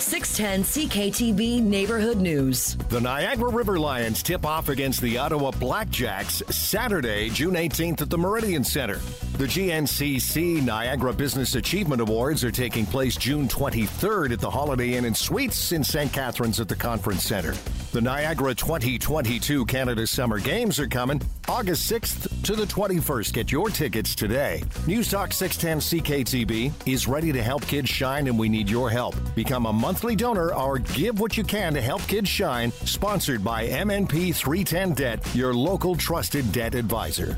610 0.03 0.89
CKTB 0.89 1.63
Neighborhood 1.63 2.19
News. 2.19 2.77
The 2.89 3.01
Niagara 3.01 3.51
River 3.51 3.79
Lions 3.79 4.23
tip 4.23 4.45
off 4.45 4.69
against 4.69 5.01
the 5.01 5.17
Ottawa 5.17 5.53
Blackjacks 5.53 6.43
Saturday, 6.53 7.31
June 7.31 7.55
18th 7.55 8.03
at 8.03 8.11
the 8.11 8.19
Meridian 8.19 8.65
Center. 8.65 9.01
The 9.39 9.47
GNCC 9.47 10.61
Niagara 10.63 11.13
Business 11.13 11.55
Achievement 11.55 12.03
Awards 12.03 12.43
are 12.43 12.51
taking 12.51 12.85
place 12.85 13.17
June 13.17 13.47
23rd 13.49 14.33
at 14.33 14.41
the 14.41 14.51
Holiday 14.51 14.95
Inn 14.95 15.05
and 15.05 15.17
Suites 15.17 15.73
in 15.73 15.85
St. 15.85 16.13
Catharines 16.13 16.59
at 16.61 16.69
the 16.69 16.77
Conference 16.77 17.23
Center. 17.23 17.55
The 17.93 18.01
Niagara 18.01 18.55
2022 18.55 19.67
Canada 19.67 20.07
Summer 20.07 20.39
Games 20.39 20.81
are 20.81 20.87
coming 20.87 21.21
August 21.49 21.91
6th 21.91 22.43
to 22.45 22.57
the 22.57 22.65
21st. 22.65 23.33
Get 23.33 23.53
your 23.53 23.69
tickets 23.69 24.15
today. 24.15 24.63
News 24.87 25.11
Talk 25.11 25.33
610 25.33 26.01
CKTB 26.01 26.73
is 26.87 27.07
ready 27.07 27.33
to 27.33 27.43
help 27.43 27.67
kids 27.67 27.91
shine, 27.91 28.29
and 28.29 28.39
we 28.39 28.49
need 28.49 28.71
your 28.71 28.89
help. 28.89 29.15
Become 29.35 29.67
a 29.67 29.73
monthly 29.93 30.17
donor 30.17 30.55
or 30.55 30.79
give 30.79 31.21
what 31.21 31.37
you 31.37 31.45
can 31.45 31.75
to 31.75 31.83
help 31.83 32.01
kids 32.09 32.27
shine. 32.27 32.73
Sponsored 32.87 33.45
by 33.45 33.69
MNP 33.69 34.35
310 34.35 34.95
Debt, 34.95 35.35
your 35.35 35.53
local 35.53 35.95
trusted 35.95 36.51
debt 36.51 36.75
advisor. 36.75 37.35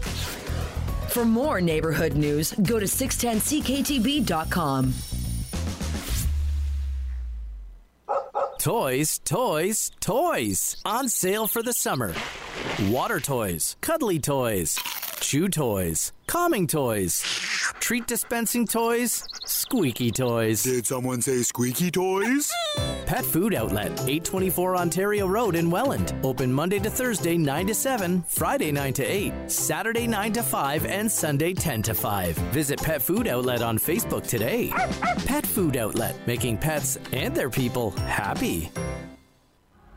For 1.09 1.25
more 1.25 1.61
neighborhood 1.61 2.15
news, 2.15 2.53
go 2.53 2.79
to 2.79 2.87
610ckTB.com. 2.87 4.95
Toys, 8.61 9.19
toys, 9.25 9.91
toys. 9.99 10.77
On 10.85 11.09
sale 11.09 11.49
for 11.49 11.61
the 11.61 11.73
summer. 11.73 12.15
Water 12.89 13.19
toys, 13.19 13.75
cuddly 13.81 14.21
toys 14.21 14.79
chew 15.21 15.49
toys, 15.49 16.13
calming 16.27 16.67
toys, 16.67 17.21
treat 17.81 18.07
dispensing 18.07 18.67
toys, 18.67 19.25
squeaky 19.45 20.11
toys. 20.11 20.63
Did 20.63 20.87
someone 20.87 21.21
say 21.23 21.43
squeaky 21.43 21.91
toys? 21.91 22.51
Pet 23.07 23.25
Food 23.25 23.55
Outlet, 23.55 23.91
824 23.91 24.77
Ontario 24.77 25.27
Road 25.27 25.57
in 25.57 25.71
Welland. 25.71 26.15
Open 26.23 26.53
Monday 26.53 26.79
to 26.79 26.91
Thursday, 26.91 27.37
9 27.37 27.67
to 27.67 27.75
7, 27.75 28.23
Friday, 28.27 28.73
9 28.73 28.93
to 28.95 29.05
8, 29.05 29.33
Saturday, 29.47 30.07
9 30.07 30.33
to 30.33 30.43
5, 30.43 30.87
and 30.87 31.11
Sunday, 31.11 31.53
10 31.53 31.83
to 31.83 31.95
5. 31.95 32.37
Visit 32.53 32.83
Pet 32.83 33.03
Food 33.03 33.29
Outlet 33.29 33.63
on 33.63 33.79
Facebook 33.79 34.27
today. 34.27 34.71
Pet 35.27 35.47
Food 35.47 35.77
Outlet, 35.77 36.17
making 36.27 36.57
pets 36.57 36.99
and 37.13 37.35
their 37.35 37.51
people 37.51 37.91
happy. 37.93 38.71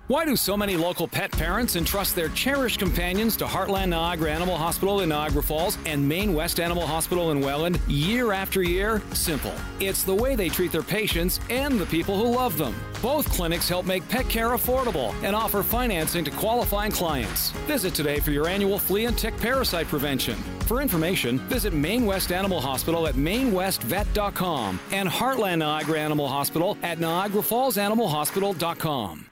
Why 0.08 0.24
do 0.24 0.38
so 0.38 0.56
many 0.56 0.78
local 0.78 1.06
pet 1.06 1.34
parents 1.34 1.76
entrust 1.76 2.16
their 2.16 2.30
cherished 2.30 2.80
companions 2.80 3.36
to 3.38 3.46
Heartland 3.46 3.90
Niagara 3.90 4.32
Animal 4.32 4.56
Hospital 4.56 5.02
in 5.02 5.10
Niagara 5.10 5.44
Falls 5.44 5.78
and 5.86 6.08
Main 6.08 6.34
West 6.34 6.62
Animal 6.62 6.88
Hospital 6.88 7.32
in 7.32 7.42
Welland 7.42 7.78
year 7.90 8.32
after 8.32 8.64
year? 8.64 9.02
Simple. 9.12 9.54
It's 9.82 10.04
the 10.04 10.16
way 10.16 10.38
they 10.38 10.48
treat 10.48 10.72
their 10.72 10.82
patients 10.82 11.42
and 11.50 11.78
the 11.78 11.86
people 11.88 12.18
who 12.18 12.34
love 12.34 12.58
them. 12.58 12.74
Both 13.02 13.30
clinics 13.30 13.68
help 13.68 13.86
make 13.86 14.08
pet 14.08 14.30
care 14.30 14.52
affordable 14.52 15.14
and 15.24 15.36
offer 15.36 15.62
financing 15.62 16.24
to 16.24 16.32
qualifying 16.32 16.94
clients. 16.94 17.52
Visit 17.68 17.94
today 17.94 18.22
for 18.22 18.32
your 18.32 18.48
annual 18.48 18.80
flea 18.80 19.08
and 19.08 19.18
tick 19.18 19.38
parasite 19.38 19.88
prevention. 19.88 20.38
For 20.68 20.82
information, 20.82 21.38
visit 21.50 21.74
Main 21.74 22.06
West 22.06 22.32
Animal 22.32 22.62
Hospital 22.62 23.08
at 23.08 23.16
mainwestvet.com 23.16 24.80
and 24.94 25.10
Heartland 25.10 25.58
Niagara 25.58 26.00
Animal 26.00 26.30
Hospital 26.30 26.78
at 26.82 27.00
niagarafallsanimalhospital.com. 27.00 29.26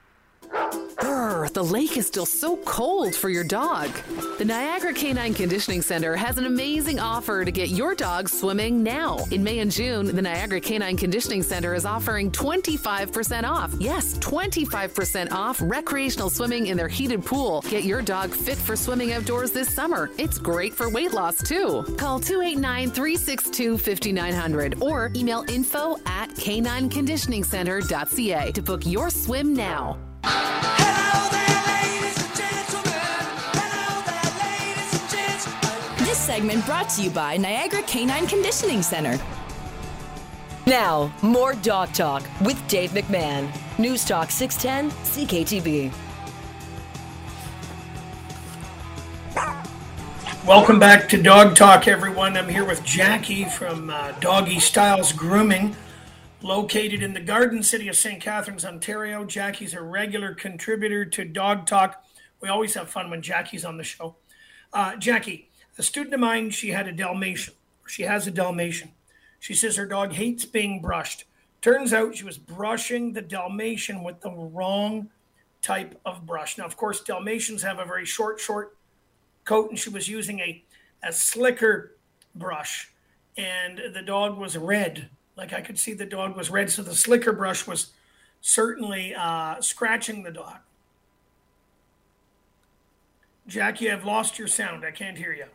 The 1.56 1.64
lake 1.64 1.96
is 1.96 2.06
still 2.06 2.26
so 2.26 2.58
cold 2.58 3.16
for 3.16 3.30
your 3.30 3.46
dog. 3.46 3.90
The 4.40 4.44
Niagara 4.44 4.94
Canine 4.94 5.34
Conditioning 5.34 5.82
Center 5.82 6.18
has 6.18 6.38
an 6.38 6.46
amazing 6.46 7.00
offer 7.00 7.46
to 7.46 7.52
get 7.52 7.70
your 7.70 7.96
dog 7.96 8.28
swimming 8.28 8.84
now. 8.84 9.20
In 9.32 9.42
May 9.42 9.60
and 9.60 9.72
June, 9.72 10.14
the 10.14 10.22
Niagara 10.22 10.60
Canine 10.60 10.98
Conditioning 10.98 11.44
Center 11.44 11.74
is 11.74 11.86
offering 11.86 12.30
25% 12.30 13.46
off. 13.46 13.74
Yes, 13.80 14.18
25% 14.18 15.32
off 15.32 15.62
recreational 15.62 16.30
swimming 16.30 16.68
in 16.68 16.76
their 16.76 16.90
heated 16.90 17.24
pool. 17.24 17.62
Get 17.70 17.86
your 17.86 18.02
dog 18.02 18.32
fit 18.32 18.58
for 18.58 18.76
swimming 18.76 19.14
outdoors 19.14 19.52
this 19.52 19.74
summer. 19.74 20.10
It's 20.18 20.38
great 20.38 20.74
for 20.74 20.90
weight 20.90 21.14
loss 21.14 21.38
too. 21.38 21.84
Call 21.98 22.20
289 22.20 22.92
362 22.92 23.78
5900 23.78 24.82
or 24.82 25.10
email 25.16 25.46
info 25.48 25.96
at 26.06 26.32
canineconditioningcenter.ca 26.32 28.52
to 28.52 28.62
book 28.62 28.86
your 28.86 29.10
swim 29.10 29.54
now. 29.54 30.05
This 36.00 36.18
segment 36.18 36.66
brought 36.66 36.90
to 36.90 37.04
you 37.04 37.10
by 37.10 37.38
Niagara 37.38 37.82
Canine 37.84 38.28
Conditioning 38.28 38.82
Center. 38.82 39.20
Now, 40.68 41.14
more 41.22 41.54
Dog 41.54 41.94
Talk 41.94 42.24
with 42.42 42.66
Dave 42.68 42.92
McMahon. 42.92 43.50
News 43.78 44.04
Talk 44.04 44.32
610 44.32 44.90
CKTB. 45.04 45.94
Welcome 50.46 50.80
back 50.80 51.10
to 51.10 51.22
Dog 51.22 51.56
Talk, 51.56 51.88
everyone. 51.88 52.38
I'm 52.38 52.48
here 52.48 52.66
with 52.66 52.84
Jackie 52.84 53.46
from 53.46 53.90
uh, 53.90 54.12
Doggy 54.20 54.60
Styles 54.60 55.12
Grooming, 55.12 55.76
located 56.46 57.02
in 57.02 57.14
the 57.14 57.20
Garden 57.20 57.64
City 57.64 57.88
of 57.88 57.96
St. 57.96 58.22
Catharines, 58.22 58.64
Ontario. 58.64 59.26
Jackie's 59.26 59.74
a 59.74 59.82
regular 59.82 60.36
contributor 60.36 61.04
to 61.04 61.26
Dog 61.26 61.66
Talk. 61.66 62.04
We 62.40 62.50
always 62.50 62.76
have 62.76 62.88
fun 62.88 63.10
when 63.10 63.24
Jackie's 63.24 63.66
on 63.66 63.78
the 63.78 63.84
show. 63.84 64.16
Uh, 64.72 64.96
Jackie, 64.96 65.50
a 65.80 65.84
student 65.84 66.14
of 66.14 66.20
mine, 66.20 66.52
she 66.52 66.70
had 66.70 66.88
a 66.88 66.92
Dalmatian. 66.92 67.56
She 67.88 68.04
has 68.04 68.28
a 68.28 68.32
Dalmatian. 68.32 68.92
She 69.40 69.56
says 69.56 69.76
her 69.76 69.88
dog 69.88 70.14
hates 70.14 70.46
being 70.46 70.82
brushed. 70.82 71.26
Turns 71.62 71.94
out 71.94 72.16
she 72.16 72.24
was 72.24 72.38
brushing 72.38 73.14
the 73.14 73.24
Dalmatian 73.24 74.04
with 74.04 74.22
the 74.22 74.30
wrong 74.30 75.10
type 75.64 76.00
of 76.06 76.28
brush. 76.28 76.60
Now, 76.60 76.66
of 76.66 76.78
course, 76.78 77.02
Dalmatians 77.02 77.64
have 77.64 77.80
a 77.80 77.86
very 77.86 78.06
short, 78.06 78.40
short 78.40 78.78
coat, 79.46 79.72
and 79.72 79.80
she 79.80 79.90
was 79.90 80.08
using 80.08 80.40
a, 80.42 80.64
a 81.02 81.12
slicker 81.12 81.96
brush. 82.36 82.92
And 83.36 83.82
the 83.96 84.04
dog 84.04 84.38
was 84.38 84.56
red. 84.56 85.10
Like 85.38 85.54
I 85.54 85.62
could 85.62 85.78
see 85.78 85.94
the 85.94 86.06
dog 86.06 86.36
was 86.36 86.50
red. 86.50 86.70
So 86.70 86.82
the 86.82 86.96
slicker 86.96 87.34
brush 87.34 87.68
was 87.68 87.92
certainly 88.42 89.14
uh, 89.16 89.60
scratching 89.62 90.24
the 90.24 90.32
dog. 90.32 90.58
Jackie, 93.48 93.92
I've 93.92 94.06
lost 94.06 94.40
your 94.40 94.48
sound. 94.48 94.86
I 94.86 94.92
can't 94.92 95.18
hear 95.18 95.34
you. 95.34 95.46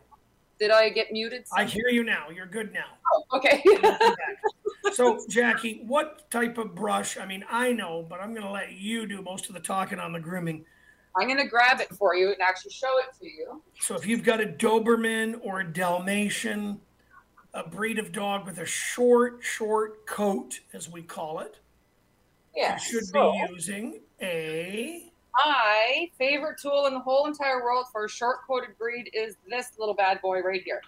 Did 0.59 0.71
I 0.71 0.89
get 0.89 1.11
muted? 1.11 1.43
I 1.53 1.65
hear 1.65 1.89
you 1.89 2.03
now. 2.03 2.29
You're 2.29 2.45
good 2.45 2.71
now. 2.71 2.85
Oh, 3.11 3.37
okay. 3.37 3.63
so, 4.93 5.25
Jackie, 5.27 5.81
what 5.87 6.29
type 6.29 6.59
of 6.59 6.75
brush? 6.75 7.17
I 7.17 7.25
mean, 7.25 7.43
I 7.49 7.73
know, 7.73 8.05
but 8.07 8.21
I'm 8.21 8.31
going 8.31 8.45
to 8.45 8.51
let 8.51 8.73
you 8.73 9.07
do 9.07 9.23
most 9.23 9.49
of 9.49 9.55
the 9.55 9.59
talking 9.59 9.99
on 9.99 10.13
the 10.13 10.19
grooming. 10.19 10.63
I'm 11.17 11.27
going 11.27 11.39
to 11.39 11.47
grab 11.47 11.81
it 11.81 11.89
for 11.95 12.15
you 12.15 12.27
and 12.31 12.41
actually 12.41 12.71
show 12.71 12.99
it 12.99 13.07
to 13.19 13.25
you. 13.25 13.61
So, 13.79 13.95
if 13.95 14.05
you've 14.05 14.23
got 14.23 14.39
a 14.39 14.45
Doberman 14.45 15.39
or 15.41 15.61
a 15.61 15.67
Dalmatian, 15.67 16.79
a 17.53 17.67
breed 17.67 17.99
of 17.99 18.11
dog 18.11 18.45
with 18.45 18.59
a 18.59 18.65
short, 18.65 19.39
short 19.41 20.05
coat, 20.05 20.59
as 20.73 20.89
we 20.89 21.01
call 21.01 21.39
it, 21.39 21.59
yeah, 22.55 22.75
you 22.75 22.79
should 22.79 23.05
so- 23.05 23.31
be 23.31 23.53
using 23.53 23.99
a. 24.21 25.07
My 25.45 26.09
favorite 26.17 26.59
tool 26.61 26.87
in 26.87 26.93
the 26.93 26.99
whole 26.99 27.25
entire 27.25 27.63
world 27.63 27.85
for 27.91 28.03
a 28.03 28.09
short 28.09 28.39
coated 28.45 28.77
breed 28.77 29.09
is 29.13 29.37
this 29.49 29.71
little 29.79 29.93
bad 29.93 30.21
boy 30.21 30.41
right 30.41 30.61
here. 30.61 30.81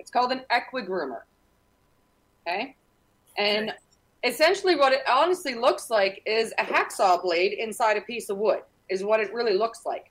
It's 0.00 0.10
called 0.10 0.32
an 0.32 0.42
equigroomer. 0.50 1.20
Okay. 2.46 2.74
And 3.38 3.72
essentially, 4.24 4.74
what 4.74 4.92
it 4.92 5.02
honestly 5.08 5.54
looks 5.54 5.88
like 5.88 6.20
is 6.26 6.52
a 6.58 6.64
hacksaw 6.64 7.22
blade 7.22 7.52
inside 7.52 7.96
a 7.96 8.00
piece 8.00 8.28
of 8.28 8.38
wood, 8.38 8.62
is 8.88 9.04
what 9.04 9.20
it 9.20 9.32
really 9.32 9.56
looks 9.56 9.86
like. 9.86 10.10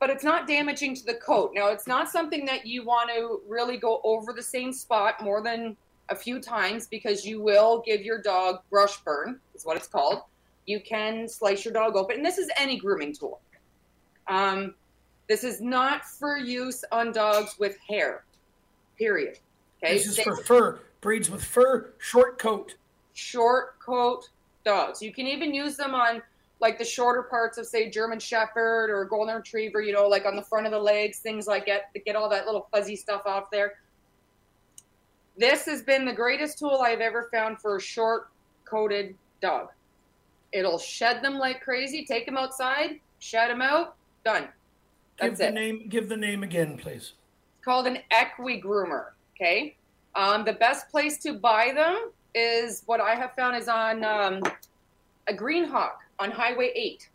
But 0.00 0.10
it's 0.10 0.24
not 0.24 0.46
damaging 0.46 0.94
to 0.96 1.04
the 1.04 1.14
coat. 1.14 1.52
Now, 1.54 1.68
it's 1.68 1.86
not 1.86 2.08
something 2.08 2.44
that 2.46 2.66
you 2.66 2.84
want 2.84 3.10
to 3.10 3.40
really 3.48 3.76
go 3.76 4.00
over 4.04 4.32
the 4.32 4.42
same 4.42 4.72
spot 4.72 5.22
more 5.22 5.42
than 5.42 5.76
a 6.08 6.14
few 6.14 6.40
times 6.40 6.86
because 6.86 7.24
you 7.24 7.42
will 7.42 7.82
give 7.84 8.02
your 8.02 8.22
dog 8.22 8.60
brush 8.70 8.98
burn, 8.98 9.40
is 9.54 9.66
what 9.66 9.76
it's 9.76 9.88
called 9.88 10.22
you 10.68 10.80
can 10.80 11.26
slice 11.26 11.64
your 11.64 11.72
dog 11.72 11.96
open. 11.96 12.16
And 12.16 12.24
this 12.24 12.38
is 12.38 12.50
any 12.58 12.76
grooming 12.76 13.14
tool. 13.14 13.40
Um, 14.28 14.74
this 15.26 15.42
is 15.42 15.60
not 15.60 16.04
for 16.04 16.36
use 16.36 16.84
on 16.92 17.10
dogs 17.10 17.56
with 17.58 17.76
hair, 17.88 18.24
period. 18.98 19.38
Okay. 19.82 19.94
This 19.94 20.06
is 20.06 20.20
for 20.20 20.36
fur, 20.36 20.80
breeds 21.00 21.30
with 21.30 21.42
fur, 21.42 21.94
short 21.98 22.38
coat. 22.38 22.74
Short 23.14 23.78
coat 23.80 24.28
dogs. 24.64 25.00
You 25.00 25.12
can 25.12 25.26
even 25.26 25.54
use 25.54 25.76
them 25.76 25.94
on 25.94 26.22
like 26.60 26.78
the 26.78 26.84
shorter 26.84 27.22
parts 27.22 27.58
of, 27.58 27.66
say, 27.66 27.88
German 27.88 28.18
Shepherd 28.18 28.90
or 28.90 29.04
Golden 29.04 29.36
Retriever, 29.36 29.80
you 29.80 29.92
know, 29.92 30.08
like 30.08 30.26
on 30.26 30.36
the 30.36 30.42
front 30.42 30.66
of 30.66 30.72
the 30.72 30.78
legs, 30.78 31.18
things 31.18 31.46
like 31.46 31.66
that, 31.66 31.92
to 31.94 32.00
get 32.00 32.16
all 32.16 32.28
that 32.28 32.46
little 32.46 32.68
fuzzy 32.72 32.96
stuff 32.96 33.22
off 33.26 33.50
there. 33.50 33.74
This 35.36 35.66
has 35.66 35.82
been 35.82 36.04
the 36.04 36.12
greatest 36.12 36.58
tool 36.58 36.80
I've 36.82 37.00
ever 37.00 37.28
found 37.30 37.60
for 37.60 37.76
a 37.76 37.80
short 37.80 38.30
coated 38.64 39.14
dog. 39.40 39.68
It'll 40.52 40.78
shed 40.78 41.22
them 41.22 41.38
like 41.38 41.60
crazy. 41.60 42.04
Take 42.04 42.26
them 42.26 42.36
outside, 42.36 42.98
shed 43.20 43.50
them 43.50 43.62
out, 43.62 43.94
done. 44.24 44.48
Give 45.20 45.30
That's 45.30 45.38
the 45.38 45.48
it. 45.48 45.54
name. 45.54 45.88
Give 45.88 46.08
the 46.08 46.16
name 46.16 46.42
again, 46.42 46.76
please. 46.76 47.12
It's 47.56 47.64
called 47.64 47.86
an 47.86 47.98
equi 48.10 48.60
groomer. 48.60 49.10
Okay. 49.36 49.76
Um, 50.16 50.44
the 50.44 50.54
best 50.54 50.88
place 50.88 51.18
to 51.18 51.34
buy 51.34 51.72
them 51.72 52.10
is 52.34 52.82
what 52.86 53.00
I 53.00 53.14
have 53.14 53.34
found 53.34 53.56
is 53.56 53.68
on 53.68 54.04
um, 54.04 54.42
a 55.28 55.34
Greenhawk 55.34 55.96
on 56.18 56.30
Highway 56.30 56.72
8. 56.74 57.08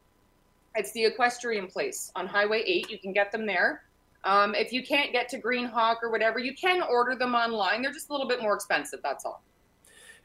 It's 0.76 0.92
the 0.92 1.06
equestrian 1.06 1.68
place 1.68 2.12
on 2.16 2.28
Highway 2.28 2.64
8. 2.66 2.90
You 2.90 3.00
can 3.00 3.12
get 3.12 3.32
them 3.32 3.46
there. 3.46 3.84
Um, 4.24 4.56
if 4.56 4.72
you 4.72 4.84
can't 4.84 5.12
get 5.12 5.28
to 5.30 5.42
Greenhawk 5.42 5.98
or 6.02 6.10
whatever, 6.10 6.40
you 6.40 6.56
can 6.56 6.82
order 6.82 7.16
them 7.16 7.36
online. 7.36 7.82
They're 7.82 7.92
just 7.92 8.10
a 8.10 8.12
little 8.14 8.28
bit 8.28 8.42
more 8.42 8.54
expensive. 8.54 9.02
That's 9.04 9.26
all. 9.26 9.44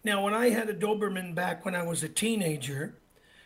Now, 0.05 0.23
when 0.23 0.35
I 0.35 0.51
had 0.51 0.69
a 0.69 0.75
Doberman 0.75 1.35
back 1.35 1.65
when 1.65 1.75
I 1.75 1.83
was 1.83 2.03
a 2.05 2.09
teenager, 2.09 2.95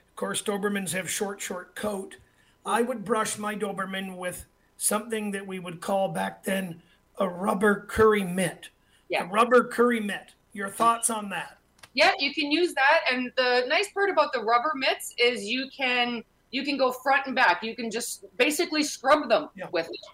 of 0.09 0.17
course, 0.17 0.43
Dobermans 0.43 0.93
have 0.93 1.09
short, 1.09 1.41
short 1.41 1.75
coat. 1.75 2.19
I 2.67 2.83
would 2.83 3.05
brush 3.05 3.39
my 3.39 3.55
Doberman 3.55 4.17
with 4.17 4.45
something 4.77 5.31
that 5.31 5.47
we 5.47 5.59
would 5.59 5.81
call 5.81 6.09
back 6.09 6.45
then 6.45 6.83
a 7.19 7.29
rubber 7.29 7.87
curry 7.89 8.25
mitt. 8.25 8.69
Yeah. 9.09 9.25
A 9.25 9.27
rubber 9.27 9.65
curry 9.65 10.01
mitt. 10.01 10.35
Your 10.53 10.69
thoughts 10.69 11.09
on 11.09 11.31
that? 11.31 11.59
Yeah, 11.95 12.13
you 12.19 12.33
can 12.33 12.51
use 12.51 12.75
that. 12.75 13.01
And 13.11 13.31
the 13.37 13.65
nice 13.69 13.91
part 13.93 14.11
about 14.11 14.33
the 14.33 14.41
rubber 14.41 14.73
mitts 14.75 15.15
is 15.19 15.45
you 15.45 15.69
can 15.77 16.23
you 16.51 16.65
can 16.65 16.77
go 16.77 16.93
front 16.93 17.27
and 17.27 17.35
back. 17.35 17.63
You 17.63 17.75
can 17.75 17.91
just 17.91 18.25
basically 18.37 18.83
scrub 18.83 19.29
them 19.29 19.49
with 19.73 19.89
it. 19.89 20.07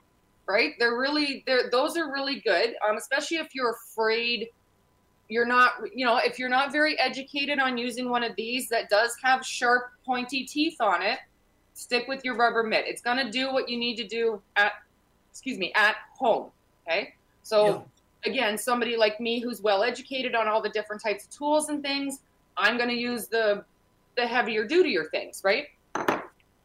Right? 0.46 0.74
They're 0.78 0.98
really 0.98 1.42
they're 1.46 1.70
those 1.70 1.96
are 1.96 2.12
really 2.12 2.40
good. 2.40 2.74
Um, 2.88 2.96
especially 2.96 3.36
if 3.38 3.54
you're 3.54 3.72
afraid 3.72 4.48
you're 5.28 5.46
not 5.46 5.72
you 5.94 6.06
know, 6.06 6.18
if 6.18 6.38
you're 6.38 6.48
not 6.48 6.72
very 6.72 6.98
educated 6.98 7.58
on 7.58 7.76
using 7.76 8.08
one 8.08 8.22
of 8.22 8.34
these 8.36 8.68
that 8.70 8.88
does 8.88 9.14
have 9.22 9.44
sharp 9.44 9.90
pointy 10.04 10.44
teeth 10.44 10.80
on 10.80 11.02
it, 11.02 11.18
stick 11.74 12.08
with 12.08 12.24
your 12.24 12.34
rubber 12.34 12.62
mitt. 12.62 12.86
It's 12.86 13.02
gonna 13.02 13.30
do 13.30 13.52
what 13.52 13.68
you 13.68 13.78
need 13.78 13.96
to 13.96 14.06
do 14.06 14.40
at 14.56 14.72
excuse 15.30 15.58
me, 15.58 15.72
at 15.74 15.96
home. 16.16 16.50
Okay. 16.86 17.14
So 17.42 17.84
again, 18.24 18.58
somebody 18.58 18.96
like 18.96 19.20
me 19.20 19.40
who's 19.40 19.60
well 19.60 19.82
educated 19.82 20.34
on 20.34 20.48
all 20.48 20.62
the 20.62 20.68
different 20.70 21.02
types 21.02 21.24
of 21.24 21.30
tools 21.30 21.68
and 21.68 21.82
things, 21.82 22.20
I'm 22.56 22.76
going 22.76 22.88
to 22.88 22.96
use 22.96 23.28
the 23.28 23.64
the 24.16 24.26
heavier 24.26 24.66
dutier 24.66 25.08
things, 25.10 25.42
right? 25.44 25.66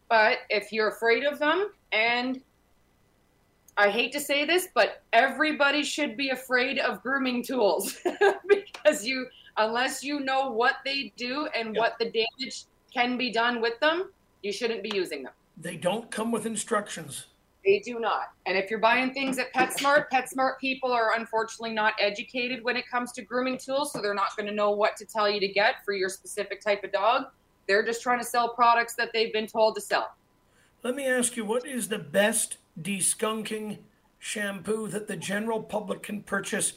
But 0.10 0.40
if 0.50 0.72
you're 0.72 0.90
afraid 0.90 1.24
of 1.24 1.38
them 1.40 1.72
and 1.92 2.42
I 3.78 3.90
hate 3.90 4.12
to 4.14 4.20
say 4.20 4.46
this, 4.46 4.68
but 4.74 5.02
everybody 5.14 5.84
should 5.84 6.16
be 6.16 6.30
afraid 6.30 6.80
of 6.80 7.02
grooming 7.02 7.44
tools 7.44 7.98
because 8.48 9.06
you, 9.06 9.28
unless 9.58 10.04
you 10.04 10.20
know 10.20 10.50
what 10.50 10.78
they 10.86 11.12
do 11.16 11.48
and 11.56 11.76
what 11.76 11.98
the 12.00 12.06
damage 12.06 12.66
can 12.94 13.18
be 13.18 13.32
done 13.32 13.62
with 13.62 13.80
them, 13.80 14.12
you 14.44 14.52
shouldn't 14.52 14.84
be 14.84 14.92
using 14.94 15.24
them. 15.24 15.34
They 15.58 15.76
don't 15.76 16.12
come 16.12 16.32
with 16.32 16.46
instructions. 16.46 17.28
They 17.66 17.80
do 17.80 18.00
not. 18.00 18.32
And 18.46 18.58
if 18.58 18.70
you're 18.70 18.80
buying 18.80 19.14
things 19.14 19.40
at 19.40 19.54
PetSmart, 19.54 20.06
PetSmart 20.12 20.60
people 20.60 20.92
are 20.92 21.16
unfortunately 21.16 21.74
not 21.74 21.94
educated 22.00 22.64
when 22.64 22.76
it 22.76 22.88
comes 22.90 23.14
to 23.14 23.22
grooming 23.22 23.58
tools, 23.58 23.94
so 23.94 24.02
they're 24.02 24.14
not 24.14 24.36
going 24.36 24.48
to 24.48 24.54
know 24.54 24.72
what 24.72 24.98
to 24.98 25.06
tell 25.06 25.30
you 25.30 25.40
to 25.40 25.48
get 25.48 25.76
for 25.86 25.94
your 25.94 26.10
specific 26.10 26.62
type 26.62 26.84
of 26.84 26.92
dog. 26.92 27.26
They're 27.68 27.86
just 27.86 28.02
trying 28.04 28.20
to 28.20 28.26
sell 28.26 28.50
products 28.50 28.96
that 28.96 29.12
they've 29.14 29.32
been 29.32 29.48
told 29.48 29.76
to 29.76 29.82
sell. 29.82 30.14
Let 30.84 30.96
me 30.96 31.08
ask 31.08 31.38
you, 31.38 31.46
what 31.46 31.66
is 31.66 31.88
the 31.88 32.00
best 32.00 32.58
deskunking 32.82 33.78
shampoo 34.20 34.88
that 34.90 35.08
the 35.08 35.16
general 35.16 35.64
public 35.64 36.04
can 36.04 36.24
purchase 36.24 36.74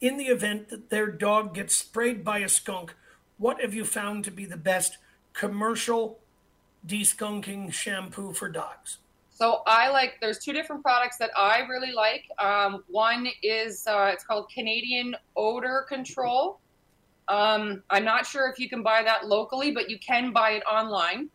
in 0.00 0.16
the 0.16 0.28
event 0.28 0.70
that 0.70 0.88
their 0.88 1.08
dog 1.10 1.54
gets 1.54 1.76
sprayed 1.76 2.24
by 2.24 2.38
a 2.38 2.48
skunk? 2.48 2.94
What 3.36 3.60
have 3.60 3.74
you 3.74 3.84
found 3.84 4.24
to 4.24 4.30
be 4.30 4.46
the 4.46 4.56
best 4.56 4.96
commercial 5.34 6.20
deskunking 6.86 7.72
shampoo 7.72 8.32
for 8.32 8.48
dogs? 8.48 8.96
So 9.40 9.62
I 9.66 9.88
like. 9.88 10.18
There's 10.20 10.38
two 10.38 10.52
different 10.52 10.82
products 10.82 11.16
that 11.16 11.30
I 11.34 11.60
really 11.60 11.92
like. 11.92 12.28
Um, 12.38 12.84
one 12.88 13.26
is 13.42 13.86
uh, 13.86 14.10
it's 14.12 14.22
called 14.22 14.50
Canadian 14.52 15.16
Odor 15.34 15.86
Control. 15.88 16.60
Um, 17.28 17.82
I'm 17.88 18.04
not 18.04 18.26
sure 18.26 18.50
if 18.50 18.58
you 18.58 18.68
can 18.68 18.82
buy 18.82 19.02
that 19.02 19.28
locally, 19.28 19.70
but 19.70 19.88
you 19.88 19.98
can 19.98 20.30
buy 20.34 20.50
it 20.50 20.62
online. 20.70 21.30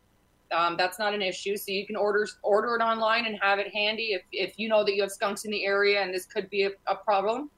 Um, 0.51 0.77
that's 0.77 0.99
not 0.99 1.15
an 1.15 1.23
issue. 1.23 1.57
So 1.57 1.71
you 1.71 1.87
can 1.87 1.95
order 1.95 2.27
order 2.43 2.75
it 2.75 2.83
online 2.83 3.25
and 3.25 3.39
have 3.41 3.57
it 3.57 3.73
handy 3.73 4.13
if, 4.13 4.21
if 4.31 4.59
you 4.59 4.69
know 4.69 4.83
that 4.83 4.93
you 4.93 5.01
have 5.01 5.11
skunks 5.11 5.43
in 5.45 5.49
the 5.49 5.65
area 5.65 6.03
and 6.03 6.13
this 6.13 6.27
could 6.27 6.47
be 6.51 6.65
a, 6.65 6.71
a 6.85 6.95
problem. 6.95 7.49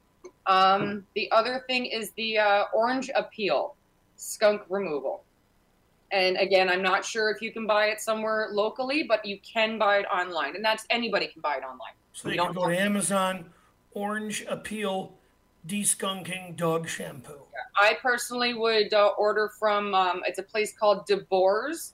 Um, 0.45 1.06
the 1.14 1.30
other 1.32 1.66
thing 1.68 1.88
is 1.88 2.12
the 2.12 2.38
uh, 2.38 2.64
Orange 2.74 3.10
Appeal 3.16 3.76
skunk 4.16 4.62
removal. 4.70 5.26
And 6.12 6.38
again, 6.38 6.70
I'm 6.70 6.82
not 6.82 7.03
sure 7.03 7.30
if 7.30 7.41
you 7.41 7.51
can 7.51 7.68
buy 7.68 7.88
it 7.88 7.99
somewhere 7.99 8.49
locally, 8.51 9.03
but 9.03 9.26
you 9.26 9.39
can 9.41 9.78
buy 9.78 9.97
it 9.97 10.05
online, 10.05 10.55
and 10.55 10.64
that's 10.64 10.86
anybody 10.89 11.28
can 11.28 11.41
buy 11.41 11.55
it 11.55 11.64
online. 11.64 11.93
So 12.14 12.30
You 12.30 12.32
they 12.32 12.38
can 12.38 12.53
don't 12.53 12.64
go 12.64 12.70
to 12.70 12.80
Amazon, 12.80 13.45
Orange 13.91 14.45
Appeal 14.47 15.14
Deskunking 15.68 16.55
Dog 16.55 16.88
Shampoo. 16.88 17.41
I 17.76 17.97
personally 18.01 18.53
would 18.53 18.93
uh, 18.93 19.10
order 19.18 19.49
from 19.60 19.93
um, 19.93 20.22
it's 20.26 20.39
a 20.39 20.43
place 20.43 20.74
called 20.74 21.08
DeBoer's 21.08 21.93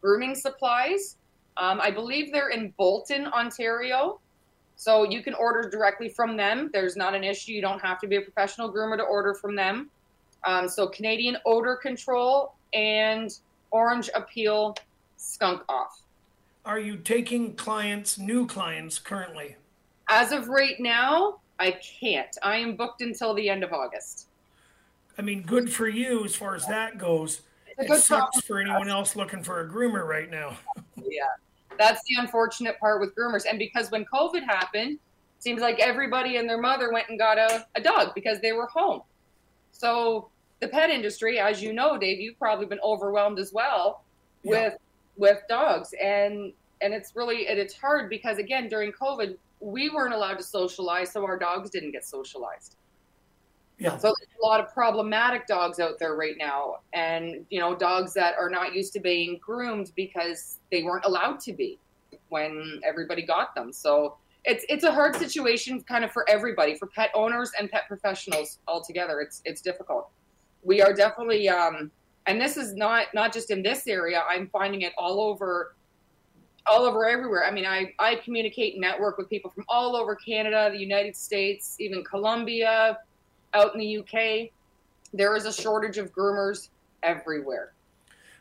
Grooming 0.00 0.34
Supplies. 0.34 1.16
Um, 1.56 1.80
I 1.80 1.90
believe 1.90 2.32
they're 2.32 2.50
in 2.50 2.72
Bolton, 2.76 3.26
Ontario. 3.26 4.20
So 4.76 5.04
you 5.04 5.22
can 5.22 5.34
order 5.34 5.68
directly 5.70 6.08
from 6.08 6.36
them. 6.36 6.70
There's 6.72 6.96
not 6.96 7.14
an 7.14 7.22
issue. 7.22 7.52
You 7.52 7.60
don't 7.60 7.80
have 7.80 8.00
to 8.00 8.08
be 8.08 8.16
a 8.16 8.20
professional 8.20 8.72
groomer 8.72 8.96
to 8.96 9.04
order 9.04 9.34
from 9.34 9.54
them. 9.54 9.90
Um, 10.44 10.68
so 10.68 10.88
Canadian 10.88 11.36
Odor 11.46 11.76
Control 11.76 12.54
and 12.72 13.32
Orange 13.72 14.10
Appeal 14.14 14.76
Skunk 15.16 15.62
Off. 15.68 16.02
Are 16.64 16.78
you 16.78 16.96
taking 16.96 17.54
clients, 17.54 18.18
new 18.18 18.46
clients 18.46 18.98
currently? 18.98 19.56
As 20.08 20.30
of 20.30 20.48
right 20.48 20.78
now, 20.78 21.40
I 21.58 21.72
can't. 21.72 22.36
I 22.42 22.56
am 22.56 22.76
booked 22.76 23.02
until 23.02 23.34
the 23.34 23.48
end 23.48 23.64
of 23.64 23.72
August. 23.72 24.28
I 25.18 25.22
mean, 25.22 25.42
good 25.42 25.72
for 25.72 25.88
you 25.88 26.24
as 26.24 26.36
far 26.36 26.54
as 26.54 26.66
that 26.66 26.98
goes. 26.98 27.42
It 27.78 28.00
sucks 28.00 28.40
for 28.42 28.60
anyone 28.60 28.88
else 28.88 29.16
looking 29.16 29.42
for 29.42 29.60
a 29.60 29.68
groomer 29.68 30.06
right 30.06 30.30
now. 30.30 30.56
yeah 30.96 31.24
that's 31.78 32.02
the 32.08 32.16
unfortunate 32.18 32.78
part 32.78 33.00
with 33.00 33.14
groomers 33.14 33.44
and 33.48 33.58
because 33.58 33.90
when 33.90 34.04
covid 34.06 34.42
happened 34.44 34.98
seems 35.38 35.60
like 35.60 35.78
everybody 35.80 36.36
and 36.36 36.48
their 36.48 36.60
mother 36.60 36.92
went 36.92 37.08
and 37.08 37.18
got 37.18 37.38
a, 37.38 37.66
a 37.74 37.80
dog 37.80 38.14
because 38.14 38.40
they 38.40 38.52
were 38.52 38.66
home 38.66 39.02
so 39.72 40.28
the 40.62 40.68
pet 40.68 40.88
industry 40.88 41.38
as 41.38 41.62
you 41.62 41.72
know 41.74 41.98
dave 41.98 42.18
you've 42.18 42.38
probably 42.38 42.64
been 42.66 42.80
overwhelmed 42.82 43.38
as 43.38 43.52
well 43.52 44.02
with 44.44 44.74
with 45.16 45.38
dogs 45.48 45.92
and 46.02 46.52
and 46.80 46.94
it's 46.94 47.14
really 47.14 47.48
and 47.48 47.58
it's 47.58 47.74
hard 47.74 48.08
because 48.08 48.38
again 48.38 48.68
during 48.68 48.90
covid 48.92 49.36
we 49.60 49.90
weren't 49.90 50.14
allowed 50.14 50.38
to 50.38 50.42
socialize 50.42 51.12
so 51.12 51.24
our 51.24 51.38
dogs 51.38 51.68
didn't 51.70 51.92
get 51.92 52.04
socialized 52.04 52.76
Yeah. 53.78 53.96
so 53.98 54.14
there's 54.18 54.36
a 54.42 54.46
lot 54.46 54.60
of 54.60 54.72
problematic 54.72 55.46
dogs 55.46 55.78
out 55.80 55.98
there 55.98 56.14
right 56.14 56.36
now, 56.38 56.76
and 56.92 57.44
you 57.50 57.58
know, 57.60 57.74
dogs 57.74 58.12
that 58.14 58.34
are 58.38 58.50
not 58.50 58.74
used 58.74 58.92
to 58.94 59.00
being 59.00 59.38
groomed 59.44 59.92
because 59.96 60.58
they 60.70 60.82
weren't 60.84 61.04
allowed 61.04 61.40
to 61.40 61.52
be 61.52 61.78
when 62.28 62.80
everybody 62.84 63.22
got 63.22 63.54
them. 63.54 63.72
So 63.72 64.16
it's 64.44 64.64
it's 64.68 64.84
a 64.84 64.92
hard 64.92 65.16
situation, 65.16 65.82
kind 65.82 66.04
of 66.04 66.12
for 66.12 66.24
everybody, 66.28 66.74
for 66.76 66.86
pet 66.86 67.10
owners 67.14 67.50
and 67.58 67.70
pet 67.70 67.84
professionals 67.88 68.58
altogether. 68.68 69.20
It's 69.20 69.42
it's 69.44 69.60
difficult. 69.62 70.10
We 70.62 70.80
are 70.80 70.92
definitely, 70.92 71.48
um, 71.48 71.90
and 72.26 72.40
this 72.40 72.56
is 72.56 72.74
not 72.74 73.06
not 73.14 73.32
just 73.32 73.50
in 73.50 73.62
this 73.62 73.86
area. 73.86 74.22
I'm 74.28 74.48
finding 74.48 74.82
it 74.82 74.92
all 74.96 75.20
over 75.20 75.74
all 76.66 76.84
over 76.84 77.06
everywhere. 77.06 77.44
I 77.44 77.50
mean, 77.50 77.66
I, 77.66 77.92
I 77.98 78.16
communicate 78.16 78.74
and 78.74 78.80
network 78.80 79.18
with 79.18 79.28
people 79.28 79.50
from 79.50 79.64
all 79.68 79.96
over 79.96 80.14
Canada, 80.14 80.70
the 80.70 80.78
United 80.78 81.16
States, 81.16 81.76
even 81.80 82.04
Colombia, 82.04 82.98
out 83.54 83.74
in 83.74 83.80
the 83.80 83.98
UK. 83.98 84.50
There 85.12 85.36
is 85.36 85.44
a 85.44 85.52
shortage 85.52 85.98
of 85.98 86.12
groomers 86.12 86.68
everywhere. 87.02 87.72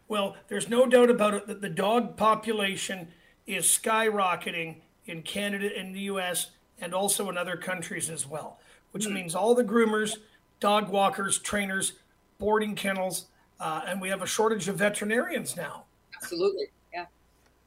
Well, 0.07 0.35
there's 0.47 0.69
no 0.69 0.85
doubt 0.85 1.09
about 1.09 1.33
it 1.33 1.47
that 1.47 1.61
the 1.61 1.69
dog 1.69 2.17
population 2.17 3.07
is 3.47 3.65
skyrocketing 3.65 4.77
in 5.05 5.23
Canada 5.23 5.69
and 5.75 5.95
the 5.95 6.01
US 6.01 6.51
and 6.79 6.93
also 6.93 7.29
in 7.29 7.37
other 7.37 7.57
countries 7.57 8.09
as 8.09 8.27
well, 8.27 8.59
which 8.91 9.07
means 9.07 9.35
all 9.35 9.55
the 9.55 9.63
groomers, 9.63 10.17
dog 10.59 10.89
walkers, 10.89 11.39
trainers, 11.39 11.93
boarding 12.41 12.75
kennels, 12.75 13.27
uh, 13.59 13.83
and 13.87 14.01
we 14.01 14.09
have 14.09 14.21
a 14.21 14.25
shortage 14.25 14.67
of 14.67 14.75
veterinarians 14.75 15.55
now. 15.55 15.85
Absolutely, 16.21 16.65
yeah. 16.91 17.03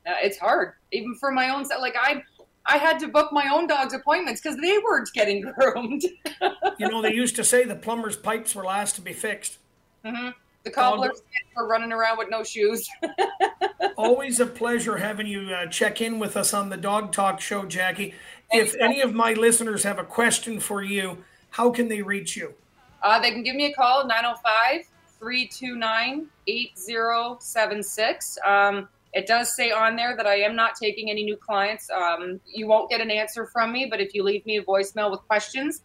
Uh, 0.06 0.16
it's 0.22 0.36
hard, 0.36 0.74
even 0.92 1.14
for 1.14 1.30
my 1.30 1.48
own. 1.48 1.64
Like 1.80 1.94
I, 1.96 2.22
I 2.66 2.76
had 2.76 2.98
to 2.98 3.08
book 3.08 3.32
my 3.32 3.48
own 3.54 3.68
dog's 3.68 3.94
appointments 3.94 4.42
because 4.42 4.58
they 4.60 4.76
weren't 4.78 5.08
getting 5.14 5.40
groomed. 5.58 6.02
You 6.78 6.88
know, 6.88 7.00
they 7.00 7.14
used 7.14 7.36
to 7.36 7.44
say 7.44 7.64
the 7.64 7.76
plumber's 7.76 8.16
pipes 8.16 8.54
were 8.54 8.64
last 8.64 8.96
to 8.96 9.00
be 9.00 9.12
fixed. 9.12 9.58
hmm 10.04 10.30
The 10.64 10.70
cobblers 10.70 11.22
were 11.56 11.68
running 11.68 11.92
around 11.92 12.18
with 12.18 12.28
no 12.28 12.42
shoes. 12.42 12.86
Always 13.96 14.40
a 14.40 14.46
pleasure 14.46 14.96
having 14.96 15.28
you 15.28 15.54
uh, 15.54 15.66
check 15.66 16.00
in 16.00 16.18
with 16.18 16.36
us 16.36 16.52
on 16.52 16.68
the 16.68 16.76
Dog 16.76 17.12
Talk 17.12 17.40
Show, 17.40 17.64
Jackie. 17.64 18.14
If 18.50 18.74
any 18.80 19.00
of 19.00 19.14
my 19.14 19.34
listeners 19.34 19.84
have 19.84 20.00
a 20.00 20.04
question 20.04 20.58
for 20.58 20.82
you, 20.82 21.24
how 21.50 21.70
can 21.70 21.86
they 21.86 22.02
reach 22.02 22.36
you? 22.36 22.54
Uh, 23.04 23.20
they 23.20 23.30
can 23.30 23.42
give 23.42 23.54
me 23.54 23.66
a 23.66 23.72
call, 23.72 24.06
905 24.06 24.86
329 25.20 26.26
8076. 26.48 28.38
Um, 28.46 28.88
It 29.12 29.28
does 29.28 29.54
say 29.54 29.70
on 29.70 29.94
there 29.94 30.16
that 30.16 30.26
I 30.26 30.36
am 30.40 30.56
not 30.56 30.74
taking 30.74 31.08
any 31.08 31.22
new 31.22 31.36
clients. 31.36 31.88
Um, 31.88 32.40
you 32.46 32.66
won't 32.66 32.90
get 32.90 33.00
an 33.00 33.12
answer 33.12 33.46
from 33.46 33.70
me, 33.70 33.86
but 33.88 34.00
if 34.00 34.12
you 34.12 34.24
leave 34.24 34.44
me 34.44 34.56
a 34.56 34.62
voicemail 34.64 35.08
with 35.08 35.20
questions, 35.28 35.82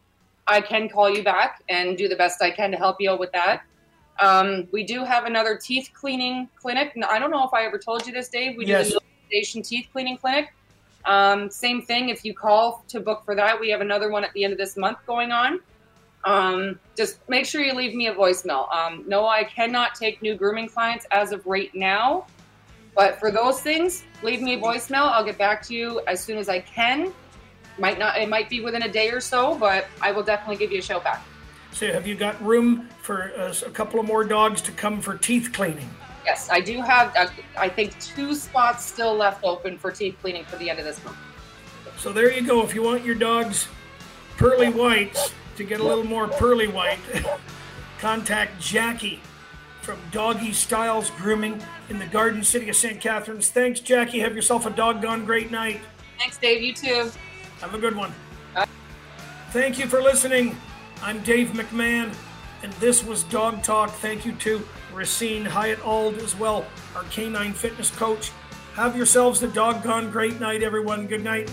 I 0.48 0.62
can 0.62 0.90
call 0.90 1.12
you 1.12 1.24
back 1.24 1.62
and 1.70 1.96
do 1.96 2.08
the 2.08 2.16
best 2.16 2.42
I 2.42 2.50
can 2.50 2.72
to 2.72 2.78
help 2.78 2.96
you 3.00 3.12
out 3.12 3.20
with 3.20 3.32
that. 3.34 3.62
Um, 4.20 4.68
we 4.72 4.84
do 4.84 5.04
have 5.04 5.26
another 5.26 5.56
teeth 5.58 5.92
cleaning 5.94 6.50
clinic. 6.56 6.94
I 7.08 7.20
don't 7.20 7.30
know 7.30 7.46
if 7.46 7.54
I 7.54 7.66
ever 7.66 7.78
told 7.78 8.08
you 8.08 8.14
this, 8.14 8.30
Dave. 8.30 8.58
We 8.58 8.66
do 8.66 8.72
Yes. 8.72 8.88
the 8.88 8.94
Mill 8.94 9.02
Station 9.28 9.62
Teeth 9.62 9.88
Cleaning 9.92 10.18
Clinic. 10.18 10.52
Um, 11.06 11.52
same 11.52 11.84
thing. 11.84 12.10
If 12.10 12.26
you 12.26 12.34
call 12.34 12.84
to 12.88 13.00
book 13.00 13.24
for 13.26 13.36
that, 13.36 13.60
we 13.60 13.70
have 13.70 13.82
another 13.82 14.10
one 14.10 14.24
at 14.24 14.34
the 14.34 14.44
end 14.44 14.54
of 14.54 14.58
this 14.60 14.76
month 14.76 14.98
going 15.06 15.32
on. 15.32 15.60
Um, 16.26 16.80
just 16.98 17.20
make 17.30 17.46
sure 17.46 17.62
you 17.62 17.74
leave 17.74 17.96
me 17.96 18.08
a 18.08 18.14
voicemail. 18.14 18.72
Um, 18.74 19.04
no, 19.08 19.28
I 19.28 19.44
cannot 19.44 19.96
take 19.96 20.22
new 20.22 20.36
grooming 20.36 20.68
clients 20.68 21.06
as 21.12 21.32
of 21.32 21.46
right 21.46 21.74
now. 21.74 22.26
But 22.96 23.20
for 23.20 23.32
those 23.32 23.62
things, 23.62 24.04
leave 24.24 24.42
me 24.42 24.56
a 24.56 24.60
voicemail. 24.60 25.12
I'll 25.12 25.24
get 25.24 25.38
back 25.38 25.62
to 25.68 25.74
you 25.74 26.02
as 26.08 26.22
soon 26.22 26.38
as 26.38 26.50
I 26.50 26.60
can. 26.60 27.14
Might 27.78 27.98
not. 27.98 28.18
It 28.18 28.28
might 28.28 28.50
be 28.50 28.60
within 28.60 28.84
a 28.84 28.92
day 28.92 29.10
or 29.10 29.22
so, 29.22 29.58
but 29.58 29.88
I 30.02 30.12
will 30.12 30.24
definitely 30.24 30.58
give 30.58 30.72
you 30.72 30.80
a 30.80 30.82
shout 30.82 31.04
back. 31.04 31.24
So, 31.72 31.88
have 31.94 32.06
you 32.06 32.16
got 32.16 32.42
room 32.44 32.90
for 33.02 33.32
uh, 33.38 33.54
a 33.66 33.70
couple 33.70 34.00
of 34.00 34.06
more 34.06 34.26
dogs 34.26 34.62
to 34.64 34.72
come 34.72 35.00
for 35.00 35.18
teeth 35.18 35.52
cleaning? 35.54 35.90
Yes, 36.26 36.50
I 36.50 36.60
do 36.60 36.82
have. 36.82 37.16
Uh, 37.16 37.28
I 37.58 37.70
think 37.70 37.98
two 38.02 38.36
spots 38.36 38.84
still 38.84 39.16
left 39.16 39.46
open 39.46 39.78
for 39.78 39.92
teeth 39.92 40.18
cleaning 40.20 40.44
for 40.44 40.58
the 40.58 40.70
end 40.70 40.80
of 40.80 40.86
this 40.86 41.02
month. 41.06 41.18
So 41.98 42.12
there 42.12 42.34
you 42.34 42.46
go. 42.46 42.64
If 42.64 42.76
you 42.76 42.84
want 42.84 43.06
your 43.06 43.16
dog's 43.16 43.68
pearly 44.36 44.70
whites 44.70 45.32
to 45.60 45.66
get 45.66 45.82
a 45.82 45.84
little 45.84 46.06
more 46.06 46.26
pearly 46.26 46.68
white, 46.68 47.00
contact 48.00 48.62
Jackie 48.62 49.20
from 49.82 50.00
Doggy 50.10 50.54
Styles 50.54 51.10
Grooming 51.12 51.62
in 51.90 52.00
the 52.00 52.06
Garden 52.06 52.46
City 52.46 52.70
of 52.70 52.78
St. 52.78 53.02
Catharines. 53.02 53.50
Thanks, 53.50 53.82
Jackie. 53.82 54.20
Have 54.20 54.34
yourself 54.38 54.66
a 54.66 54.70
doggone 54.70 55.26
great 55.26 55.52
night. 55.52 55.82
Thanks, 56.18 56.38
Dave. 56.38 56.62
You 56.62 56.74
too. 56.74 57.12
Have 57.60 57.74
a 57.74 57.78
good 57.78 57.94
one. 57.94 58.14
Thank 59.52 59.78
you 59.78 59.88
for 59.88 60.02
listening. 60.02 60.56
I'm 61.02 61.22
Dave 61.24 61.50
McMahon, 61.50 62.16
and 62.64 62.72
this 62.74 63.04
was 63.04 63.24
Dog 63.24 63.62
Talk. 63.62 63.90
Thank 63.90 64.26
you 64.26 64.32
to 64.36 64.66
Racine 64.94 65.44
Hyatt 65.44 65.86
Ald 65.86 66.20
as 66.20 66.38
well, 66.38 66.66
our 66.96 67.04
canine 67.12 67.52
fitness 67.52 67.90
coach. 67.90 68.32
Have 68.76 68.96
yourselves 68.96 69.44
a 69.44 69.50
doggone 69.50 70.10
great 70.10 70.40
night, 70.40 70.64
everyone. 70.64 71.06
Good 71.06 71.24
night. 71.26 71.52